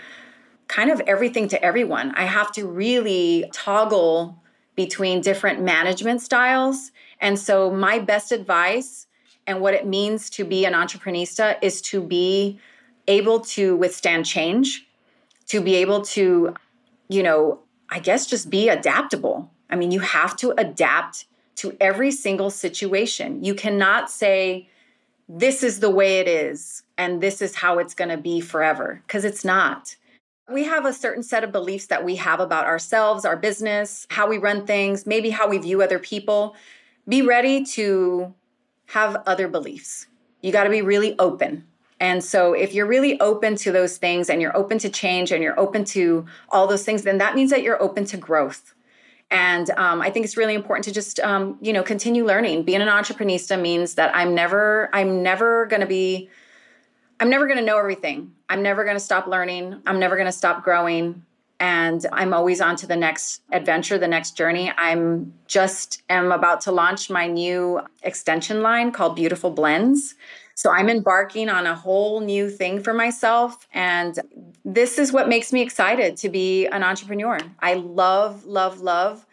kind 0.67 0.89
of 0.89 1.01
everything 1.01 1.47
to 1.49 1.63
everyone. 1.63 2.11
I 2.15 2.23
have 2.23 2.51
to 2.53 2.67
really 2.67 3.49
toggle 3.53 4.37
between 4.75 5.21
different 5.21 5.61
management 5.61 6.21
styles. 6.21 6.91
And 7.19 7.37
so 7.37 7.69
my 7.69 7.99
best 7.99 8.31
advice 8.31 9.05
and 9.45 9.61
what 9.61 9.73
it 9.73 9.85
means 9.85 10.29
to 10.31 10.45
be 10.45 10.65
an 10.65 10.73
entrepreneurista 10.73 11.57
is 11.61 11.81
to 11.83 12.01
be 12.01 12.59
able 13.07 13.41
to 13.41 13.75
withstand 13.75 14.25
change, 14.25 14.87
to 15.47 15.59
be 15.59 15.75
able 15.75 16.01
to, 16.01 16.55
you 17.09 17.23
know, 17.23 17.59
I 17.91 17.99
guess 17.99 18.25
just 18.25 18.49
be 18.49 18.69
adaptable. 18.69 19.51
I 19.69 19.75
mean, 19.75 19.91
you 19.91 19.99
have 19.99 20.35
to 20.37 20.53
adapt 20.57 21.25
to 21.57 21.75
every 21.79 22.11
single 22.11 22.49
situation. 22.49 23.43
You 23.43 23.53
cannot 23.53 24.09
say, 24.09 24.69
this 25.27 25.63
is 25.63 25.79
the 25.79 25.89
way 25.89 26.19
it 26.19 26.27
is 26.27 26.83
and 26.97 27.21
this 27.21 27.41
is 27.41 27.55
how 27.55 27.77
it's 27.79 27.93
going 27.93 28.09
to 28.09 28.17
be 28.17 28.41
forever, 28.41 29.01
because 29.05 29.25
it's 29.25 29.45
not. 29.45 29.95
We 30.49 30.63
have 30.65 30.85
a 30.85 30.93
certain 30.93 31.23
set 31.23 31.43
of 31.43 31.51
beliefs 31.51 31.87
that 31.87 32.03
we 32.03 32.15
have 32.15 32.39
about 32.39 32.65
ourselves, 32.65 33.23
our 33.23 33.37
business, 33.37 34.07
how 34.09 34.27
we 34.27 34.37
run 34.37 34.65
things, 34.65 35.05
maybe 35.05 35.29
how 35.29 35.47
we 35.47 35.57
view 35.57 35.81
other 35.81 35.99
people. 35.99 36.55
Be 37.07 37.21
ready 37.21 37.63
to 37.65 38.33
have 38.87 39.23
other 39.25 39.47
beliefs. 39.47 40.07
You 40.41 40.51
got 40.51 40.65
to 40.65 40.69
be 40.69 40.81
really 40.81 41.17
open. 41.19 41.65
And 42.01 42.23
so, 42.23 42.53
if 42.53 42.73
you're 42.73 42.87
really 42.87 43.19
open 43.21 43.55
to 43.57 43.71
those 43.71 43.97
things 43.97 44.29
and 44.29 44.41
you're 44.41 44.57
open 44.57 44.79
to 44.79 44.89
change 44.89 45.31
and 45.31 45.43
you're 45.43 45.57
open 45.59 45.85
to 45.85 46.25
all 46.49 46.65
those 46.65 46.83
things, 46.83 47.03
then 47.03 47.19
that 47.19 47.35
means 47.35 47.51
that 47.51 47.61
you're 47.61 47.81
open 47.81 48.05
to 48.05 48.17
growth. 48.17 48.73
And 49.29 49.69
um, 49.77 50.01
I 50.01 50.09
think 50.09 50.25
it's 50.25 50.35
really 50.35 50.55
important 50.55 50.83
to 50.85 50.91
just, 50.91 51.19
um, 51.19 51.59
you 51.61 51.71
know, 51.71 51.83
continue 51.83 52.25
learning. 52.25 52.63
Being 52.63 52.81
an 52.81 52.87
entrepreneurista 52.87 53.61
means 53.61 53.95
that 53.95 54.13
I'm 54.15 54.33
never, 54.33 54.89
I'm 54.91 55.21
never 55.21 55.67
going 55.67 55.81
to 55.81 55.87
be, 55.87 56.27
I'm 57.19 57.29
never 57.29 57.45
going 57.45 57.59
to 57.59 57.63
know 57.63 57.77
everything. 57.77 58.33
I'm 58.49 58.63
never 58.63 58.83
going 58.83 58.97
to 58.97 58.99
stop 58.99 59.27
learning. 59.27 59.81
I'm 59.85 59.99
never 59.99 60.15
going 60.15 60.25
to 60.25 60.33
stop 60.33 60.63
growing 60.63 61.23
and 61.61 62.07
I'm 62.11 62.33
always 62.33 62.59
on 62.59 62.75
to 62.77 62.87
the 62.87 62.95
next 62.95 63.43
adventure, 63.51 63.99
the 63.99 64.07
next 64.07 64.35
journey. 64.35 64.73
I'm 64.75 65.31
just 65.45 66.01
am 66.09 66.31
about 66.31 66.61
to 66.61 66.71
launch 66.71 67.11
my 67.11 67.27
new 67.27 67.81
extension 68.01 68.63
line 68.63 68.91
called 68.91 69.15
Beautiful 69.15 69.51
Blends. 69.51 70.15
So 70.55 70.71
I'm 70.71 70.89
embarking 70.89 71.49
on 71.49 71.65
a 71.65 71.75
whole 71.75 72.19
new 72.19 72.49
thing 72.49 72.81
for 72.81 72.93
myself 72.93 73.67
and 73.73 74.19
this 74.63 74.99
is 74.99 75.11
what 75.11 75.27
makes 75.27 75.51
me 75.51 75.61
excited 75.61 76.17
to 76.17 76.29
be 76.29 76.67
an 76.67 76.83
entrepreneur. 76.83 77.39
I 77.59 77.75
love 77.75 78.45
love 78.45 78.81
love 78.81 79.25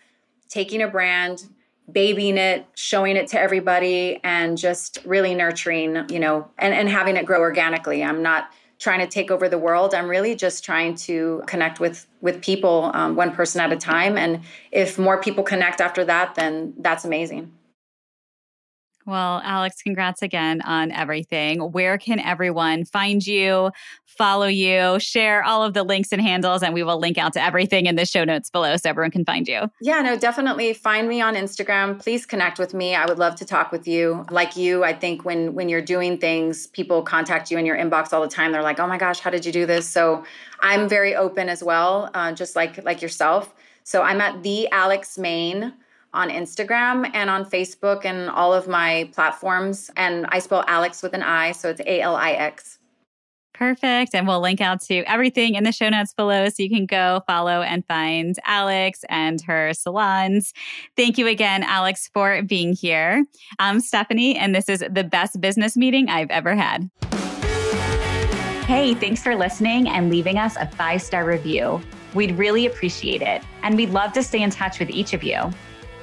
taking 0.48 0.82
a 0.82 0.88
brand, 0.88 1.44
babying 1.90 2.38
it, 2.38 2.66
showing 2.74 3.16
it 3.16 3.28
to 3.28 3.40
everybody 3.40 4.20
and 4.24 4.56
just 4.56 4.98
really 5.04 5.34
nurturing, 5.34 6.06
you 6.08 6.18
know, 6.18 6.48
and 6.58 6.74
and 6.74 6.88
having 6.88 7.16
it 7.16 7.26
grow 7.26 7.40
organically. 7.40 8.02
I'm 8.02 8.22
not 8.22 8.50
trying 8.78 9.00
to 9.00 9.06
take 9.06 9.30
over 9.30 9.48
the 9.48 9.58
world. 9.58 9.92
I'm 9.92 10.08
really 10.08 10.36
just 10.36 10.64
trying 10.64 10.94
to 10.94 11.42
connect 11.46 11.80
with 11.80 12.06
with 12.20 12.42
people 12.42 12.90
um, 12.94 13.16
one 13.16 13.32
person 13.32 13.60
at 13.60 13.72
a 13.72 13.76
time. 13.76 14.16
And 14.16 14.40
if 14.70 14.98
more 14.98 15.20
people 15.20 15.44
connect 15.44 15.80
after 15.80 16.04
that, 16.04 16.34
then 16.34 16.74
that's 16.78 17.04
amazing. 17.04 17.52
Well, 19.08 19.40
Alix, 19.42 19.80
congrats 19.80 20.20
again 20.20 20.60
on 20.60 20.92
everything. 20.92 21.60
Where 21.72 21.96
can 21.96 22.20
everyone 22.20 22.84
find 22.84 23.26
you, 23.26 23.70
follow 24.04 24.48
you, 24.48 25.00
share 25.00 25.42
all 25.42 25.64
of 25.64 25.72
the 25.72 25.82
links 25.82 26.12
and 26.12 26.20
handles, 26.20 26.62
and 26.62 26.74
we 26.74 26.82
will 26.82 26.98
link 26.98 27.16
out 27.16 27.32
to 27.32 27.42
everything 27.42 27.86
in 27.86 27.96
the 27.96 28.04
show 28.04 28.24
notes 28.24 28.50
below 28.50 28.76
so 28.76 28.90
everyone 28.90 29.10
can 29.10 29.24
find 29.24 29.48
you. 29.48 29.62
Yeah, 29.80 30.02
no, 30.02 30.18
definitely 30.18 30.74
find 30.74 31.08
me 31.08 31.22
on 31.22 31.36
Instagram. 31.36 31.98
Please 31.98 32.26
connect 32.26 32.58
with 32.58 32.74
me. 32.74 32.94
I 32.94 33.06
would 33.06 33.18
love 33.18 33.34
to 33.36 33.46
talk 33.46 33.72
with 33.72 33.88
you. 33.88 34.26
Like 34.30 34.58
you, 34.58 34.84
I 34.84 34.92
think 34.92 35.24
when 35.24 35.54
when 35.54 35.70
you're 35.70 35.80
doing 35.80 36.18
things, 36.18 36.66
people 36.66 37.00
contact 37.00 37.50
you 37.50 37.56
in 37.56 37.64
your 37.64 37.78
inbox 37.78 38.12
all 38.12 38.20
the 38.20 38.28
time. 38.28 38.52
They're 38.52 38.62
like, 38.62 38.78
"Oh 38.78 38.86
my 38.86 38.98
gosh, 38.98 39.20
how 39.20 39.30
did 39.30 39.46
you 39.46 39.52
do 39.52 39.64
this?" 39.64 39.88
So 39.88 40.22
I'm 40.60 40.86
very 40.86 41.16
open 41.16 41.48
as 41.48 41.64
well, 41.64 42.10
uh, 42.12 42.32
just 42.32 42.54
like 42.56 42.84
like 42.84 43.00
yourself. 43.00 43.54
So 43.84 44.02
I'm 44.02 44.20
at 44.20 44.42
the 44.42 44.70
Alix 44.70 45.16
Mane 45.16 45.72
on 46.14 46.30
Instagram 46.30 47.10
and 47.14 47.28
on 47.28 47.44
Facebook 47.44 48.04
and 48.04 48.30
all 48.30 48.54
of 48.54 48.66
my 48.68 49.10
platforms. 49.12 49.90
And 49.96 50.26
I 50.30 50.38
spell 50.38 50.64
Alix 50.66 51.02
with 51.02 51.14
an 51.14 51.22
I, 51.22 51.52
so 51.52 51.68
it's 51.68 51.80
A 51.80 52.00
L 52.00 52.16
I 52.16 52.32
X. 52.32 52.78
Perfect. 53.54 54.14
And 54.14 54.28
we'll 54.28 54.40
link 54.40 54.60
out 54.60 54.80
to 54.82 55.02
everything 55.10 55.56
in 55.56 55.64
the 55.64 55.72
show 55.72 55.88
notes 55.88 56.14
below 56.14 56.48
so 56.48 56.62
you 56.62 56.70
can 56.70 56.86
go 56.86 57.22
follow 57.26 57.62
and 57.62 57.84
find 57.86 58.36
Alix 58.46 59.04
and 59.08 59.40
her 59.42 59.74
salons. 59.74 60.54
Thank 60.96 61.18
you 61.18 61.26
again, 61.26 61.64
Alix, 61.64 62.08
for 62.14 62.40
being 62.42 62.72
here. 62.72 63.24
I'm 63.58 63.80
Stephanie, 63.80 64.36
and 64.36 64.54
this 64.54 64.68
is 64.68 64.84
the 64.88 65.02
best 65.02 65.40
business 65.40 65.76
meeting 65.76 66.08
I've 66.08 66.30
ever 66.30 66.54
had. 66.54 66.88
Hey, 68.64 68.94
thanks 68.94 69.24
for 69.24 69.34
listening 69.34 69.88
and 69.88 70.08
leaving 70.08 70.38
us 70.38 70.54
a 70.56 70.66
five 70.66 71.02
star 71.02 71.24
review. 71.24 71.80
We'd 72.14 72.38
really 72.38 72.66
appreciate 72.66 73.22
it. 73.22 73.42
And 73.64 73.76
we'd 73.76 73.90
love 73.90 74.12
to 74.12 74.22
stay 74.22 74.42
in 74.42 74.50
touch 74.50 74.78
with 74.78 74.90
each 74.90 75.14
of 75.14 75.24
you. 75.24 75.50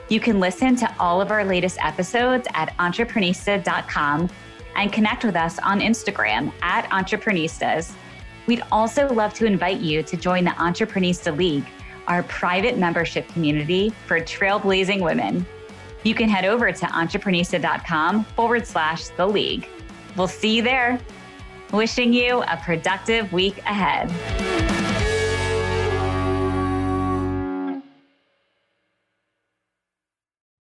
You 0.08 0.20
can 0.20 0.40
listen 0.40 0.76
to 0.78 0.96
all 1.00 1.20
of 1.20 1.32
our 1.32 1.44
latest 1.44 1.78
episodes 1.82 2.48
at 2.54 2.76
entreprenista.com 2.78 4.30
and 4.76 4.94
connect 4.94 5.24
with 5.24 5.36
us 5.36 5.58
on 5.60 5.80
Instagram 5.80 6.52
at 6.62 6.88
Entreprenistas. 6.90 7.94
We'd 8.46 8.64
also 8.72 9.12
love 9.12 9.34
to 9.36 9.46
invite 9.46 9.80
you 9.80 10.04
to 10.04 10.18
join 10.18 10.44
the 10.44 10.52
Entreprenista 10.52 11.36
League, 11.36 11.66
our 12.08 12.22
private 12.24 12.78
membership 12.78 13.28
community 13.30 13.90
for 14.06 14.20
trailblazing 14.20 15.02
women. 15.02 15.46
You 16.04 16.14
can 16.14 16.30
head 16.30 16.46
over 16.46 16.72
to 16.72 16.86
entreprenista.com 16.86 18.26
forward 18.26 18.68
slash 18.68 19.08
the 19.10 19.26
league. 19.26 19.68
We'll 20.16 20.28
see 20.28 20.58
you 20.58 20.62
there. 20.62 21.00
Wishing 21.72 22.14
you 22.14 22.44
a 22.44 22.58
productive 22.64 23.34
week 23.34 23.58
ahead. 23.60 25.15